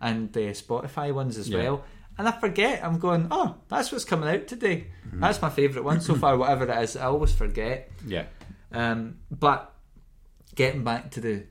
and 0.01 0.31
the 0.33 0.49
Spotify 0.51 1.13
ones 1.13 1.37
as 1.37 1.49
Yeah. 1.49 1.57
well, 1.57 1.83
and 2.17 2.27
I 2.27 2.31
forget. 2.31 2.83
I'm 2.83 2.99
going, 2.99 3.27
oh, 3.31 3.55
that's 3.67 3.91
what's 3.91 4.05
coming 4.05 4.29
out 4.29 4.47
today. 4.47 4.87
That's 5.13 5.41
my 5.41 5.49
favourite 5.49 5.85
one 5.85 6.01
so 6.01 6.15
far. 6.15 6.37
Whatever 6.37 6.71
it 6.71 6.83
is, 6.83 6.95
I 6.97 7.05
always 7.05 7.33
forget. 7.33 7.91
yeah. 8.05 8.25
Um, 8.71 9.19
but 9.31 9.73
getting 10.55 10.83
back 10.83 11.11
to 11.11 11.21
the 11.21 11.45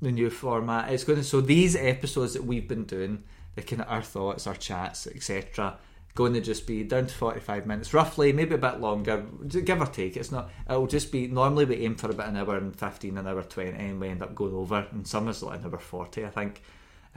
the 0.00 0.12
new 0.12 0.30
format, 0.30 0.92
it's 0.92 1.04
going 1.04 1.18
to. 1.18 1.24
So 1.24 1.40
these 1.40 1.74
episodes 1.74 2.34
that 2.34 2.44
we've 2.44 2.68
been 2.68 2.84
doing, 2.84 3.24
the 3.54 3.62
kind 3.62 3.82
of 3.82 3.88
our 3.88 4.02
thoughts, 4.02 4.46
our 4.46 4.54
chats, 4.54 5.06
etc., 5.06 5.78
going 6.14 6.34
to 6.34 6.40
just 6.40 6.66
be 6.66 6.82
down 6.84 7.06
to 7.06 7.14
forty 7.14 7.40
five 7.40 7.66
minutes, 7.66 7.94
roughly, 7.94 8.32
maybe 8.32 8.54
a 8.54 8.58
bit 8.58 8.80
longer, 8.80 9.24
give 9.48 9.80
or 9.80 9.86
take. 9.86 10.16
It's 10.16 10.30
not. 10.30 10.50
It'll 10.68 10.86
just 10.86 11.10
be 11.10 11.26
normally 11.28 11.64
we 11.64 11.76
aim 11.76 11.94
for 11.96 12.10
about 12.10 12.28
an 12.28 12.36
hour 12.36 12.56
and 12.56 12.78
fifteen, 12.78 13.16
an 13.18 13.26
hour 13.26 13.42
twenty, 13.42 13.70
and 13.78 14.00
we 14.00 14.08
end 14.08 14.22
up 14.22 14.34
going 14.34 14.54
over. 14.54 14.86
And 14.92 15.06
some 15.06 15.28
is 15.28 15.42
like 15.42 15.60
an 15.60 15.66
hour 15.72 15.78
forty, 15.78 16.24
I 16.24 16.30
think. 16.30 16.62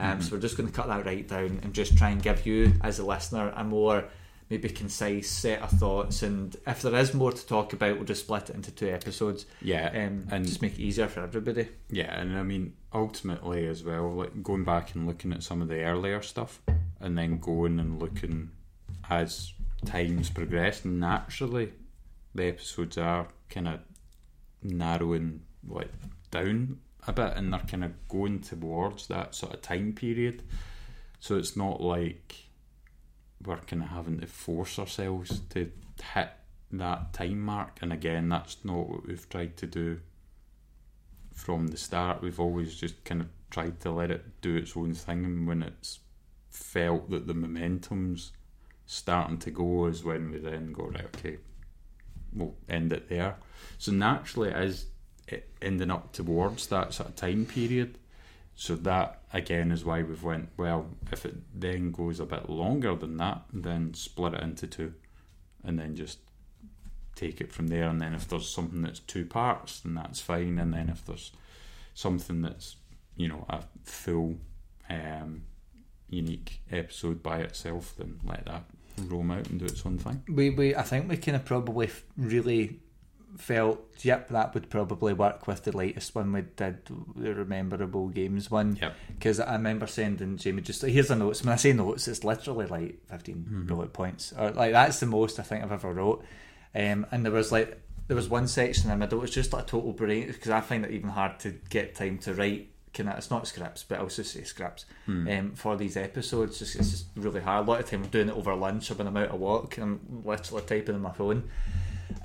Um, 0.02 0.22
So 0.22 0.36
we're 0.36 0.42
just 0.42 0.58
going 0.58 0.68
to 0.70 0.76
cut 0.76 0.88
that 0.88 1.06
right 1.06 1.28
down 1.28 1.60
and 1.64 1.74
just 1.74 1.98
try 1.98 2.10
and 2.10 2.22
give 2.22 2.46
you, 2.46 2.74
as 2.82 3.00
a 3.00 3.06
listener, 3.06 3.54
a 3.56 3.64
more 3.64 4.06
maybe 4.50 4.68
concise 4.68 5.30
set 5.30 5.62
of 5.62 5.70
thoughts. 5.70 6.24
And 6.24 6.56
if 6.68 6.82
there 6.82 6.96
is 6.96 7.14
more 7.14 7.32
to 7.32 7.48
talk 7.48 7.72
about, 7.72 7.96
we'll 7.96 8.04
just 8.06 8.24
split 8.26 8.50
it 8.50 8.56
into 8.56 8.72
two 8.72 8.90
episodes. 8.90 9.46
Yeah, 9.62 9.88
Um, 9.88 10.28
and 10.30 10.46
just 10.46 10.62
make 10.62 10.74
it 10.78 10.82
easier 10.82 11.08
for 11.08 11.22
everybody. 11.22 11.70
Yeah, 11.90 12.20
and 12.20 12.38
I 12.38 12.44
mean, 12.44 12.74
ultimately 12.94 13.66
as 13.68 13.84
well, 13.84 14.12
like 14.12 14.44
going 14.44 14.66
back 14.66 14.94
and 14.94 15.08
looking 15.08 15.32
at 15.32 15.44
some 15.44 15.62
of 15.62 15.70
the 15.70 15.84
earlier 15.84 16.22
stuff, 16.22 16.62
and 17.00 17.18
then 17.18 17.40
going 17.40 17.80
and 17.80 18.00
looking 18.02 18.52
as 19.10 19.54
times 19.86 20.30
progress, 20.30 20.84
naturally, 20.84 21.72
the 22.36 22.48
episodes 22.48 22.98
are 22.98 23.28
kind 23.50 23.68
of 23.70 23.80
narrowing 24.64 25.42
like 25.68 25.92
down 26.30 26.78
a 27.08 27.14
bit, 27.14 27.34
and 27.36 27.52
they're 27.52 27.60
kind 27.60 27.84
of 27.84 28.08
going 28.08 28.42
towards 28.42 29.08
that 29.08 29.36
sort 29.36 29.54
of 29.54 29.62
time 29.62 29.94
period. 29.94 30.44
So 31.20 31.38
it's 31.38 31.56
not 31.56 31.82
like 31.82 32.36
we're 33.44 33.58
kind 33.58 33.84
of 33.84 33.90
having 33.90 34.20
to 34.20 34.28
force 34.28 34.78
ourselves 34.78 35.42
to 35.50 35.72
hit 36.14 36.32
that 36.72 37.14
time 37.14 37.42
mark. 37.42 37.80
And 37.82 37.92
again, 37.92 38.30
that's 38.30 38.58
not 38.64 38.90
what 38.90 39.08
we've 39.08 39.30
tried 39.30 39.58
to 39.58 39.68
do 39.68 40.00
from 41.34 41.68
the 41.68 41.78
start. 41.78 42.22
We've 42.22 42.40
always 42.40 42.76
just 42.76 43.04
kind 43.04 43.22
of 43.22 43.28
tried 43.50 43.80
to 43.82 43.92
let 43.92 44.12
it 44.12 44.42
do 44.42 44.56
its 44.56 44.78
own 44.78 44.94
thing, 44.94 45.26
and 45.26 45.48
when 45.48 45.64
it's 45.64 46.00
felt 46.50 47.10
that 47.10 47.28
the 47.28 47.34
momentum's 47.34 48.32
starting 48.86 49.38
to 49.40 49.52
go, 49.52 49.86
is 49.86 50.04
when 50.04 50.32
we 50.32 50.38
then 50.38 50.74
go 50.74 50.86
right. 50.86 51.06
Okay, 51.06 51.38
we'll 52.34 52.56
end 52.70 52.94
it 52.94 53.10
there. 53.10 53.38
So 53.78 53.92
naturally, 53.92 54.50
it 54.50 54.86
ending 55.62 55.92
up 55.92 56.12
towards 56.12 56.68
that 56.68 56.94
sort 56.94 57.10
of 57.10 57.16
time 57.16 57.46
period. 57.46 57.98
So 58.56 58.76
that 58.76 59.22
again 59.34 59.72
is 59.72 59.86
why 59.86 60.04
we've 60.04 60.24
went 60.24 60.50
well. 60.58 60.88
If 61.12 61.26
it 61.26 61.36
then 61.54 61.92
goes 61.92 62.20
a 62.20 62.26
bit 62.26 62.50
longer 62.50 62.96
than 62.96 63.18
that, 63.18 63.44
then 63.52 63.94
split 63.94 64.34
it 64.34 64.44
into 64.44 64.68
two, 64.68 64.94
and 65.64 65.80
then 65.80 65.96
just 65.96 66.20
take 67.16 67.42
it 67.42 67.52
from 67.52 67.68
there. 67.68 67.88
And 67.88 68.00
then 68.02 68.14
if 68.14 68.28
there's 68.28 68.50
something 68.50 68.82
that's 68.82 69.00
two 69.00 69.26
parts, 69.26 69.80
then 69.80 69.96
that's 69.96 70.20
fine. 70.20 70.60
And 70.60 70.74
then 70.74 70.90
if 70.90 71.06
there's 71.06 71.32
something 71.94 72.42
that's 72.42 72.76
you 73.16 73.28
know 73.28 73.46
a 73.50 73.64
full 73.84 74.38
um, 74.90 75.44
unique 76.10 76.62
episode 76.72 77.24
by 77.24 77.40
itself, 77.40 77.94
then 77.98 78.20
let 78.24 78.46
that 78.46 78.66
roam 79.08 79.32
out 79.32 79.48
and 79.50 79.60
do 79.60 79.66
its 79.66 79.86
own 79.86 79.98
thing. 79.98 80.24
We, 80.28 80.50
we 80.50 80.76
I 80.76 80.84
think 80.84 81.10
we 81.10 81.18
kind 81.18 81.36
of 81.36 81.46
probably 81.46 81.90
really 82.18 82.80
felt, 83.38 83.80
yep, 84.02 84.30
that 84.30 84.54
would 84.54 84.70
probably 84.70 85.14
work 85.14 85.48
with 85.48 85.64
the 85.64 85.76
latest 85.76 86.16
one 86.16 86.32
we 86.34 86.42
did, 86.42 86.86
the 87.16 87.34
Rememberable 87.34 88.10
Games 88.10 88.52
one. 88.52 88.78
Yep. 88.82 88.94
Because 89.10 89.40
I 89.40 89.54
remember 89.54 89.88
sending 89.88 90.38
Jamie 90.38 90.62
just, 90.62 90.82
here's 90.82 91.08
the 91.08 91.16
notes. 91.16 91.44
When 91.44 91.54
I 91.54 91.56
say 91.56 91.74
notes, 91.74 92.08
it's 92.08 92.24
literally 92.24 92.68
like 92.68 93.00
15 93.10 93.66
bullet 93.68 93.94
points. 93.94 94.34
Or 94.38 94.52
like 94.52 94.74
That's 94.74 95.00
the 95.00 95.06
most 95.06 95.40
I 95.40 95.44
think 95.44 95.64
I've 95.64 95.72
ever 95.72 95.94
wrote. 95.94 96.24
Um, 96.74 97.06
and 97.12 97.26
there 97.26 97.32
was 97.32 97.52
like, 97.52 97.82
there 98.08 98.16
was 98.16 98.30
one 98.30 98.48
section 98.48 98.92
in 98.92 99.00
the 99.00 99.06
middle, 99.06 99.20
it 99.20 99.22
was 99.22 99.32
just 99.32 99.54
like 99.54 99.64
a 99.64 99.68
total 99.68 99.94
brain, 99.94 100.28
because 100.28 100.52
I 100.52 100.62
find 100.62 100.86
it 100.86 100.92
even 100.92 101.10
hard 101.10 101.40
to 101.40 101.52
get 101.70 101.96
time 101.96 102.18
to 102.20 102.34
write. 102.34 102.68
Kind 102.94 103.08
of, 103.08 103.18
it's 103.18 103.32
not 103.32 103.48
scripts, 103.48 103.84
but 103.84 104.00
I'll 104.00 104.08
just 104.08 104.34
say 104.34 104.44
scripts 104.44 104.86
um, 105.08 105.54
for 105.56 105.78
these 105.78 105.96
episodes. 105.96 106.62
It's, 106.62 106.76
it's 106.76 106.92
just 106.92 107.06
really 107.16 107.40
hard. 107.40 107.66
A 107.66 107.72
lot 107.72 107.80
of 107.80 107.90
time 107.90 108.04
I'm 108.04 108.10
doing 108.10 108.28
it 108.28 108.36
over 108.36 108.54
lunch 108.54 108.92
or 108.92 108.96
when 108.96 109.08
I'm 109.08 109.16
out 109.16 109.32
a 109.32 109.36
walk, 109.38 109.78
and 109.78 109.84
I'm 109.86 110.24
literally 110.26 110.64
typing 110.64 110.96
on 110.96 111.02
my 111.02 111.14
phone. 111.14 111.50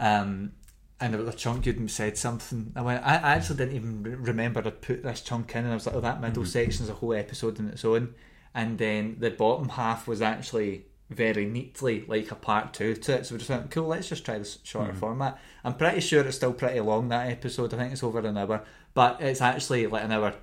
Um, 0.00 0.52
and 1.00 1.12
there 1.12 1.20
was 1.20 1.34
a 1.34 1.36
chunk 1.36 1.66
you'd 1.66 1.90
said 1.90 2.16
something. 2.16 2.72
I 2.74 2.82
went. 2.82 3.04
I 3.04 3.16
I 3.16 3.34
actually 3.34 3.56
didn't 3.56 3.76
even 3.76 4.02
remember 4.22 4.62
I'd 4.64 4.80
put 4.80 5.02
this 5.02 5.20
chunk 5.20 5.54
in, 5.54 5.64
and 5.64 5.72
I 5.72 5.74
was 5.74 5.86
like, 5.86 5.94
"Oh, 5.94 6.00
that 6.00 6.20
middle 6.20 6.42
mm-hmm. 6.42 6.50
section's 6.50 6.88
a 6.88 6.94
whole 6.94 7.12
episode 7.14 7.58
in 7.58 7.68
its 7.68 7.84
own." 7.84 8.14
And 8.54 8.78
then 8.78 9.16
the 9.18 9.30
bottom 9.30 9.68
half 9.68 10.08
was 10.08 10.22
actually 10.22 10.86
very 11.10 11.44
neatly 11.44 12.04
like 12.08 12.30
a 12.30 12.34
part 12.34 12.72
two 12.72 12.94
to 12.94 13.14
it. 13.14 13.26
So 13.26 13.34
we 13.34 13.38
just 13.38 13.50
went, 13.50 13.70
"Cool, 13.70 13.88
let's 13.88 14.08
just 14.08 14.24
try 14.24 14.38
this 14.38 14.58
shorter 14.62 14.90
mm-hmm. 14.90 14.98
format." 14.98 15.38
I'm 15.64 15.74
pretty 15.74 16.00
sure 16.00 16.22
it's 16.22 16.36
still 16.36 16.54
pretty 16.54 16.80
long 16.80 17.08
that 17.08 17.30
episode. 17.30 17.74
I 17.74 17.76
think 17.76 17.92
it's 17.92 18.02
over 18.02 18.20
an 18.20 18.38
hour, 18.38 18.64
but 18.94 19.20
it's 19.20 19.42
actually 19.42 19.86
like 19.86 20.04
an 20.04 20.12
hour 20.12 20.34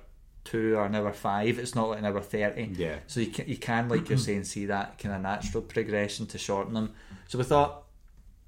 two 0.44 0.76
or 0.76 0.84
an 0.84 0.94
hour 0.94 1.12
five. 1.12 1.58
It's 1.58 1.74
not 1.74 1.88
like 1.88 1.98
an 1.98 2.06
hour 2.06 2.20
thirty. 2.20 2.72
Yeah. 2.76 2.98
So 3.08 3.20
you 3.20 3.28
can, 3.28 3.48
you 3.48 3.56
can 3.56 3.88
like 3.88 4.08
you're 4.08 4.18
saying, 4.28 4.44
see 4.44 4.66
that 4.66 4.98
kind 4.98 5.14
of 5.16 5.22
natural 5.22 5.62
progression 5.62 6.26
to 6.26 6.38
shorten 6.38 6.74
them. 6.74 6.92
So 7.26 7.38
we 7.38 7.44
thought, 7.44 7.83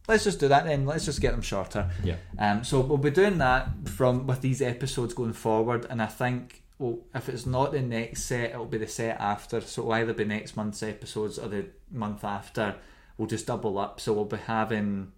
let's 0.09 0.25
just 0.25 0.41
do 0.41 0.49
that 0.49 0.65
then. 0.65 0.87
Let's 0.87 1.05
just 1.05 1.21
get 1.21 1.33
them 1.33 1.43
shorter. 1.43 1.91
Yeah. 2.03 2.17
Um, 2.39 2.65
so 2.65 2.81
we'll 2.81 2.99
be 2.99 3.11
doing 3.11 3.39
that 3.39 3.69
from 3.87 4.27
with 4.27 4.41
these 4.41 4.63
episodes 4.63 5.15
going 5.15 5.33
forward, 5.33 5.87
and 5.89 6.03
I 6.03 6.07
think 6.07 6.63
well, 6.79 6.99
if 7.15 7.29
it's 7.29 7.47
not 7.47 7.73
the 7.73 7.81
next 7.81 8.25
set, 8.25 8.51
it'll 8.51 8.67
be 8.67 8.79
the 8.79 8.87
set 8.87 9.19
after. 9.21 9.61
So 9.61 9.83
it'll 9.83 9.95
either 9.95 10.13
be 10.13 10.25
next 10.25 10.57
month's 10.57 10.83
episodes 10.83 11.39
or 11.39 11.49
the 11.49 11.67
month 11.91 12.25
after. 12.25 12.77
We'll 13.17 13.29
just 13.29 13.47
double 13.47 13.79
up. 13.79 13.99
So 14.01 14.13
we'll 14.13 14.27
be 14.27 14.37
having 14.37 15.13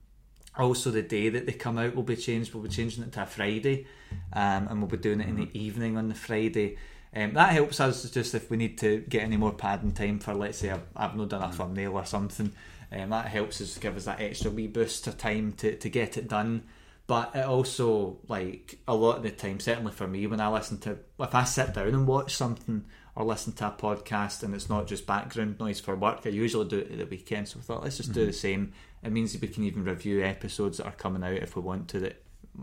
also 0.57 0.91
the 0.91 1.03
day 1.03 1.29
that 1.29 1.47
they 1.47 1.53
come 1.53 1.79
out 1.79 1.95
will 1.95 2.05
be 2.05 2.17
changed. 2.17 2.55
We'll 2.55 2.63
be 2.63 2.69
changing 2.69 3.03
it 3.05 3.13
to 3.13 3.23
a 3.23 3.27
Friday, 3.27 3.87
um, 4.33 4.69
and 4.69 4.79
we'll 4.81 4.91
be 4.91 4.97
doing 4.97 5.21
it 5.21 5.29
in 5.29 5.37
the 5.37 5.59
evening 5.59 5.97
on 5.97 6.09
the 6.09 6.15
Friday. 6.15 6.79
Um, 7.15 7.33
that 7.35 7.53
helps 7.53 7.81
us 7.81 8.09
just 8.11 8.35
if 8.35 8.51
we 8.51 8.57
need 8.57 8.79
to 8.79 8.99
get 9.09 9.23
any 9.23 9.37
more 9.37 9.53
padding 9.53 9.93
time 9.93 10.19
for, 10.19 10.35
let's 10.35 10.59
say, 10.59 10.71
I've, 10.71 10.83
I've 10.95 11.17
not 11.17 11.31
done 11.31 11.43
a 11.43 11.51
thumbnail 11.51 11.97
or 11.97 12.05
something. 12.05 12.53
Um, 12.91 13.11
that 13.11 13.27
helps 13.27 13.61
us 13.61 13.77
give 13.79 13.97
us 13.97 14.07
that 14.07 14.21
extra 14.21 14.51
wee 14.51 14.67
boost 14.67 15.07
of 15.07 15.19
time 15.19 15.53
to, 15.59 15.77
to 15.77 15.91
get 15.91 16.17
it 16.17 16.29
done. 16.29 16.65
But 17.07 17.35
it 17.35 17.45
also, 17.47 18.19
like, 18.29 18.79
a 18.87 18.95
lot 18.95 19.17
of 19.17 19.23
the 19.23 19.31
time, 19.31 19.61
certainly 19.61 19.93
for 19.93 20.07
me, 20.07 20.27
when 20.27 20.41
I 20.41 20.49
listen 20.49 20.79
to, 20.81 20.99
if 21.19 21.35
I 21.35 21.45
sit 21.45 21.73
down 21.73 21.89
and 21.89 22.07
watch 22.07 22.37
something 22.37 22.85
or 23.17 23.25
listen 23.25 23.55
to 23.55 23.69
a 23.69 23.71
podcast 23.71 24.43
and 24.43 24.55
it's 24.55 24.69
not 24.69 24.87
just 24.87 25.07
background 25.07 25.59
noise 25.59 25.81
for 25.81 25.97
work, 25.97 26.21
I 26.27 26.29
usually 26.29 26.69
do 26.69 26.79
it 26.79 26.93
at 26.93 26.99
the 26.99 27.07
weekend. 27.07 27.49
So 27.49 27.61
I 27.61 27.63
thought, 27.63 27.83
let's 27.83 27.97
just 27.97 28.13
do 28.13 28.27
the 28.27 28.33
same. 28.33 28.73
It 29.03 29.11
means 29.11 29.33
that 29.33 29.41
we 29.41 29.49
can 29.49 29.65
even 29.65 29.85
review 29.85 30.23
episodes 30.23 30.77
that 30.77 30.87
are 30.87 30.93
coming 30.93 31.25
out 31.25 31.33
if 31.33 31.57
we 31.57 31.63
want 31.63 31.89
to, 31.89 32.01
that 32.01 32.23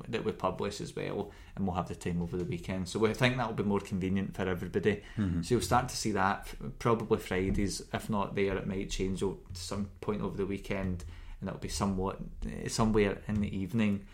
that 0.10 0.24
we 0.26 0.32
publish 0.32 0.82
as 0.82 0.96
well, 0.96 1.32
and 1.56 1.66
we'll 1.66 1.76
have 1.76 1.88
the 1.88 1.96
time 1.96 2.22
over 2.22 2.38
the 2.38 2.44
weekend. 2.46 2.88
So 2.90 3.00
we 3.00 3.14
think 3.14 3.38
that 3.38 3.48
will 3.48 3.56
be 3.56 3.64
more 3.64 3.80
convenient 3.80 4.36
for 4.36 4.44
everybody. 4.48 5.02
So 5.44 5.56
you'll 5.56 5.62
start 5.62 5.90
to 5.90 5.96
see 5.98 6.12
that 6.12 6.48
probably 6.80 7.18
Fridays, 7.20 7.82
if 7.94 8.10
not 8.10 8.36
there, 8.36 8.58
it 8.58 8.68
might 8.68 8.90
change 8.90 9.20
to 9.22 9.38
some 9.54 9.90
point 10.02 10.22
over 10.22 10.36
the 10.38 10.46
weekend, 10.46 11.06
and 11.40 11.50
it'll 11.50 11.60
be 11.60 11.70
somewhat 11.70 12.20
eh, 12.46 12.68
somewhere 12.68 13.18
in 13.28 13.42
the 13.42 13.56
evening. 13.56 14.06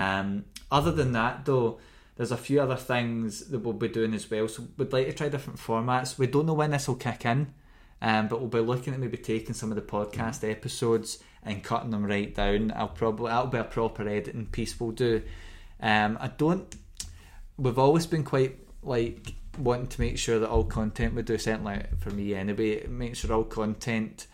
Um, 0.00 0.44
other 0.70 0.92
than 0.92 1.12
that, 1.12 1.44
though. 1.44 1.78
There's 2.16 2.30
a 2.30 2.36
few 2.36 2.60
other 2.62 2.76
things 2.76 3.48
that 3.50 3.58
we'll 3.58 3.72
be 3.72 3.88
doing 3.88 4.14
as 4.14 4.30
well. 4.30 4.46
So 4.46 4.68
we'd 4.76 4.92
like 4.92 5.06
to 5.06 5.12
try 5.12 5.28
different 5.28 5.58
formats. 5.58 6.16
We 6.16 6.28
don't 6.28 6.46
know 6.46 6.54
when 6.54 6.70
this 6.70 6.86
will 6.86 6.94
kick 6.94 7.24
in, 7.24 7.52
um, 8.00 8.28
but 8.28 8.38
we'll 8.38 8.48
be 8.48 8.60
looking 8.60 8.94
at 8.94 9.00
maybe 9.00 9.16
taking 9.16 9.52
some 9.52 9.72
of 9.72 9.74
the 9.74 9.82
podcast 9.82 10.48
episodes 10.48 11.18
and 11.44 11.62
cutting 11.62 11.90
them 11.90 12.04
right 12.04 12.34
down. 12.34 12.72
I'll 12.74 12.88
probably 12.88 13.30
that'll 13.30 13.46
be 13.46 13.58
a 13.58 13.64
proper 13.64 14.08
editing 14.08 14.46
piece 14.46 14.78
we'll 14.78 14.92
do. 14.92 15.22
Um, 15.80 16.18
I 16.20 16.28
don't. 16.28 16.74
We've 17.56 17.78
always 17.78 18.06
been 18.06 18.24
quite 18.24 18.58
like 18.82 19.34
wanting 19.58 19.86
to 19.86 20.00
make 20.00 20.18
sure 20.18 20.38
that 20.38 20.48
all 20.48 20.64
content 20.64 21.14
we 21.14 21.22
do, 21.22 21.38
certainly 21.38 21.82
for 22.00 22.10
me 22.10 22.34
anyway, 22.34 22.86
make 22.86 23.16
sure 23.16 23.32
all 23.32 23.44
content 23.44 24.26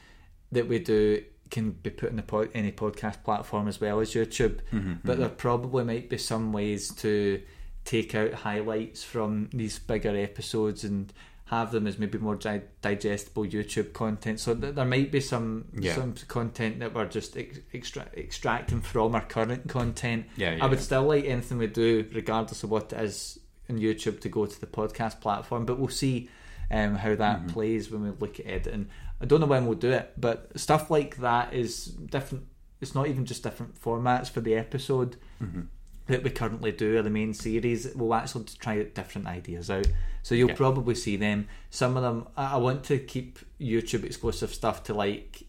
that 0.52 0.66
we 0.68 0.78
do 0.78 1.22
can 1.50 1.72
be 1.72 1.90
put 1.90 2.10
in 2.10 2.16
the 2.16 2.22
pod, 2.22 2.48
any 2.54 2.72
podcast 2.72 3.22
platform 3.24 3.68
as 3.68 3.80
well 3.80 4.00
as 4.00 4.12
YouTube. 4.14 4.60
But 5.04 5.18
there 5.18 5.28
probably 5.28 5.84
might 5.84 6.08
be 6.08 6.18
some 6.18 6.52
ways 6.52 6.92
to 6.96 7.42
take 7.84 8.14
out 8.14 8.32
highlights 8.32 9.02
from 9.02 9.48
these 9.52 9.78
bigger 9.78 10.16
episodes 10.16 10.84
and 10.84 11.12
have 11.50 11.72
them 11.72 11.86
as 11.88 11.98
maybe 11.98 12.16
more 12.16 12.36
di- 12.36 12.62
digestible 12.80 13.44
YouTube 13.44 13.92
content. 13.92 14.38
So 14.38 14.54
th- 14.54 14.74
there 14.76 14.84
might 14.84 15.10
be 15.10 15.20
some 15.20 15.64
Yeah. 15.76 15.96
some 15.96 16.14
content 16.28 16.78
that 16.78 16.94
we're 16.94 17.06
just 17.08 17.36
ex- 17.36 17.58
extra- 17.74 18.08
extracting 18.16 18.80
from 18.82 19.16
our 19.16 19.24
current 19.24 19.68
content. 19.68 20.26
Yeah, 20.36 20.54
yeah, 20.54 20.64
I 20.64 20.68
would 20.68 20.78
yeah. 20.78 20.84
still 20.84 21.02
like 21.02 21.24
anything 21.24 21.58
we 21.58 21.66
do, 21.66 22.06
regardless 22.14 22.62
of 22.62 22.70
what 22.70 22.92
it 22.92 23.00
is 23.00 23.40
in 23.68 23.78
YouTube, 23.80 24.20
to 24.20 24.28
go 24.28 24.46
to 24.46 24.60
the 24.60 24.66
podcast 24.68 25.20
platform. 25.20 25.66
But 25.66 25.78
we'll 25.80 25.88
see 25.88 26.28
um, 26.70 26.94
how 26.94 27.16
that 27.16 27.38
Mm-hmm. 27.40 27.48
plays 27.48 27.90
when 27.90 28.02
we 28.04 28.10
look 28.10 28.38
at 28.38 28.46
editing. 28.46 28.86
I 29.20 29.24
don't 29.26 29.40
know 29.40 29.46
when 29.46 29.66
we'll 29.66 29.76
do 29.76 29.90
it, 29.90 30.12
but 30.16 30.52
stuff 30.58 30.88
like 30.88 31.16
that 31.16 31.52
is 31.52 31.86
different. 31.86 32.44
It's 32.80 32.94
not 32.94 33.08
even 33.08 33.26
just 33.26 33.42
different 33.42 33.74
formats 33.82 34.30
for 34.30 34.40
the 34.40 34.54
episode 34.54 35.16
Mm-hmm. 35.42 35.62
That 36.10 36.22
we 36.22 36.30
currently 36.30 36.72
do 36.72 36.98
or 36.98 37.02
the 37.02 37.10
main 37.10 37.32
series. 37.34 37.94
We'll 37.94 38.14
actually 38.14 38.44
try 38.58 38.82
different 38.82 39.26
ideas 39.26 39.70
out. 39.70 39.86
So 40.22 40.34
you'll 40.34 40.50
Yeah. 40.50 40.54
probably 40.56 40.94
see 40.94 41.16
them. 41.16 41.48
Some 41.70 41.96
of 41.96 42.02
them, 42.02 42.28
I 42.36 42.58
want 42.58 42.84
to 42.84 42.98
keep 42.98 43.38
YouTube 43.60 44.04
exclusive 44.04 44.52
stuff 44.52 44.84
to 44.84 44.94
like 44.94 45.42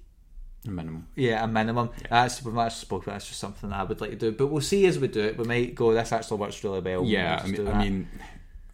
minimum. 0.65 1.07
yeah, 1.15 1.43
a 1.43 1.47
minimum. 1.47 1.89
That's 2.09 2.39
uh, 2.39 2.49
we've 2.49 2.57
actually 2.57 2.79
spoke 2.81 3.03
about. 3.03 3.13
That's 3.13 3.27
just 3.27 3.39
something 3.39 3.71
I 3.73 3.83
would 3.83 3.99
like 3.99 4.11
to 4.11 4.15
do, 4.15 4.31
but 4.31 4.47
we'll 4.47 4.61
see 4.61 4.85
as 4.85 4.97
we 4.99 5.07
do 5.07 5.21
it. 5.21 5.37
We 5.37 5.43
might 5.45 5.75
go. 5.75 5.93
This 5.93 6.11
actually 6.11 6.37
works 6.37 6.63
really 6.63 6.79
well. 6.79 7.03
Yeah, 7.03 7.43
We'll 7.45 7.67
I 7.69 7.73
mean, 7.73 7.77
I 7.77 7.83
mean, 7.83 8.07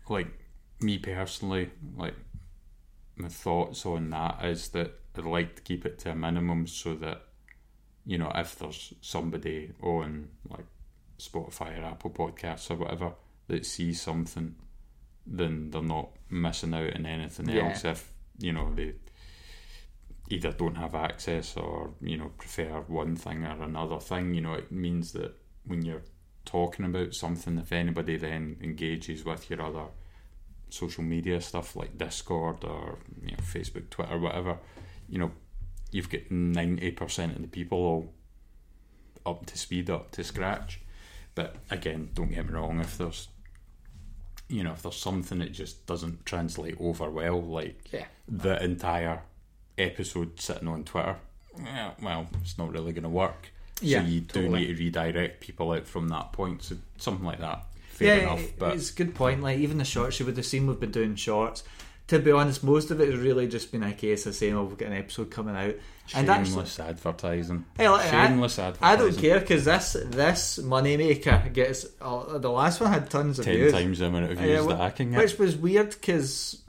like 0.09 0.27
me 0.81 0.97
personally, 0.99 1.71
like 1.95 2.13
my 3.15 3.29
thoughts 3.29 3.85
on 3.85 4.09
that 4.11 4.43
is 4.45 4.69
that 4.69 4.93
I'd 5.17 5.25
like 5.25 5.55
to 5.55 5.61
keep 5.63 5.85
it 5.85 5.97
to 5.99 6.11
a 6.11 6.15
minimum 6.15 6.67
so 6.67 6.93
that 6.95 7.23
you 8.05 8.19
know 8.19 8.31
if 8.35 8.55
there's 8.59 8.93
somebody 9.01 9.71
on 9.81 10.27
like 10.47 10.65
Spotify 11.19 11.79
or 11.79 11.85
Apple 11.85 12.11
Podcasts 12.11 12.69
or 12.71 12.75
whatever 12.75 13.13
that 13.47 13.65
sees 13.65 14.01
something, 14.01 14.55
then 15.25 15.69
they're 15.71 15.81
not 15.81 16.09
missing 16.29 16.73
out 16.73 16.95
on 16.95 17.05
anything 17.05 17.49
Yeah. 17.49 17.69
else. 17.69 17.85
If 17.85 18.11
you 18.39 18.53
know 18.53 18.73
they 18.73 18.93
either 20.29 20.51
don't 20.51 20.75
have 20.75 20.93
access 20.95 21.55
or 21.55 21.91
you 22.01 22.17
know 22.17 22.29
prefer 22.37 22.81
one 22.87 23.15
thing 23.15 23.43
or 23.45 23.63
another 23.63 23.99
thing. 23.99 24.33
You 24.33 24.41
know, 24.41 24.53
it 24.53 24.71
means 24.71 25.13
that 25.13 25.33
when 25.65 25.83
you're 25.83 26.03
talking 26.45 26.85
about 26.85 27.13
something, 27.13 27.57
if 27.57 27.71
anybody 27.71 28.17
then 28.17 28.57
engages 28.61 29.23
with 29.25 29.49
your 29.49 29.61
other 29.61 29.85
social 30.69 31.03
media 31.03 31.39
stuff 31.41 31.75
like 31.77 31.97
Discord 31.97 32.63
or 32.65 32.99
you 33.23 33.31
know, 33.31 33.37
Facebook, 33.37 33.89
Twitter, 33.89 34.17
whatever, 34.19 34.57
you 35.07 35.17
know, 35.17 35.31
you've 35.91 36.09
got 36.09 36.29
ninety 36.29 36.91
percent 36.91 37.35
of 37.35 37.41
the 37.41 37.47
people 37.47 37.77
all 37.77 38.13
up 39.25 39.45
to 39.45 39.57
speed, 39.57 39.89
up 39.89 40.11
to 40.11 40.23
scratch. 40.23 40.81
But 41.37 41.55
again, 41.69 42.09
don't 42.15 42.31
get 42.33 42.47
me 42.47 42.53
wrong, 42.53 42.79
if 42.79 42.97
there's 42.97 43.27
you 44.49 44.63
know, 44.63 44.71
if 44.71 44.81
there's 44.81 44.95
something 44.95 45.37
that 45.39 45.51
just 45.51 45.85
doesn't 45.85 46.25
translate 46.25 46.75
over 46.79 47.09
well, 47.11 47.39
like 47.41 47.89
Yeah. 47.93 48.05
the 48.27 48.63
entire 48.63 49.21
episode 49.77 50.39
sitting 50.39 50.67
on 50.67 50.83
Twitter, 50.83 51.17
yeah, 51.63 51.91
well, 52.01 52.25
it's 52.41 52.57
not 52.57 52.71
really 52.71 52.91
going 52.91 53.03
to 53.03 53.09
work. 53.09 53.49
Yeah, 53.81 54.01
so 54.01 54.07
you 54.07 54.21
do 54.21 54.41
totally. 54.41 54.59
need 54.61 54.67
to 54.67 54.83
redirect 54.83 55.41
people 55.41 55.73
out 55.73 55.85
from 55.85 56.07
that 56.07 56.31
point. 56.31 56.63
So 56.63 56.77
something 56.97 57.25
like 57.25 57.39
that, 57.39 57.65
fair 57.89 58.17
yeah, 58.17 58.23
enough. 58.23 58.47
But 58.57 58.73
it's 58.75 58.89
a 58.89 58.95
good 58.95 59.13
point. 59.13 59.43
Like 59.43 59.59
even 59.59 59.77
the 59.77 59.85
shorts 59.85 60.19
you 60.19 60.25
would 60.25 60.37
have 60.37 60.45
seen, 60.45 60.65
we've 60.65 60.79
been 60.79 60.91
doing 60.91 61.15
shorts. 61.15 61.63
To 62.07 62.19
be 62.19 62.31
honest, 62.31 62.63
most 62.63 62.89
of 62.89 63.01
it 63.01 63.09
has 63.09 63.19
really 63.19 63.47
just 63.49 63.69
been 63.71 63.83
a 63.83 63.93
case 63.93 64.25
of 64.25 64.33
saying, 64.35 64.55
"Oh, 64.55 64.63
we've 64.63 64.77
got 64.77 64.87
an 64.87 64.93
episode 64.97 65.29
coming 65.29 65.55
out," 65.57 65.75
and 66.15 66.29
actually, 66.29 66.51
shameless 66.51 66.79
advertising. 66.79 67.65
Hey, 67.77 67.89
like, 67.89 68.09
shameless 68.09 68.59
I 68.59 68.67
advertising. 68.67 68.83
I 68.83 68.95
don't 69.11 69.17
care 69.21 69.39
because 69.41 69.65
this 69.65 69.97
this 70.05 70.59
moneymaker 70.63 71.51
gets 71.51 71.85
uh, 72.01 72.37
the 72.37 72.49
last 72.49 72.79
one 72.79 72.91
had 72.93 73.09
tons 73.09 73.39
of 73.39 73.45
Ten 73.45 73.55
views, 73.55 73.73
times 73.73 73.99
the 73.99 74.05
amount 74.05 74.31
of 74.31 74.39
Yeah, 74.39 74.45
views 74.45 74.65
wh- 74.65 74.69
that 74.69 74.81
I 74.81 74.89
can 74.91 75.11
get. 75.11 75.17
which 75.19 75.37
was 75.37 75.55
weird 75.57 75.89
because. 75.89 76.61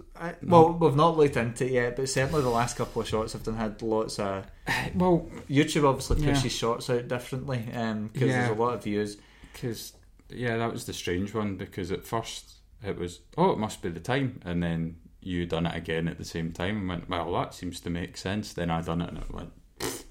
Well, 0.43 0.73
we've 0.73 0.97
not 0.97 1.17
looked 1.17 1.37
into 1.37 1.65
it 1.67 1.71
yet, 1.71 1.95
but 1.95 2.09
certainly 2.09 2.43
the 2.43 2.49
last 2.49 2.77
couple 2.77 3.01
of 3.03 3.07
shorts 3.07 3.35
have 3.35 3.45
done 3.45 3.55
had 3.55 3.81
lots 3.83 4.19
of 4.19 4.45
well, 4.97 5.29
YouTube. 5.49 5.89
Obviously, 5.89 6.21
Yeah. 6.27 6.35
pushes 6.35 6.51
shorts 6.57 6.91
out 6.91 7.07
differently 7.07 7.59
because 7.59 8.11
Yeah. 8.29 8.47
there's 8.47 8.51
a 8.59 8.61
lot 8.61 8.75
of 8.75 8.83
views. 8.83 9.17
because 9.53 9.93
yeah, 10.29 10.57
that 10.57 10.73
was 10.73 10.87
the 10.87 10.93
strange 10.93 11.33
one. 11.33 11.55
Because 11.57 11.93
at 11.93 12.03
first 12.05 12.55
it 12.85 12.99
was, 12.99 13.21
oh, 13.37 13.53
it 13.53 13.59
must 13.59 13.81
be 13.81 13.91
the 13.91 14.01
time, 14.01 14.41
and 14.45 14.61
then 14.61 14.97
you 15.21 15.47
done 15.47 15.67
it 15.67 15.77
again 15.77 16.09
at 16.09 16.19
the 16.19 16.25
same 16.25 16.53
time, 16.53 16.79
and 16.79 16.89
went, 16.89 17.09
well, 17.09 17.33
that 17.35 17.55
seems 17.55 17.81
to 17.81 17.91
make 17.91 18.17
sense. 18.17 18.53
Then 18.53 18.71
I 18.71 18.81
done 18.83 19.01
it, 19.03 19.09
and 19.11 19.19
it 19.19 19.31
went, 19.33 19.53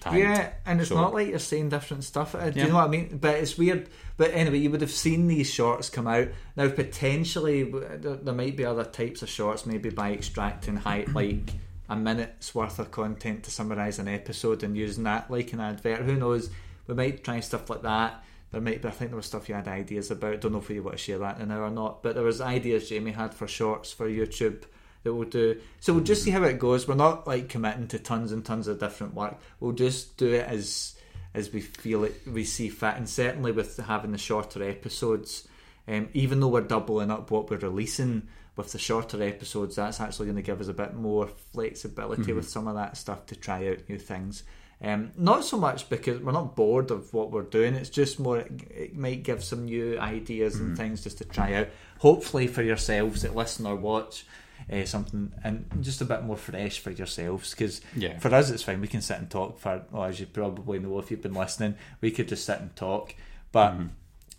time. 0.00 0.16
Yeah, 0.18 0.52
and 0.66 0.80
it's 0.80 0.88
So- 0.90 0.96
not 0.96 1.14
like 1.14 1.28
you're 1.28 1.38
saying 1.38 1.68
different 1.70 2.04
stuff. 2.04 2.34
Uh, 2.34 2.50
Do 2.50 2.58
Yeah. 2.58 2.66
you 2.66 2.72
know 2.72 2.76
what 2.78 2.84
I 2.86 2.88
mean? 2.88 3.18
But 3.20 3.36
it's 3.36 3.56
weird. 3.58 3.88
But 4.16 4.30
anyway, 4.32 4.58
you 4.58 4.70
would 4.70 4.80
have 4.80 4.90
seen 4.90 5.26
these 5.26 5.52
shorts 5.52 5.90
come 5.90 6.06
out. 6.06 6.28
Now, 6.56 6.68
potentially, 6.68 7.64
there, 7.64 8.16
there 8.16 8.34
might 8.34 8.56
be 8.56 8.64
other 8.64 8.84
types 8.84 9.22
of 9.22 9.28
shorts, 9.28 9.66
maybe 9.66 9.90
by 9.90 10.12
extracting 10.12 10.76
high, 10.76 11.04
like 11.14 11.52
a 11.88 11.96
minute's 11.96 12.54
worth 12.54 12.78
of 12.78 12.90
content 12.90 13.42
to 13.44 13.50
summarise 13.50 13.98
an 13.98 14.08
episode 14.08 14.62
and 14.62 14.76
using 14.76 15.04
that 15.04 15.30
like 15.30 15.52
an 15.52 15.60
advert. 15.60 16.00
Who 16.02 16.14
knows? 16.16 16.48
We 16.86 16.94
might 16.94 17.22
try 17.24 17.40
stuff 17.40 17.68
like 17.70 17.82
that. 17.82 18.24
There 18.52 18.60
might 18.60 18.82
be, 18.82 18.88
I 18.88 18.92
think 18.92 19.10
there 19.10 19.16
was 19.16 19.26
stuff 19.26 19.48
you 19.48 19.54
had 19.54 19.68
ideas 19.68 20.10
about. 20.10 20.40
Don't 20.40 20.52
know 20.52 20.58
if 20.58 20.70
you 20.70 20.82
want 20.82 20.96
to 20.96 21.02
share 21.02 21.18
that 21.18 21.46
now 21.46 21.62
or 21.62 21.70
not. 21.70 22.02
But 22.02 22.14
there 22.14 22.24
was 22.24 22.40
ideas 22.40 22.88
Jamie 22.88 23.10
had 23.10 23.34
for 23.34 23.48
shorts 23.48 23.92
for 23.92 24.08
YouTube 24.08 24.64
that 25.02 25.14
we'll 25.14 25.28
do. 25.28 25.60
So 25.80 25.92
we'll 25.92 26.04
just 26.04 26.22
see 26.22 26.30
how 26.30 26.42
it 26.44 26.58
goes. 26.58 26.88
We're 26.88 26.94
not 26.94 27.26
like 27.26 27.48
committing 27.48 27.88
to 27.88 27.98
tons 27.98 28.32
and 28.32 28.44
tons 28.44 28.68
of 28.68 28.80
different 28.80 29.14
work. 29.14 29.38
We'll 29.60 29.72
just 29.72 30.16
do 30.16 30.32
it 30.32 30.46
as 30.46 30.96
as 31.34 31.52
we 31.52 31.60
feel 31.60 32.04
it, 32.04 32.22
we 32.26 32.44
see 32.44 32.68
fit, 32.68 32.94
and 32.94 33.08
certainly 33.08 33.50
with 33.50 33.76
having 33.76 34.12
the 34.12 34.18
shorter 34.18 34.62
episodes. 34.62 35.48
Um, 35.86 36.08
even 36.14 36.40
though 36.40 36.48
we're 36.48 36.62
doubling 36.62 37.10
up 37.10 37.30
what 37.30 37.50
we're 37.50 37.58
releasing 37.58 38.28
with 38.56 38.72
the 38.72 38.78
shorter 38.78 39.22
episodes, 39.22 39.76
that's 39.76 40.00
actually 40.00 40.26
going 40.26 40.36
to 40.36 40.42
give 40.42 40.60
us 40.60 40.68
a 40.68 40.72
bit 40.72 40.94
more 40.94 41.26
flexibility 41.52 42.32
with 42.32 42.48
some 42.48 42.68
of 42.68 42.76
that 42.76 42.96
stuff 42.96 43.26
to 43.26 43.36
try 43.36 43.68
out 43.68 43.88
new 43.88 43.98
things. 43.98 44.44
Um, 44.84 45.12
not 45.16 45.44
so 45.44 45.56
much 45.56 45.88
because 45.88 46.20
we're 46.20 46.32
not 46.32 46.54
bored 46.56 46.90
of 46.90 47.12
what 47.14 47.30
we're 47.30 47.42
doing. 47.42 47.74
It's 47.74 47.90
just 47.90 48.18
more 48.20 48.38
it, 48.38 48.52
it 48.70 48.96
might 48.96 49.22
give 49.22 49.42
some 49.42 49.64
new 49.64 49.98
ideas 49.98 50.56
and 50.56 50.76
things 50.76 51.02
just 51.02 51.18
to 51.18 51.24
try 51.24 51.54
out. 51.54 51.68
Hopefully 51.98 52.46
for 52.46 52.62
yourselves 52.62 53.22
that 53.22 53.34
listen 53.34 53.66
or 53.66 53.76
watch, 53.76 54.26
uh, 54.72 54.84
something 54.84 55.32
and 55.42 55.66
just 55.80 56.00
a 56.00 56.04
bit 56.04 56.22
more 56.24 56.36
fresh 56.36 56.78
for 56.80 56.90
yourselves. 56.90 57.50
Because 57.50 57.80
Yeah. 57.96 58.18
for 58.18 58.34
us, 58.34 58.50
it's 58.50 58.62
fine. 58.62 58.80
We 58.80 58.88
can 58.88 59.00
sit 59.02 59.18
and 59.18 59.30
talk 59.30 59.58
for. 59.58 59.82
Well, 59.90 60.04
as 60.04 60.20
you 60.20 60.26
probably 60.26 60.78
know 60.80 60.98
if 60.98 61.10
you've 61.10 61.22
been 61.22 61.34
listening, 61.34 61.76
we 62.00 62.10
could 62.10 62.28
just 62.28 62.44
sit 62.44 62.60
and 62.60 62.74
talk. 62.76 63.14
But 63.52 63.74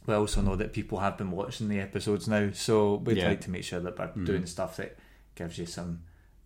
we 0.06 0.14
also 0.14 0.42
know 0.42 0.56
that 0.58 0.74
people 0.74 1.00
have 1.00 1.18
been 1.18 1.32
watching 1.32 1.70
the 1.70 1.80
episodes 1.80 2.28
now, 2.28 2.52
so 2.54 2.96
we'd 2.96 3.18
Yeah. 3.18 3.30
like 3.30 3.42
to 3.42 3.50
make 3.50 3.64
sure 3.64 3.80
that 3.80 3.98
we're 3.98 4.24
doing 4.26 4.46
stuff 4.46 4.78
that 4.78 4.98
gives 5.36 5.58
you 5.58 5.66
some 5.66 6.02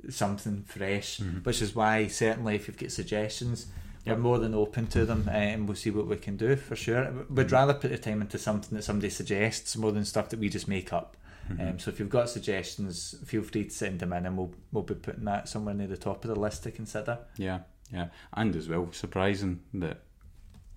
something 0.09 0.63
fresh. 0.63 1.19
Which 1.43 1.61
is 1.61 1.75
why 1.75 2.07
certainly 2.07 2.55
if 2.55 2.67
you've 2.67 2.77
got 2.77 2.91
suggestions, 2.91 3.65
we're 4.05 4.17
more 4.17 4.39
than 4.39 4.53
open 4.55 4.87
to 4.87 5.05
them, 5.05 5.25
uh, 5.27 5.31
and 5.31 5.67
we'll 5.67 5.75
see 5.75 5.91
what 5.91 6.07
we 6.07 6.15
can 6.17 6.37
do 6.37 6.55
for 6.55 6.75
sure. 6.75 7.11
We'd 7.29 7.51
rather 7.51 7.73
put 7.73 7.91
the 7.91 7.97
time 7.97 8.21
into 8.21 8.37
something 8.37 8.75
that 8.75 8.83
somebody 8.83 9.09
suggests 9.09 9.75
more 9.77 9.91
than 9.91 10.05
stuff 10.05 10.29
that 10.29 10.39
we 10.39 10.49
just 10.49 10.67
make 10.67 10.91
up. 10.93 11.15
Um, 11.59 11.79
so 11.79 11.89
if 11.89 11.99
you've 11.99 12.09
got 12.09 12.29
suggestions, 12.29 13.15
feel 13.25 13.41
free 13.41 13.63
to 13.63 13.69
send 13.71 13.99
them 13.99 14.13
in, 14.13 14.25
and 14.27 14.37
we'll 14.37 14.53
we'll 14.71 14.83
be 14.83 14.93
putting 14.93 15.25
that 15.25 15.49
somewhere 15.49 15.73
near 15.73 15.87
the 15.87 15.97
top 15.97 16.23
of 16.23 16.29
the 16.29 16.39
list 16.39 16.61
to 16.63 16.71
consider. 16.71 17.17
Yeah, 17.37 17.61
yeah, 17.91 18.09
and 18.33 18.55
as 18.55 18.69
well, 18.69 18.89
surprising 18.91 19.61
that 19.73 20.01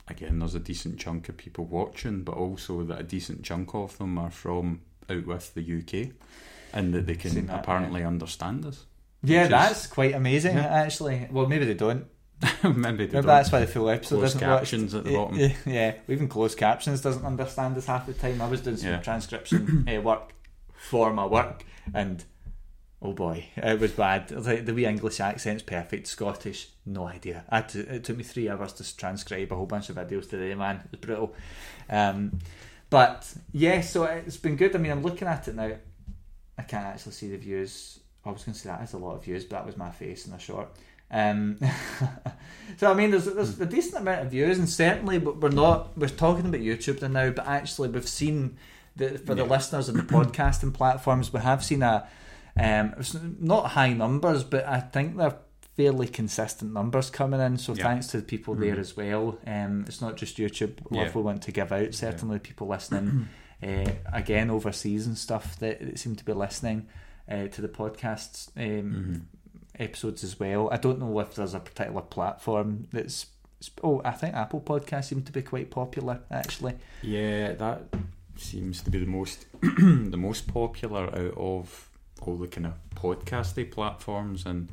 again 0.08 0.38
there's 0.38 0.54
a 0.54 0.58
decent 0.60 0.98
chunk 0.98 1.28
of 1.28 1.36
people 1.36 1.66
watching, 1.66 2.22
but 2.24 2.36
also 2.36 2.82
that 2.84 3.00
a 3.00 3.02
decent 3.02 3.42
chunk 3.42 3.74
of 3.74 3.98
them 3.98 4.16
are 4.18 4.30
from 4.30 4.80
out 5.10 5.26
with 5.26 5.52
the 5.52 5.60
UK, 5.60 6.12
and 6.72 6.94
that 6.94 7.06
they 7.06 7.16
can 7.16 7.46
that, 7.48 7.60
apparently 7.60 8.02
understand 8.02 8.64
us. 8.64 8.86
Yeah, 9.22 9.44
is- 9.44 9.50
that's 9.50 9.86
quite 9.86 10.14
amazing, 10.14 10.56
Yeah. 10.56 10.66
actually. 10.66 11.28
Well, 11.30 11.46
maybe 11.46 11.66
they 11.66 11.74
don't. 11.74 12.06
Maybe 12.64 13.06
Maybe 13.06 13.20
that's 13.20 13.52
why 13.52 13.60
the 13.60 13.66
full 13.66 13.88
episode 13.88 14.18
Closed 14.18 14.34
doesn't 14.34 14.40
captions 14.48 14.94
at 14.94 15.04
the 15.04 15.14
bottom. 15.14 15.36
Yeah, 15.38 15.52
yeah, 15.66 15.94
even 16.08 16.28
closed 16.28 16.58
captions 16.58 17.00
doesn't 17.00 17.24
understand 17.24 17.76
us 17.76 17.86
half 17.86 18.06
the 18.06 18.14
time. 18.14 18.40
I 18.42 18.48
was 18.48 18.60
doing 18.60 18.76
some 18.76 18.90
Yeah. 18.90 19.00
transcription 19.00 19.88
uh, 19.88 20.00
work 20.02 20.32
for 20.74 21.12
my 21.12 21.24
work, 21.26 21.64
and 21.94 22.24
oh 23.00 23.12
boy, 23.12 23.46
it 23.56 23.78
was 23.80 23.92
bad. 23.92 24.30
Like 24.30 24.66
the 24.66 24.74
wee 24.74 24.86
English 24.86 25.20
accent's 25.20 25.62
perfect, 25.62 26.06
Scottish, 26.08 26.68
no 26.86 27.06
idea. 27.06 27.44
I 27.48 27.56
had 27.56 27.68
to, 27.70 27.94
it 27.96 28.04
took 28.04 28.16
me 28.16 28.24
three 28.24 28.48
hours 28.48 28.72
to 28.74 28.96
transcribe 28.96 29.52
a 29.52 29.54
whole 29.56 29.66
bunch 29.66 29.88
of 29.90 29.96
videos 29.96 30.28
today, 30.28 30.54
man. 30.54 30.76
It 30.84 30.90
was 30.92 31.00
brutal. 31.00 31.34
Um, 31.88 32.38
but 32.90 33.32
yeah, 33.52 33.80
so 33.80 34.04
it's 34.04 34.36
been 34.36 34.56
good. 34.56 34.74
I 34.74 34.78
mean, 34.78 34.92
I'm 34.92 35.02
looking 35.02 35.28
at 35.28 35.48
it 35.48 35.54
now. 35.54 35.72
I 36.58 36.62
can't 36.62 36.84
actually 36.86 37.12
see 37.12 37.30
the 37.30 37.38
views. 37.38 38.00
I 38.24 38.30
was 38.30 38.44
going 38.44 38.52
to 38.54 38.60
say 38.60 38.68
that 38.68 38.82
is 38.82 38.92
a 38.92 38.98
lot 38.98 39.14
of 39.16 39.24
views, 39.24 39.44
but 39.44 39.56
that 39.56 39.66
was 39.66 39.76
my 39.76 39.90
face 39.90 40.26
in 40.26 40.32
a 40.34 40.38
short. 40.38 40.68
Um, 41.12 41.58
so 42.78 42.90
I 42.90 42.94
mean, 42.94 43.10
there's 43.10 43.26
there's 43.26 43.60
a 43.60 43.66
decent 43.66 44.00
amount 44.02 44.22
of 44.22 44.30
views, 44.30 44.58
and 44.58 44.68
certainly 44.68 45.18
we're 45.18 45.50
not 45.50 45.96
we're 45.96 46.08
talking 46.08 46.46
about 46.46 46.60
YouTube 46.60 47.06
now, 47.08 47.30
but 47.30 47.46
actually 47.46 47.88
we've 47.90 48.08
seen 48.08 48.56
the 48.96 49.18
for 49.18 49.34
the 49.34 49.44
Yeah. 49.44 49.50
listeners 49.50 49.88
of 49.88 49.96
the 49.96 50.02
podcasting 50.02 50.72
platforms, 50.74 51.32
we 51.32 51.40
have 51.40 51.64
seen 51.64 51.82
a 51.82 52.08
um, 52.60 52.94
not 53.40 53.70
high 53.70 53.92
numbers, 53.94 54.44
but 54.44 54.66
I 54.66 54.80
think 54.80 55.16
they're 55.16 55.36
fairly 55.74 56.06
consistent 56.06 56.72
numbers 56.74 57.08
coming 57.08 57.40
in. 57.40 57.56
So 57.56 57.74
Yeah. 57.74 57.84
thanks 57.84 58.08
to 58.08 58.18
the 58.18 58.22
people 58.22 58.54
there 58.54 58.76
Mhm. 58.76 58.80
as 58.80 58.94
well. 58.96 59.38
Um, 59.46 59.84
it's 59.88 60.02
not 60.02 60.16
just 60.18 60.36
YouTube 60.36 60.78
love 60.90 61.06
Yeah. 61.06 61.12
we 61.14 61.22
want 61.22 61.40
to 61.44 61.52
give 61.52 61.72
out. 61.72 61.94
Certainly, 61.94 62.40
people 62.40 62.68
listening 62.68 63.28
uh, 63.62 63.90
again 64.12 64.50
overseas 64.50 65.06
and 65.06 65.16
stuff 65.16 65.58
that, 65.60 65.80
that 65.80 65.98
seem 65.98 66.14
to 66.16 66.24
be 66.26 66.32
listening 66.34 66.86
uh, 67.30 67.46
to 67.48 67.62
the 67.62 67.68
podcasts 67.68 68.48
um, 68.56 68.92
Mhm. 68.92 69.20
Episodes 69.78 70.22
as 70.24 70.38
well. 70.38 70.68
I 70.72 70.76
don't 70.76 70.98
know 70.98 71.18
if 71.20 71.34
there's 71.34 71.54
a 71.54 71.60
particular 71.60 72.02
platform 72.02 72.88
that's. 72.92 73.26
Oh, 73.82 74.00
I 74.04 74.10
think 74.10 74.34
Apple 74.34 74.60
Podcasts 74.60 75.04
seem 75.04 75.22
to 75.22 75.32
be 75.32 75.42
quite 75.42 75.70
popular 75.70 76.20
actually. 76.30 76.74
Yeah, 77.02 77.52
that 77.52 77.82
seems 78.36 78.82
to 78.82 78.90
be 78.90 78.98
the 78.98 79.06
most 79.06 79.46
the 79.60 80.16
most 80.16 80.52
popular 80.52 81.04
out 81.04 81.34
of 81.36 81.88
all 82.22 82.36
the 82.36 82.48
kind 82.48 82.66
of 82.66 82.74
podcasty 82.96 83.70
platforms, 83.70 84.46
and 84.46 84.68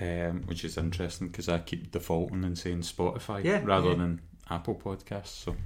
um, 0.00 0.42
which 0.46 0.64
is 0.64 0.76
interesting 0.76 1.28
because 1.28 1.48
I 1.48 1.58
keep 1.58 1.90
defaulting 1.90 2.44
and 2.44 2.56
saying 2.58 2.80
Spotify 2.82 3.42
Yeah, 3.44 3.60
rather 3.64 3.90
yeah. 3.90 3.96
than 3.96 4.20
Apple 4.50 4.74
Podcasts. 4.76 5.44
So 5.44 5.56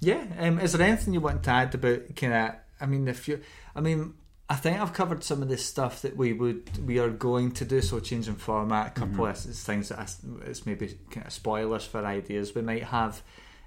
Yeah. 0.00 0.24
Um, 0.38 0.58
is 0.60 0.72
there 0.72 0.86
anything 0.86 1.12
you 1.14 1.20
want 1.20 1.42
to 1.44 1.50
add 1.50 1.74
about 1.74 2.14
kind 2.16 2.32
of? 2.32 2.50
I 2.80 2.86
mean, 2.86 3.06
if 3.08 3.28
you, 3.28 3.40
I 3.76 3.80
mean, 3.82 4.14
I 4.50 4.56
think 4.56 4.80
I've 4.80 4.92
covered 4.92 5.22
some 5.22 5.42
of 5.42 5.48
this 5.48 5.64
stuff 5.64 6.02
that 6.02 6.16
we 6.16 6.32
would 6.32 6.84
we 6.84 6.98
are 6.98 7.08
going 7.08 7.52
to 7.52 7.64
do. 7.64 7.80
So 7.80 8.00
changing 8.00 8.34
format, 8.34 8.88
a 8.88 8.90
couple 8.90 9.24
of 9.24 9.38
things 9.38 9.90
that 9.90 9.98
I, 10.00 10.06
it's 10.46 10.66
maybe 10.66 10.98
kind 11.08 11.24
of 11.28 11.32
spoilers 11.32 11.84
for 11.84 12.04
ideas 12.04 12.52
we 12.52 12.62
might 12.62 12.82
have. 12.82 13.22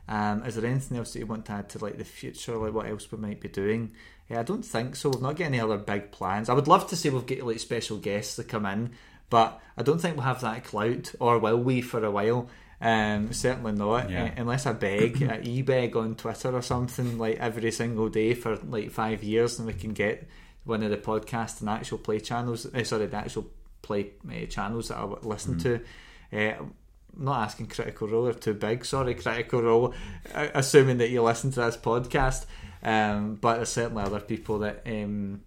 Um, 0.09 0.43
is 0.43 0.55
there 0.55 0.69
anything 0.69 0.97
else 0.97 1.13
that 1.13 1.19
you 1.19 1.25
want 1.25 1.45
to 1.45 1.53
add 1.53 1.69
to 1.69 1.79
like 1.79 1.97
the 1.97 2.03
future, 2.03 2.57
like 2.57 2.73
what 2.73 2.87
else 2.87 3.09
we 3.09 3.17
might 3.17 3.39
be 3.39 3.47
doing? 3.47 3.93
Yeah, 4.29 4.41
I 4.41 4.43
don't 4.43 4.65
think 4.65 4.97
so. 4.97 5.09
We've 5.09 5.21
not 5.21 5.37
got 5.37 5.45
any 5.45 5.61
other 5.61 5.77
big 5.77 6.11
plans. 6.11 6.49
I 6.49 6.53
would 6.53 6.67
love 6.67 6.87
to 6.89 6.97
say 6.97 7.09
we've 7.09 7.25
got 7.25 7.47
like 7.47 7.59
special 7.59 7.97
guests 7.97 8.35
that 8.35 8.49
come 8.49 8.65
in, 8.65 8.91
but 9.29 9.61
I 9.77 9.83
don't 9.83 10.01
think 10.01 10.17
we'll 10.17 10.25
have 10.25 10.41
that 10.41 10.65
clout, 10.65 11.15
or 11.21 11.39
will 11.39 11.59
we 11.59 11.81
for 11.81 12.03
a 12.03 12.11
while? 12.11 12.49
Um, 12.81 13.31
certainly 13.31 13.71
not. 13.71 14.09
Yeah. 14.09 14.33
Unless 14.35 14.65
I 14.65 14.73
beg, 14.73 15.23
I 15.23 15.39
e-beg 15.43 15.95
on 15.95 16.15
Twitter 16.15 16.53
or 16.53 16.61
something 16.61 17.17
like 17.17 17.37
every 17.37 17.71
single 17.71 18.09
day 18.09 18.33
for 18.33 18.57
like 18.57 18.91
five 18.91 19.23
years, 19.23 19.59
and 19.59 19.65
we 19.65 19.73
can 19.73 19.93
get 19.93 20.27
one 20.65 20.83
of 20.83 20.91
the 20.91 20.97
podcast 20.97 21.61
and 21.61 21.69
actual 21.69 21.97
play 21.97 22.19
channels. 22.19 22.65
Uh, 22.65 22.83
sorry, 22.83 23.07
the 23.07 23.17
actual 23.17 23.47
play 23.81 24.11
uh, 24.29 24.45
channels 24.45 24.89
that 24.89 24.97
I 24.97 25.03
listen 25.03 25.57
to. 25.59 25.79
Uh, 26.31 26.53
I'm 27.15 27.25
not 27.25 27.41
asking 27.41 27.67
Critical 27.67 28.07
Role 28.07 28.27
are 28.27 28.33
too 28.33 28.53
big. 28.53 28.85
Sorry, 28.85 29.13
Critical 29.13 29.61
Role. 29.61 29.93
Assuming 30.33 30.97
that 30.97 31.09
you 31.09 31.21
listen 31.21 31.51
to 31.51 31.61
this 31.61 31.77
podcast, 31.77 32.45
um, 32.81 33.35
but 33.35 33.55
there's 33.57 33.69
certainly 33.69 34.03
other 34.03 34.19
people 34.19 34.59
that. 34.59 34.81
Um, 34.85 35.41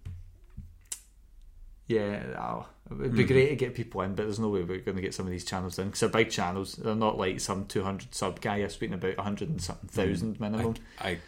yeah, 1.87 2.21
oh, 2.37 2.65
it 2.91 2.97
would 2.97 3.15
be 3.15 3.23
great 3.23 3.49
to 3.49 3.55
get 3.55 3.73
people 3.73 4.01
in, 4.01 4.13
but 4.13 4.23
there's 4.23 4.39
no 4.39 4.49
way 4.49 4.61
we're 4.61 4.79
going 4.79 4.95
to 4.97 5.01
get 5.01 5.13
some 5.13 5.25
of 5.25 5.31
these 5.31 5.45
channels 5.45 5.79
in 5.79 5.85
because 5.85 6.01
they're 6.01 6.09
big 6.09 6.29
channels. 6.29 6.73
They're 6.73 6.95
not 6.95 7.17
like 7.17 7.39
some 7.39 7.65
200 7.65 8.13
sub 8.13 8.41
guy. 8.41 8.57
You're 8.57 8.69
speaking 8.69 8.93
about 8.93 9.17
100 9.17 9.49
and 9.49 9.61
something 9.61 9.89
thousand 9.89 10.39
minimum. 10.39 10.75
I, 10.99 11.19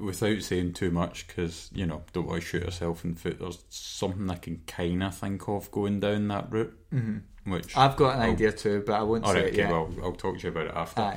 without 0.00 0.42
saying 0.42 0.72
too 0.74 0.90
much, 0.90 1.26
because 1.26 1.70
you 1.72 1.86
know, 1.86 2.02
don't 2.12 2.26
want 2.26 2.42
to 2.42 2.46
shoot 2.46 2.64
yourself 2.64 3.04
in 3.04 3.14
the 3.14 3.20
foot. 3.20 3.38
There's 3.38 3.64
something 3.68 4.30
I 4.30 4.36
can 4.36 4.62
kind 4.66 5.02
of 5.02 5.14
think 5.16 5.48
of 5.48 5.70
going 5.70 6.00
down 6.00 6.28
that 6.28 6.50
route, 6.52 6.76
mm-hmm. 6.92 7.50
which 7.52 7.76
I've 7.76 7.96
got 7.96 8.16
an 8.16 8.22
I'll- 8.22 8.30
idea 8.32 8.52
too, 8.52 8.82
but 8.86 8.94
I 8.94 9.02
won't 9.02 9.26
say 9.26 9.32
right, 9.34 9.44
it 9.44 9.48
okay, 9.48 9.56
yet. 9.58 9.70
well, 9.70 9.90
I'll 10.02 10.12
talk 10.12 10.38
to 10.38 10.42
you 10.44 10.48
about 10.50 10.66
it 10.66 10.74
after. 10.74 11.14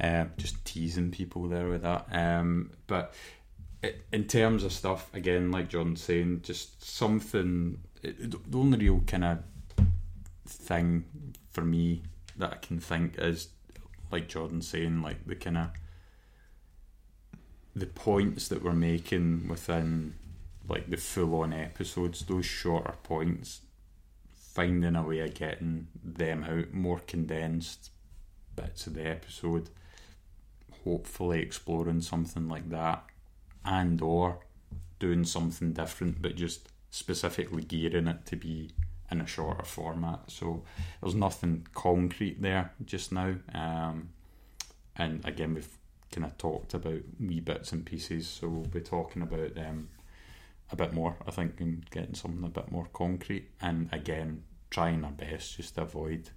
Um, 0.00 0.30
just 0.36 0.64
teasing 0.64 1.10
people 1.10 1.48
there 1.48 1.68
with 1.68 1.82
that. 1.82 2.06
Um, 2.12 2.70
but 2.86 3.14
in 4.12 4.24
terms 4.24 4.64
of 4.64 4.72
stuff, 4.72 5.08
again, 5.14 5.50
like 5.50 5.68
John's 5.68 6.02
saying, 6.02 6.42
just 6.42 6.84
something. 6.84 7.78
it- 8.02 8.30
The 8.50 8.58
only 8.58 8.78
real 8.78 9.00
kind 9.06 9.24
of 9.24 9.38
thing 10.46 11.04
for 11.52 11.62
me 11.64 12.02
that 12.36 12.52
I 12.52 12.56
can 12.56 12.80
think 12.80 13.18
is, 13.18 13.48
like 14.10 14.28
Jordan 14.28 14.62
saying, 14.62 15.02
like 15.02 15.26
the 15.26 15.36
kind 15.36 15.56
of 15.58 15.68
the 17.74 17.86
points 17.86 18.48
that 18.48 18.62
we're 18.62 18.72
making 18.72 19.48
within 19.48 20.14
like 20.68 20.88
the 20.88 20.96
full 20.96 21.40
on 21.40 21.52
episodes, 21.52 22.24
those 22.24 22.46
shorter 22.46 22.94
points, 23.02 23.60
finding 24.34 24.96
a 24.96 25.02
way 25.02 25.20
of 25.20 25.34
getting 25.34 25.88
them 26.02 26.44
out 26.44 26.72
more 26.72 27.00
condensed 27.00 27.90
bits 28.56 28.86
of 28.86 28.94
the 28.94 29.06
episode, 29.06 29.68
hopefully 30.84 31.40
exploring 31.40 32.00
something 32.00 32.48
like 32.48 32.68
that, 32.70 33.04
and 33.64 34.00
or 34.00 34.38
doing 34.98 35.24
something 35.24 35.72
different, 35.72 36.20
but 36.20 36.36
just 36.36 36.68
specifically 36.90 37.62
gearing 37.62 38.06
it 38.06 38.26
to 38.26 38.36
be 38.36 38.70
in 39.10 39.20
a 39.20 39.26
shorter 39.26 39.64
format. 39.64 40.20
So 40.28 40.62
there's 41.00 41.14
nothing 41.14 41.66
concrete 41.74 42.40
there 42.40 42.72
just 42.84 43.12
now. 43.12 43.34
Um, 43.54 44.10
and 44.96 45.24
again, 45.24 45.54
we've 45.54 45.79
kind 46.12 46.24
of 46.24 46.36
talked 46.38 46.74
about 46.74 47.00
wee 47.18 47.40
bits 47.40 47.72
and 47.72 47.84
pieces, 47.86 48.28
so 48.28 48.48
we'll 48.48 48.66
be 48.66 48.80
talking 48.80 49.22
about 49.22 49.54
them 49.54 49.88
a 50.72 50.76
bit 50.76 50.92
more, 50.92 51.16
I 51.26 51.30
think, 51.30 51.60
and 51.60 51.88
getting 51.90 52.14
something 52.14 52.44
a 52.44 52.48
bit 52.48 52.70
more 52.70 52.86
concrete. 52.92 53.48
And 53.60 53.88
again, 53.92 54.44
trying 54.70 55.04
our 55.04 55.10
best 55.10 55.56
just 55.56 55.74
to 55.74 55.82
avoid 55.82 56.30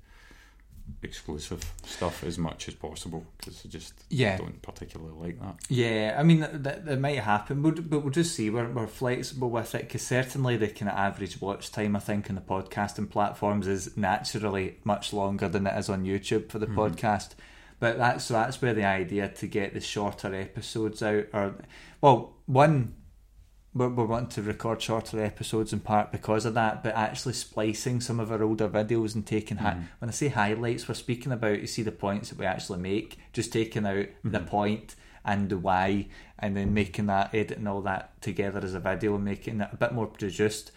exclusive 1.01 1.63
stuff 1.86 2.24
as 2.24 2.38
much 2.38 2.67
as 2.67 2.76
possible 2.76 3.26
because 3.38 3.61
I 3.65 3.69
just 3.69 3.93
Yeah. 4.09 4.38
don't 4.38 4.61
particularly 4.61 5.13
like 5.13 5.39
that. 5.39 5.55
Yeah, 5.69 6.15
I 6.17 6.24
mean 6.24 6.41
that, 6.41 6.86
that 6.86 6.99
might 6.99 7.19
happen, 7.19 7.61
we'll, 7.61 7.74
but 7.74 7.99
we'll 8.01 8.11
just 8.11 8.36
see. 8.36 8.49
We're, 8.49 8.69
we're 8.69 8.88
flexible 8.88 9.49
with 9.49 9.76
it 9.76 9.84
because 9.84 10.01
certainly 10.01 10.57
the 10.57 10.67
kind 10.67 10.89
of 10.89 10.97
average 10.97 11.39
watch 11.41 11.71
time 11.71 11.95
I 11.95 11.99
think 11.99 12.30
on 12.30 12.36
the 12.36 12.41
podcasting 12.41 13.09
platforms 13.09 13.67
is 13.67 13.95
naturally 13.95 14.78
much 14.84 15.13
longer 15.13 15.47
than 15.47 15.67
it 15.67 15.78
is 15.78 15.89
on 15.89 16.05
YouTube 16.05 16.49
for 16.49 16.59
the 16.59 16.67
mm-hmm. 16.67 16.80
podcast. 16.80 17.30
But 17.84 17.98
that's 17.98 18.24
so 18.24 18.36
that's 18.36 18.62
where 18.62 18.74
the 18.74 18.86
idea 18.86 19.28
to 19.28 19.46
get 19.46 19.74
the 19.74 19.82
shorter 19.82 20.34
episodes 20.34 21.04
out, 21.04 21.26
or 21.34 21.56
well, 22.00 22.38
one 22.46 22.96
we're, 23.74 23.90
we're 23.90 24.06
wanting 24.06 24.30
to 24.30 24.42
record 24.42 24.82
shorter 24.82 25.22
episodes 25.22 25.74
in 25.74 25.82
part 25.82 26.10
because 26.10 26.46
of 26.46 26.54
that, 26.54 26.82
but 26.82 26.96
actually 26.96 27.34
splicing 27.34 28.00
some 28.00 28.22
of 28.22 28.32
our 28.32 28.42
older 28.42 28.70
videos 28.70 29.16
and 29.16 29.28
taking 29.28 29.58
hi- 29.58 29.84
when 30.00 30.08
I 30.08 30.14
say 30.14 30.30
highlights, 30.30 30.88
we're 30.88 30.96
speaking 30.96 31.34
about 31.34 31.60
you 31.60 31.68
see 31.68 31.82
the 31.82 31.92
points 31.92 32.30
that 32.30 32.40
we 32.40 32.46
actually 32.46 32.80
make, 32.80 33.18
just 33.34 33.52
taking 33.52 33.86
out 33.86 34.06
the 34.24 34.40
point 34.40 34.96
and 35.26 35.50
the 35.50 35.58
why, 35.58 36.08
and 36.40 36.56
then 36.56 36.74
making 36.74 37.08
that 37.08 37.36
editing 37.36 37.68
all 37.68 37.82
that 37.82 38.22
together 38.22 38.62
as 38.64 38.76
a 38.76 38.80
video 38.80 39.16
and 39.16 39.26
making 39.26 39.60
it 39.60 39.70
a 39.74 39.76
bit 39.76 39.92
more 39.92 40.08
produced. 40.08 40.72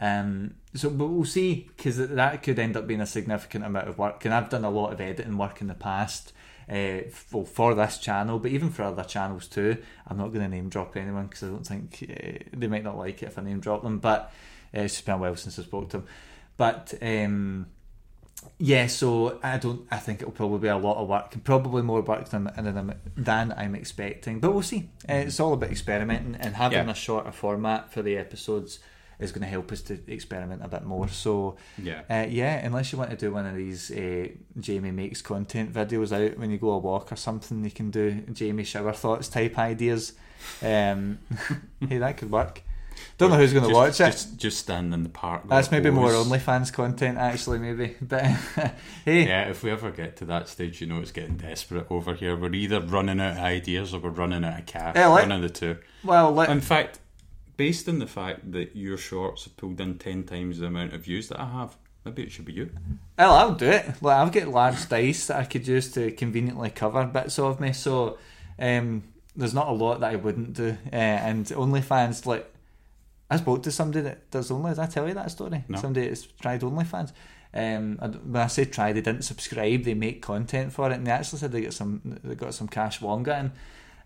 Um, 0.00 0.54
so, 0.74 0.90
but 0.90 1.06
we'll 1.06 1.24
see 1.24 1.70
because 1.76 1.98
that 1.98 2.42
could 2.42 2.58
end 2.58 2.76
up 2.76 2.88
being 2.88 3.00
a 3.00 3.06
significant 3.06 3.64
amount 3.64 3.86
of 3.86 3.96
work. 3.96 4.24
And 4.24 4.34
I've 4.34 4.48
done 4.48 4.64
a 4.64 4.70
lot 4.70 4.92
of 4.92 5.00
editing 5.00 5.38
work 5.38 5.60
in 5.60 5.68
the 5.68 5.74
past, 5.74 6.32
uh, 6.70 7.08
for, 7.10 7.46
for 7.46 7.74
this 7.74 7.98
channel, 7.98 8.38
but 8.38 8.50
even 8.50 8.70
for 8.70 8.82
other 8.82 9.04
channels 9.04 9.46
too. 9.46 9.76
I'm 10.06 10.18
not 10.18 10.28
going 10.28 10.42
to 10.44 10.48
name 10.48 10.68
drop 10.68 10.96
anyone 10.96 11.26
because 11.26 11.42
I 11.44 11.46
don't 11.46 11.66
think 11.66 12.04
uh, 12.10 12.44
they 12.56 12.66
might 12.66 12.84
not 12.84 12.96
like 12.98 13.22
it 13.22 13.26
if 13.26 13.38
I 13.38 13.42
name 13.42 13.60
drop 13.60 13.82
them. 13.82 13.98
But 13.98 14.32
uh, 14.74 14.80
it's 14.80 14.94
just 14.94 15.06
been 15.06 15.14
a 15.14 15.18
while 15.18 15.36
since 15.36 15.58
I 15.58 15.62
spoke 15.62 15.90
to 15.90 15.98
them. 15.98 16.06
But 16.56 16.94
um, 17.00 17.66
yeah, 18.58 18.86
so 18.86 19.38
I 19.42 19.58
don't. 19.58 19.86
I 19.90 19.96
think 19.96 20.20
it'll 20.20 20.32
probably 20.32 20.58
be 20.60 20.68
a 20.68 20.76
lot 20.76 20.96
of 20.96 21.08
work, 21.08 21.34
probably 21.44 21.82
more 21.82 22.02
work 22.02 22.28
than 22.28 22.44
than, 22.56 22.94
than 23.16 23.52
I'm 23.56 23.74
expecting. 23.74 24.40
But 24.40 24.52
we'll 24.52 24.62
see. 24.62 24.90
Uh, 25.08 25.14
it's 25.14 25.40
all 25.40 25.54
about 25.54 25.70
experimenting 25.70 26.36
and 26.36 26.54
having 26.56 26.86
Yeah. 26.86 26.90
a 26.92 26.94
shorter 26.94 27.32
format 27.32 27.92
for 27.92 28.02
the 28.02 28.16
episodes 28.16 28.78
is 29.18 29.32
going 29.32 29.42
to 29.42 29.48
help 29.48 29.72
us 29.72 29.82
to 29.82 29.98
experiment 30.06 30.62
a 30.64 30.68
bit 30.68 30.84
more. 30.84 31.08
So 31.08 31.56
Yeah. 31.82 32.02
uh, 32.08 32.26
yeah, 32.28 32.64
unless 32.64 32.92
you 32.92 32.98
want 32.98 33.10
to 33.10 33.16
do 33.16 33.32
one 33.32 33.46
of 33.46 33.56
these 33.56 33.90
uh, 33.90 34.28
Jamie 34.60 34.92
makes 34.92 35.20
content 35.22 35.72
videos 35.72 36.12
out 36.12 36.38
when 36.38 36.50
you 36.50 36.58
go 36.58 36.70
a 36.70 36.78
walk 36.78 37.10
or 37.12 37.16
something, 37.16 37.64
you 37.64 37.70
can 37.70 37.90
do 37.90 38.20
Jamie 38.32 38.64
shower 38.64 38.92
thoughts 38.92 39.28
type 39.28 39.58
ideas. 39.58 40.12
Um, 40.62 41.18
hey, 41.88 41.98
that 41.98 42.16
could 42.16 42.30
work. 42.30 42.62
Don't 43.16 43.30
know 43.30 43.36
who's 43.36 43.52
going 43.52 43.68
to 43.68 43.72
watch 43.74 44.00
it. 44.00 44.06
Just, 44.10 44.36
just 44.38 44.58
stand 44.58 44.92
in 44.94 45.02
the 45.04 45.08
park. 45.08 45.48
That's 45.48 45.70
maybe 45.70 45.90
more. 45.90 46.10
OnlyFans 46.10 46.72
content, 46.72 47.16
actually, 47.18 47.58
maybe. 47.58 47.96
But 48.02 48.22
hey, 49.04 49.26
Yeah, 49.26 49.48
if 49.50 49.62
we 49.62 49.70
ever 49.70 49.90
get 49.90 50.16
to 50.16 50.24
that 50.26 50.48
stage, 50.48 50.80
you 50.80 50.86
know 50.88 51.00
it's 51.00 51.12
getting 51.12 51.36
desperate 51.36 51.86
over 51.90 52.14
here. 52.14 52.36
We're 52.36 52.52
either 52.54 52.80
running 52.80 53.20
out 53.20 53.32
of 53.32 53.38
ideas 53.38 53.94
or 53.94 54.00
we're 54.00 54.10
running 54.10 54.44
out 54.44 54.60
of 54.60 54.66
cash. 54.66 54.94
Yeah, 54.96 55.08
like- 55.08 55.22
One 55.22 55.32
of 55.32 55.42
the 55.42 55.48
two. 55.48 55.76
well, 56.04 56.32
let, 56.32 56.48
In 56.50 56.60
fact, 56.60 56.98
based 57.58 57.86
on 57.90 57.98
the 57.98 58.06
fact 58.06 58.50
that 58.52 58.74
your 58.74 58.96
shorts 58.96 59.44
have 59.44 59.56
pulled 59.58 59.78
in 59.82 59.98
ten 59.98 60.24
times 60.24 60.58
the 60.58 60.66
amount 60.66 60.94
of 60.94 61.04
views 61.04 61.28
that 61.28 61.38
I 61.38 61.50
have, 61.50 61.76
maybe 62.06 62.22
it 62.22 62.32
should 62.32 62.46
be 62.46 62.54
you. 62.54 62.70
Well, 63.18 63.34
I'll 63.34 63.54
do 63.54 63.66
it. 63.66 64.00
Like, 64.00 64.16
I've 64.16 64.32
got 64.32 64.48
large 64.48 64.88
dice 64.88 65.26
that 65.26 65.40
I 65.40 65.44
could 65.44 65.66
use 65.66 65.92
to 65.92 66.10
conveniently 66.12 66.70
cover 66.70 67.04
bits 67.04 67.38
of 67.38 67.60
me, 67.60 67.74
so 67.74 68.16
um, 68.58 69.02
there's 69.36 69.52
not 69.52 69.68
a 69.68 69.72
lot 69.72 70.00
that 70.00 70.12
I 70.12 70.16
wouldn't 70.16 70.54
do. 70.54 70.78
Uh, 70.90 70.96
and 70.96 71.44
OnlyFans, 71.44 72.24
like, 72.24 72.50
I 73.30 73.36
spoke 73.36 73.62
to 73.64 73.70
somebody 73.70 74.02
that 74.04 74.30
does 74.30 74.50
Only. 74.50 74.70
Did 74.70 74.78
I 74.78 74.86
tell 74.86 75.06
you 75.06 75.14
that 75.14 75.30
story? 75.30 75.64
No. 75.68 75.78
Somebody 75.78 76.08
that's 76.08 76.22
tried 76.22 76.62
OnlyFans. 76.62 77.12
Um, 77.52 77.98
I 78.00 78.06
when 78.06 78.42
I 78.42 78.46
say 78.46 78.66
try, 78.66 78.92
they 78.92 79.00
didn't 79.00 79.22
subscribe. 79.22 79.82
They 79.82 79.94
make 79.94 80.22
content 80.22 80.72
for 80.72 80.90
it, 80.90 80.94
and 80.94 81.06
they 81.06 81.10
actually 81.10 81.40
said 81.40 81.52
they 81.52 81.62
got 81.62 81.72
some. 81.72 82.20
They 82.22 82.34
got 82.34 82.54
some 82.54 82.68
cash 82.68 83.00
wonga 83.00 83.38
in. 83.40 83.52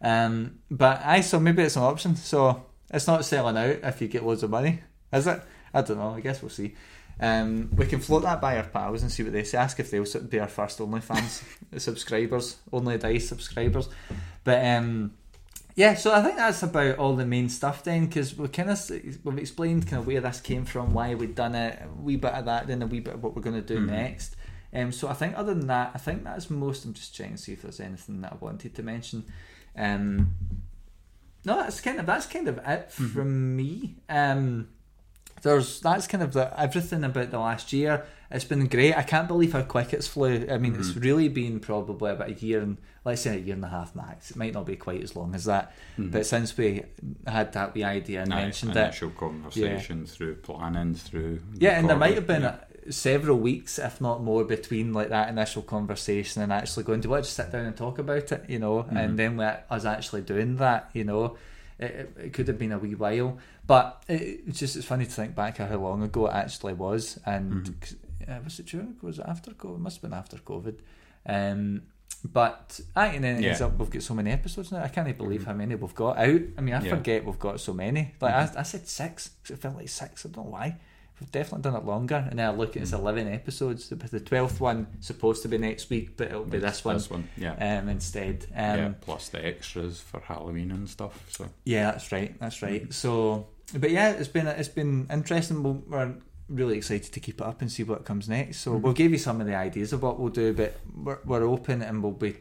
Um, 0.01 0.59
but 0.71 1.03
I 1.05 1.21
so 1.21 1.39
maybe 1.39 1.63
it's 1.63 1.77
an 1.77 1.83
option. 1.83 2.17
So 2.17 2.67
it's 2.93 3.07
not 3.07 3.24
selling 3.24 3.57
out 3.57 3.78
if 3.82 4.01
you 4.01 4.09
get 4.09 4.24
loads 4.24 4.43
of 4.43 4.51
money, 4.51 4.80
is 5.12 5.26
it? 5.26 5.43
I 5.74 5.82
don't 5.82 5.99
know. 5.99 6.14
I 6.14 6.20
guess 6.20 6.43
we'll 6.43 6.51
see. 6.51 6.74
Um, 7.20 7.70
we 7.76 7.86
can 7.86 8.01
float 8.01 8.22
that 8.22 8.40
by 8.40 8.57
our 8.57 8.64
pals 8.64 9.03
and 9.03 9.11
see 9.12 9.22
what 9.22 9.32
they 9.32 9.45
say. 9.45 9.59
Ask 9.59 9.78
if 9.80 9.90
they'll 9.90 10.05
be 10.28 10.40
our 10.40 10.49
first 10.49 10.78
OnlyFans 10.78 11.43
subscribers, 11.80 12.57
only 12.72 12.99
dice 12.99 13.28
subscribers. 13.28 13.88
But 14.45 14.64
um, 14.64 15.12
yeah, 15.76 15.95
so 15.95 16.12
I 16.12 16.22
think 16.22 16.36
that's 16.36 16.62
about 16.62 16.99
all 16.99 17.14
the 17.16 17.24
main 17.26 17.49
stuff 17.49 17.84
then, 17.84 18.07
because 18.07 18.36
we 18.36 18.49
kind 18.49 18.70
of 18.70 18.90
we've 19.24 19.38
explained 19.38 19.86
kind 19.86 20.01
of 20.01 20.07
where 20.07 20.20
this 20.20 20.40
came 20.40 20.64
from, 20.64 20.93
why 20.93 21.14
we've 21.14 21.34
done 21.34 21.55
it, 21.55 21.80
a 21.82 21.88
wee 22.03 22.16
bit 22.16 22.32
of 22.32 22.45
that, 22.47 22.66
then 22.66 22.82
a 22.82 22.86
wee 22.86 23.01
bit 23.01 23.14
of 23.14 23.22
what 23.22 23.34
we're 23.36 23.43
going 23.43 23.62
to 23.62 23.74
do 23.74 23.80
Mhm. 23.80 23.90
next. 23.90 24.36
Um, 24.74 24.90
so 24.90 25.09
I 25.09 25.12
think 25.12 25.36
other 25.36 25.55
than 25.55 25.66
that, 25.66 25.93
I 25.95 25.99
think 25.99 26.24
that's 26.24 26.49
most. 26.51 26.84
I'm 26.84 26.95
just 26.95 27.14
checking 27.14 27.36
to 27.36 27.43
see 27.43 27.53
if 27.53 27.62
there's 27.62 27.78
anything 27.80 28.22
that 28.22 28.32
I 28.32 28.36
wanted 28.36 28.74
to 28.74 28.82
mention. 28.82 29.24
Um, 29.76 30.34
no, 31.45 31.57
that's 31.57 31.80
kind 31.80 31.99
of 31.99 32.07
that's 32.07 32.26
kind 32.26 32.49
of 32.49 32.59
it 32.59 32.64
mm-hmm. 32.64 33.07
from 33.09 33.57
me. 33.57 33.97
Um, 34.09 34.68
there's 35.43 35.80
that's 35.80 36.07
kind 36.07 36.22
of 36.22 36.32
the 36.32 36.59
everything 36.61 37.05
about 37.05 37.30
the 37.30 37.38
last 37.38 37.72
year. 37.72 38.07
It's 38.30 38.45
been 38.45 38.66
great. 38.66 38.97
I 38.97 39.03
can't 39.03 39.28
believe 39.28 39.53
how 39.53 39.62
quick 39.62 39.93
it's 39.93 40.09
flew. 40.09 40.47
I 40.51 40.57
mean, 40.57 40.74
it's 40.74 40.90
mm-hmm. 40.90 41.01
really 41.01 41.28
been 41.28 41.61
probably 41.61 42.12
about 42.12 42.30
a 42.30 42.32
year 42.32 42.62
and 42.62 42.78
let's 43.05 43.22
say 43.22 43.36
a 43.36 43.38
year 43.38 43.55
and 43.55 43.64
a 43.64 43.68
half 43.68 43.95
max. 43.95 44.30
It 44.30 44.36
might 44.36 44.55
not 44.55 44.64
be 44.64 44.76
quite 44.76 45.03
as 45.03 45.14
long 45.14 45.34
as 45.34 45.45
that, 45.45 45.72
mm-hmm. 45.99 46.11
but 46.11 46.24
since 46.24 46.57
we 46.57 46.84
had 47.26 47.53
that 47.53 47.74
the 47.74 47.84
idea 47.84 48.22
and 48.22 48.32
Aye, 48.32 48.43
mentioned 48.43 48.76
it, 48.76 48.80
initial 48.80 49.11
conversation 49.11 50.07
through 50.07 50.36
planning 50.36 50.95
through 50.95 51.40
yeah, 51.55 51.78
and 51.78 51.90
there 51.90 51.97
might 51.97 52.14
have 52.14 52.26
been 52.26 52.43
yeah. 52.43 52.57
Several 52.91 53.39
weeks, 53.39 53.78
if 53.78 54.01
not 54.01 54.22
more, 54.22 54.45
between 54.45 54.93
like 54.93 55.09
that 55.11 55.28
initial 55.28 55.62
conversation 55.62 56.43
and 56.43 56.53
actually 56.53 56.85
going, 56.85 57.01
"Do 57.01 57.07
you 57.07 57.11
want 57.11 57.24
to 57.24 57.28
just 57.28 57.37
sit 57.37 57.53
down 57.53 57.64
and 57.66 57.76
talk 57.76 57.99
about 57.99 58.30
it?" 58.33 58.45
You 58.49 58.59
know, 58.59 58.83
Mm-hmm. 58.83 58.97
and 58.97 59.18
then 59.18 59.37
we, 59.37 59.45
us 59.45 59.85
actually 59.85 60.22
doing 60.22 60.57
that. 60.57 60.91
You 60.93 61.05
know, 61.05 61.37
it, 61.78 62.12
it, 62.18 62.33
could 62.33 62.49
have 62.49 62.59
been 62.59 62.72
a 62.72 62.78
wee 62.78 62.95
while, 62.95 63.39
but 63.66 64.03
it, 64.09 64.41
it's 64.47 64.59
just 64.59 64.76
it's 64.76 64.87
funny 64.87 65.05
to 65.05 65.11
think 65.11 65.35
back 65.35 65.59
how 65.59 65.76
long 65.76 66.03
ago 66.03 66.26
it 66.26 66.35
actually 66.35 66.74
was. 66.74 67.18
And 67.26 67.53
Mm-hmm. 67.64 68.33
uh, 68.33 68.41
was 68.45 68.59
it 68.61 68.66
during? 68.66 68.97
Was 69.03 69.18
it 69.18 69.24
after 69.28 69.51
COVID? 69.53 69.74
It 69.76 69.80
must 69.80 69.97
have 70.01 70.11
been 70.11 70.18
after 70.18 70.37
COVID. 70.39 70.76
Um, 71.26 71.83
but 72.24 72.78
aye, 72.95 73.07
and 73.14 73.24
then 73.24 73.43
Yeah. 73.43 73.57
up 73.64 73.76
we've 73.78 73.91
got 73.91 74.03
so 74.03 74.14
many 74.14 74.30
episodes 74.30 74.70
now. 74.70 74.83
I 74.83 74.89
can't 74.89 75.09
even 75.09 75.18
believe 75.18 75.45
how 75.45 75.55
many 75.55 75.74
we've 75.74 75.95
got 75.95 76.18
out. 76.18 76.41
I 76.57 76.61
mean, 76.61 76.74
I 76.74 76.83
Yeah. 76.83 76.91
forget 76.97 77.24
we've 77.24 77.39
got 77.39 77.59
so 77.61 77.72
many. 77.72 78.14
Like 78.20 78.35
I, 78.35 78.61
I 78.61 78.62
said 78.62 78.87
six. 78.87 79.30
'cause 79.43 79.51
it 79.53 79.59
felt 79.61 79.74
like 79.76 79.89
six. 79.89 80.24
I 80.24 80.28
don't 80.28 80.45
know 80.45 80.51
why. 80.53 80.76
Definitely 81.31 81.62
done 81.62 81.77
it 81.81 81.85
longer. 81.85 82.27
And 82.29 82.39
then 82.39 82.47
I 82.49 82.53
look 82.53 82.77
at 82.77 82.83
it's 82.83 82.93
eleven 82.93 83.29
episodes. 83.29 83.89
The 83.89 84.20
twelfth 84.20 84.61
one 84.61 84.87
supposed 85.01 85.43
to 85.43 85.49
be 85.49 85.59
next 85.59 85.91
week, 85.91 86.16
but 86.16 86.29
it'll 86.29 86.45
be 86.45 86.59
this 86.59 86.85
one, 86.85 86.97
This 86.97 87.11
one, 87.11 87.29
yeah. 87.37 87.79
um, 87.79 87.89
instead. 87.89 88.47
Um, 88.55 88.79
yeah, 88.79 88.93
plus 89.01 89.29
the 89.29 89.45
extras 89.45 90.01
for 90.01 90.20
Halloween 90.20 90.70
and 90.70 90.89
stuff. 90.89 91.25
So 91.31 91.49
Yeah, 91.64 91.93
that's 91.93 92.11
right. 92.12 92.39
That's 92.41 92.62
right. 92.62 92.93
So, 92.93 93.47
but 93.77 93.91
yeah, 93.91 94.11
it's 94.12 94.29
been 94.29 94.47
it's 94.47 94.68
been 94.68 95.07
interesting. 95.11 95.62
We're 95.89 96.14
really 96.49 96.77
excited 96.77 97.12
to 97.12 97.20
keep 97.20 97.41
it 97.41 97.47
up 97.47 97.61
and 97.62 97.70
see 97.70 97.83
what 97.83 98.05
comes 98.05 98.29
next. 98.29 98.59
So 98.59 98.73
we'll 98.77 98.93
give 98.93 99.12
you 99.12 99.18
some 99.18 99.41
of 99.41 99.47
the 99.47 99.55
ideas 99.55 99.93
of 99.93 100.03
what 100.03 100.18
we'll 100.18 100.29
do, 100.31 100.53
but 100.53 100.79
we're, 100.95 101.18
we're 101.25 101.45
open 101.45 101.83
and 101.83 102.03
we'll 102.03 102.12
be 102.12 102.37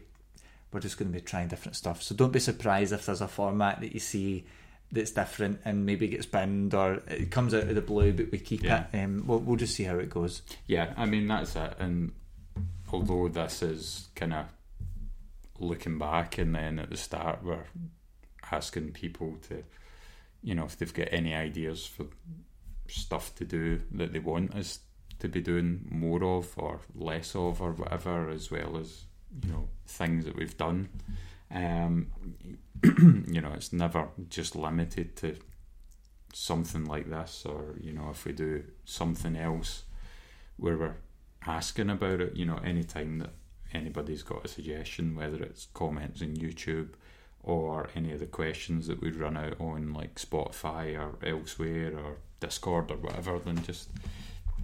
we're 0.71 0.79
just 0.79 0.97
going 0.97 1.11
to 1.11 1.17
be 1.17 1.21
trying 1.21 1.49
different 1.49 1.75
stuff. 1.75 2.01
So 2.01 2.15
don't 2.15 2.31
be 2.31 2.39
surprised 2.39 2.93
if 2.93 3.05
there's 3.05 3.21
a 3.21 3.27
format 3.27 3.81
that 3.81 3.93
you 3.93 3.99
see 3.99 4.45
that's 4.91 5.11
different 5.11 5.61
and 5.65 5.85
maybe 5.85 6.07
gets 6.07 6.25
binned 6.25 6.73
or 6.73 6.95
it 7.07 7.31
comes 7.31 7.53
out 7.53 7.63
of 7.63 7.75
the 7.75 7.81
blue, 7.81 8.11
but 8.13 8.31
we 8.31 8.37
keep 8.39 8.63
Yeah. 8.63 8.85
it. 8.93 8.97
Um, 9.03 9.23
we'll, 9.25 9.39
we'll 9.39 9.55
just 9.57 9.75
see 9.75 9.83
how 9.85 9.97
it 9.97 10.09
goes. 10.09 10.41
yeah, 10.67 10.93
I 10.97 11.05
mean 11.05 11.27
that's 11.27 11.55
it. 11.55 11.73
And 11.79 12.11
although 12.91 13.27
this 13.29 13.61
is 13.61 14.09
kind 14.15 14.33
of 14.33 14.45
looking 15.59 15.97
back, 15.97 16.37
and 16.37 16.53
then 16.55 16.79
at 16.79 16.89
the 16.89 16.97
start 16.97 17.43
we're 17.43 17.63
asking 18.51 18.91
people 18.91 19.37
to, 19.49 19.63
you 20.43 20.55
know, 20.55 20.65
if 20.65 20.77
they've 20.77 20.93
got 20.93 21.07
any 21.11 21.33
ideas 21.33 21.85
for 21.85 22.05
stuff 22.87 23.33
to 23.35 23.45
do 23.45 23.81
that 23.93 24.11
they 24.11 24.19
want 24.19 24.53
us 24.53 24.79
to 25.19 25.29
be 25.29 25.39
doing 25.39 25.87
more 25.89 26.21
of 26.23 26.53
or 26.57 26.81
less 26.95 27.35
of 27.35 27.61
or 27.61 27.71
whatever, 27.71 28.29
as 28.29 28.51
well 28.51 28.75
as 28.77 29.03
you 29.45 29.49
know 29.53 29.69
things 29.85 30.25
that 30.25 30.35
we've 30.35 30.57
done. 30.57 30.89
Um, 31.53 32.07
you 33.27 33.41
know, 33.41 33.51
it's 33.53 33.73
never 33.73 34.09
just 34.29 34.55
limited 34.55 35.15
to 35.17 35.37
something 36.33 36.85
like 36.85 37.09
this, 37.09 37.45
or 37.45 37.75
you 37.79 37.93
know, 37.93 38.09
if 38.11 38.25
we 38.25 38.31
do 38.31 38.63
something 38.85 39.35
else 39.35 39.83
where 40.57 40.77
we're 40.77 40.95
asking 41.45 41.89
about 41.89 42.21
it, 42.21 42.35
you 42.35 42.45
know, 42.45 42.57
anytime 42.57 43.19
that 43.19 43.31
anybody's 43.73 44.23
got 44.23 44.45
a 44.45 44.47
suggestion, 44.47 45.15
whether 45.15 45.41
it's 45.43 45.67
comments 45.73 46.21
on 46.21 46.35
YouTube 46.35 46.89
or 47.43 47.89
any 47.95 48.11
of 48.11 48.19
the 48.19 48.25
questions 48.25 48.87
that 48.87 49.01
we 49.01 49.11
run 49.11 49.37
out 49.37 49.59
on 49.59 49.93
like 49.93 50.15
Spotify 50.15 50.97
or 50.97 51.15
elsewhere 51.27 51.97
or 51.97 52.17
Discord 52.39 52.91
or 52.91 52.97
whatever, 52.97 53.39
then 53.39 53.63
just 53.63 53.89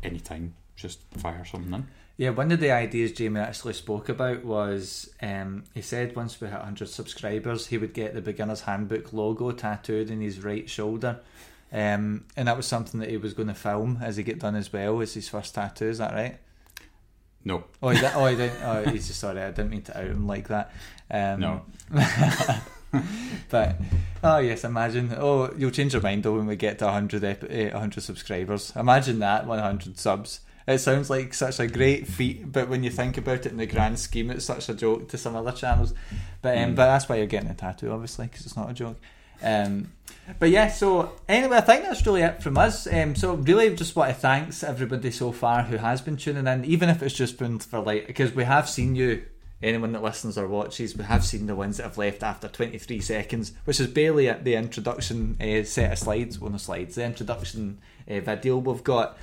anytime, 0.04 0.54
just 0.78 1.00
fire 1.18 1.44
something 1.44 1.74
in. 1.74 1.88
Yeah, 2.16 2.30
one 2.30 2.52
of 2.52 2.60
the 2.60 2.72
ideas 2.72 3.12
Jamie 3.12 3.40
actually 3.42 3.74
spoke 3.74 4.08
about 4.10 4.44
was 4.46 5.10
um, 5.22 5.66
he 5.76 5.82
said 5.82 6.16
once 6.16 6.40
we 6.42 6.48
hit 6.48 6.56
100 6.56 6.88
subscribers, 6.88 7.68
he 7.68 7.78
would 7.78 7.94
get 7.94 8.14
the 8.16 8.22
beginner's 8.22 8.62
handbook 8.62 9.12
logo 9.14 9.52
tattooed 9.52 10.10
in 10.10 10.22
his 10.22 10.40
right 10.44 10.68
shoulder. 10.70 11.20
Um, 11.72 12.26
and 12.38 12.48
that 12.48 12.56
was 12.58 12.66
something 12.66 13.02
that 13.02 13.10
he 13.10 13.18
was 13.18 13.34
going 13.34 13.50
to 13.50 13.54
film 13.54 14.00
as 14.02 14.16
he 14.18 14.24
get 14.24 14.40
done 14.40 14.56
as 14.56 14.72
well 14.72 15.02
as 15.02 15.14
his 15.14 15.28
first 15.30 15.54
tattoo. 15.54 15.90
Is 15.90 15.98
that 15.98 16.14
right? 16.14 16.38
No, 17.44 17.66
Oh, 17.84 17.90
he 17.90 18.00
did, 18.00 18.12
oh, 18.16 18.26
he 18.26 18.36
didn't. 18.36 18.64
Oh, 18.64 18.84
he's 18.90 19.08
just 19.08 19.20
sorry. 19.20 19.42
I 19.42 19.52
didn't 19.52 19.70
mean 19.70 19.84
to 19.84 19.98
out 19.98 20.06
him 20.08 20.26
like 20.28 20.48
that. 20.48 20.72
Um, 21.12 21.40
No. 21.40 21.66
but 23.50 23.76
oh 24.24 24.38
yes, 24.40 24.64
imagine. 24.64 25.14
Oh, 25.18 25.54
you'll 25.58 25.72
change 25.72 25.94
your 25.94 26.02
mind 26.02 26.24
though 26.24 26.36
when 26.36 26.48
we 26.48 26.56
get 26.56 26.80
to 26.80 26.86
100, 26.86 27.24
ep- 27.24 27.44
eh, 27.52 27.72
100 27.72 28.02
subscribers. 28.02 28.74
Imagine 28.76 29.20
that 29.20 29.46
100 29.46 29.98
subs. 30.00 30.42
It 30.68 30.80
sounds 30.80 31.10
like 31.10 31.34
such 31.34 31.60
a 31.62 31.68
great 31.68 32.08
feat, 32.08 32.52
but 32.52 32.68
when 32.68 32.84
you 32.84 32.90
think 32.90 33.18
about 33.18 33.46
it 33.46 33.52
in 33.52 33.58
the 33.58 33.66
grand 33.66 33.98
scheme, 34.00 34.30
it's 34.30 34.44
such 34.46 34.68
a 34.68 34.74
joke 34.74 35.08
to 35.10 35.18
some 35.18 35.36
other 35.36 35.54
channels. 35.54 35.94
But 36.42 36.58
um, 36.58 36.74
Mm. 36.74 36.76
but 36.76 36.88
that's 36.88 37.08
why 37.08 37.16
you're 37.16 37.26
getting 37.26 37.50
a 37.50 37.54
tattoo, 37.54 37.92
obviously, 37.92 38.28
because 38.28 38.46
it's 38.46 38.58
not 38.58 38.70
a 38.70 38.74
joke. 38.74 39.00
Um, 39.42 39.92
but 40.40 40.50
yeah, 40.50 40.68
so 40.70 41.14
anyway, 41.30 41.58
I 41.58 41.62
think 41.62 41.84
that's 41.84 42.06
really 42.06 42.22
it 42.24 42.44
from 42.44 42.58
us. 42.58 42.86
Um, 42.92 43.16
so 43.16 43.36
really, 43.36 43.74
just 43.76 43.96
want 43.96 44.10
to 44.10 44.20
thanks 44.20 44.64
everybody 44.64 45.12
so 45.12 45.32
far 45.32 45.64
who 45.64 45.78
has 45.78 46.02
been 46.02 46.18
tuning 46.18 46.48
in, 46.48 46.66
even 46.66 46.90
if 46.90 47.02
it's 47.02 47.16
just 47.16 47.38
been 47.38 47.60
for 47.60 47.80
like 47.80 48.08
because 48.08 48.34
we 48.34 48.44
have 48.44 48.68
seen 48.68 48.96
you. 48.96 49.24
Anyone 49.64 49.92
that 49.94 50.04
listens 50.04 50.38
or 50.38 50.48
watches, 50.48 50.96
we 50.96 51.04
have 51.04 51.26
seen 51.26 51.48
the 51.48 51.56
ones 51.56 51.78
that 51.78 51.84
have 51.84 51.98
left 51.98 52.22
after 52.22 52.48
23 52.48 53.00
seconds, 53.00 53.54
which 53.66 53.80
is 53.80 53.88
barely 53.88 54.30
at 54.30 54.44
the 54.44 54.54
introduction 54.54 55.36
uh, 55.42 55.64
set 55.64 55.92
of 55.94 55.98
slides. 55.98 56.38
Well, 56.38 56.52
no 56.52 56.58
slides, 56.60 56.94
the 56.94 57.04
introduction 57.06 57.80
uh, 58.08 58.20
video 58.20 58.58
we've 58.58 58.84
got. 58.84 59.18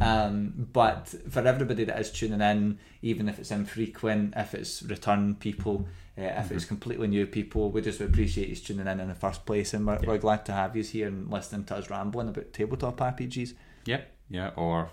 Um, 0.00 0.68
but 0.72 1.08
for 1.28 1.40
everybody 1.46 1.84
that 1.84 1.98
is 1.98 2.10
tuning 2.10 2.40
in, 2.40 2.78
even 3.02 3.28
if 3.28 3.38
it's 3.38 3.50
infrequent, 3.50 4.34
if 4.36 4.54
it's 4.54 4.82
return 4.82 5.34
people, 5.34 5.86
uh, 6.18 6.22
if 6.22 6.50
it's 6.52 6.64
completely 6.64 7.06
new 7.08 7.26
people, 7.26 7.70
we 7.70 7.80
just 7.82 8.00
appreciate 8.00 8.48
you 8.48 8.56
tuning 8.56 8.86
in 8.86 9.00
in 9.00 9.08
the 9.08 9.14
first 9.14 9.44
place, 9.46 9.74
and 9.74 9.86
we're, 9.86 9.98
Yeah. 10.00 10.08
we're 10.08 10.18
glad 10.18 10.44
to 10.46 10.52
have 10.52 10.74
you 10.76 10.82
here 10.82 11.08
and 11.08 11.30
listening 11.30 11.64
to 11.66 11.76
us 11.76 11.90
rambling 11.90 12.28
about 12.28 12.52
tabletop 12.52 12.96
RPGs. 13.00 13.54
yeah, 13.84 14.00
yeah, 14.28 14.50
or 14.56 14.90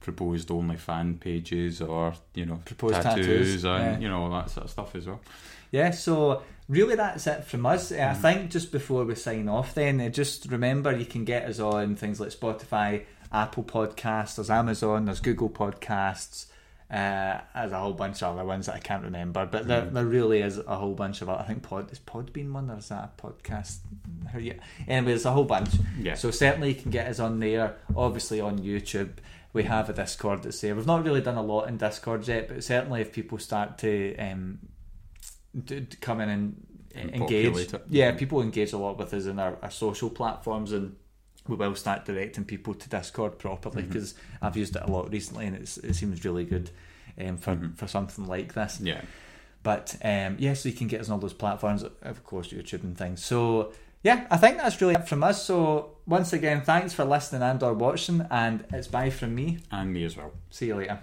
proposed 0.00 0.50
only 0.50 0.76
fan 0.76 1.16
pages, 1.18 1.80
or 1.80 2.14
you 2.34 2.44
know, 2.46 2.60
Proposed 2.64 3.00
tattoos, 3.02 3.26
tattoos, 3.26 3.64
and 3.64 3.84
yeah. 3.84 3.98
you 4.00 4.08
know 4.08 4.22
all 4.24 4.30
that 4.30 4.50
sort 4.50 4.64
of 4.64 4.70
stuff 4.70 4.94
as 4.94 5.06
well. 5.06 5.20
Yeah, 5.70 5.90
so 5.90 6.42
really 6.68 6.94
that's 6.94 7.26
it 7.26 7.44
from 7.44 7.66
us. 7.66 7.90
Uh, 7.90 8.08
I 8.10 8.14
think 8.14 8.50
just 8.50 8.70
before 8.70 9.04
we 9.04 9.14
sign 9.14 9.48
off, 9.48 9.74
then 9.74 10.00
uh, 10.00 10.08
just 10.08 10.46
remember 10.50 10.94
you 10.96 11.06
can 11.06 11.24
get 11.24 11.44
us 11.48 11.58
on 11.58 11.96
things 11.96 12.20
like 12.20 12.30
Spotify, 12.30 13.04
Apple 13.34 13.64
Podcasts, 13.64 14.36
there's 14.36 14.50
Amazon, 14.50 15.06
there's 15.06 15.20
Google 15.20 15.50
Podcasts. 15.50 16.46
Uh, 16.90 17.40
there's 17.54 17.72
a 17.72 17.78
whole 17.78 17.94
bunch 17.94 18.22
of 18.22 18.34
other 18.36 18.46
ones 18.46 18.66
that 18.66 18.76
I 18.76 18.78
can't 18.78 19.02
remember, 19.02 19.46
but 19.46 19.66
there, 19.66 19.80
there 19.86 20.04
really 20.04 20.42
is 20.42 20.58
a 20.58 20.76
whole 20.76 20.94
bunch 20.94 21.22
of. 21.22 21.28
Other 21.28 21.42
I 21.42 21.46
think 21.46 21.62
Pod 21.62 21.90
is 21.90 21.98
Podbean 21.98 22.52
one, 22.52 22.70
or 22.70 22.78
is 22.78 22.90
that 22.90 23.14
a 23.18 23.22
podcast? 23.26 23.78
How 24.32 24.38
you? 24.38 24.54
Anyway, 24.86 25.12
there's 25.12 25.24
a 25.24 25.32
whole 25.32 25.44
bunch. 25.44 25.70
Yeah, 25.98 26.14
So 26.14 26.30
certainly 26.30 26.68
you 26.68 26.74
can 26.76 26.92
get 26.92 27.08
us 27.08 27.18
on 27.18 27.40
there. 27.40 27.76
Obviously 27.96 28.40
on 28.40 28.58
YouTube, 28.60 29.14
we 29.52 29.64
have 29.64 29.90
a 29.90 29.92
Discord 29.92 30.44
that's 30.44 30.60
there. 30.60 30.76
We've 30.76 30.86
not 30.86 31.04
really 31.04 31.22
done 31.22 31.36
a 31.36 31.42
lot 31.42 31.68
in 31.68 31.78
Discord 31.78 32.28
yet, 32.28 32.46
but 32.48 32.62
certainly 32.62 33.00
if 33.00 33.12
people 33.12 33.38
start 33.38 33.78
to 33.78 34.16
um, 34.18 34.58
come 36.00 36.20
in 36.20 36.28
and, 36.28 36.66
And 36.94 37.10
engage, 37.12 37.72
yeah, 37.88 38.12
people 38.12 38.40
engage 38.40 38.72
a 38.72 38.78
lot 38.78 38.98
with 38.98 39.12
us 39.12 39.24
in 39.24 39.40
our, 39.40 39.56
our 39.62 39.70
social 39.70 40.10
platforms, 40.10 40.70
and 40.70 40.94
we 41.48 41.56
will 41.56 41.74
start 41.74 42.04
directing 42.04 42.44
people 42.44 42.74
to 42.74 42.88
Discord 42.88 43.38
properly 43.38 43.82
because 43.82 44.14
I've 44.40 44.56
used 44.56 44.76
it 44.76 44.82
a 44.82 44.90
lot 44.90 45.10
recently, 45.10 45.46
and 45.46 45.56
it's, 45.56 45.76
it 45.78 45.94
seems 45.94 46.24
really 46.24 46.44
good 46.44 46.70
um, 47.20 47.36
for 47.36 47.54
Mhm. 47.54 47.76
for 47.76 47.86
something 47.86 48.26
like 48.26 48.54
this. 48.54 48.80
yeah. 48.80 49.02
But 49.62 49.96
um, 50.04 50.36
yeah, 50.38 50.52
so 50.54 50.68
you 50.68 50.74
can 50.74 50.88
get 50.88 51.00
us 51.00 51.08
on 51.08 51.14
all 51.14 51.18
those 51.20 51.32
platforms, 51.32 51.84
of 52.02 52.24
course, 52.24 52.48
YouTube 52.48 52.82
and 52.84 52.96
things. 52.98 53.24
So 53.24 53.72
yeah, 54.02 54.26
I 54.30 54.36
think 54.36 54.58
that's 54.58 54.78
really 54.82 54.94
it 54.94 55.08
from 55.08 55.24
us. 55.24 55.42
So 55.44 55.96
once 56.06 56.34
again, 56.34 56.60
thanks 56.62 56.92
for 56.92 57.04
listening 57.06 57.40
and 57.42 57.62
or 57.62 57.72
watching, 57.72 58.26
and 58.30 58.64
it's 58.72 58.88
bye 58.88 59.08
from 59.10 59.34
me. 59.34 59.58
And 59.70 59.90
me 59.92 60.04
as 60.04 60.16
well. 60.18 60.32
See 60.50 60.66
you 60.66 60.76
later. 60.76 61.00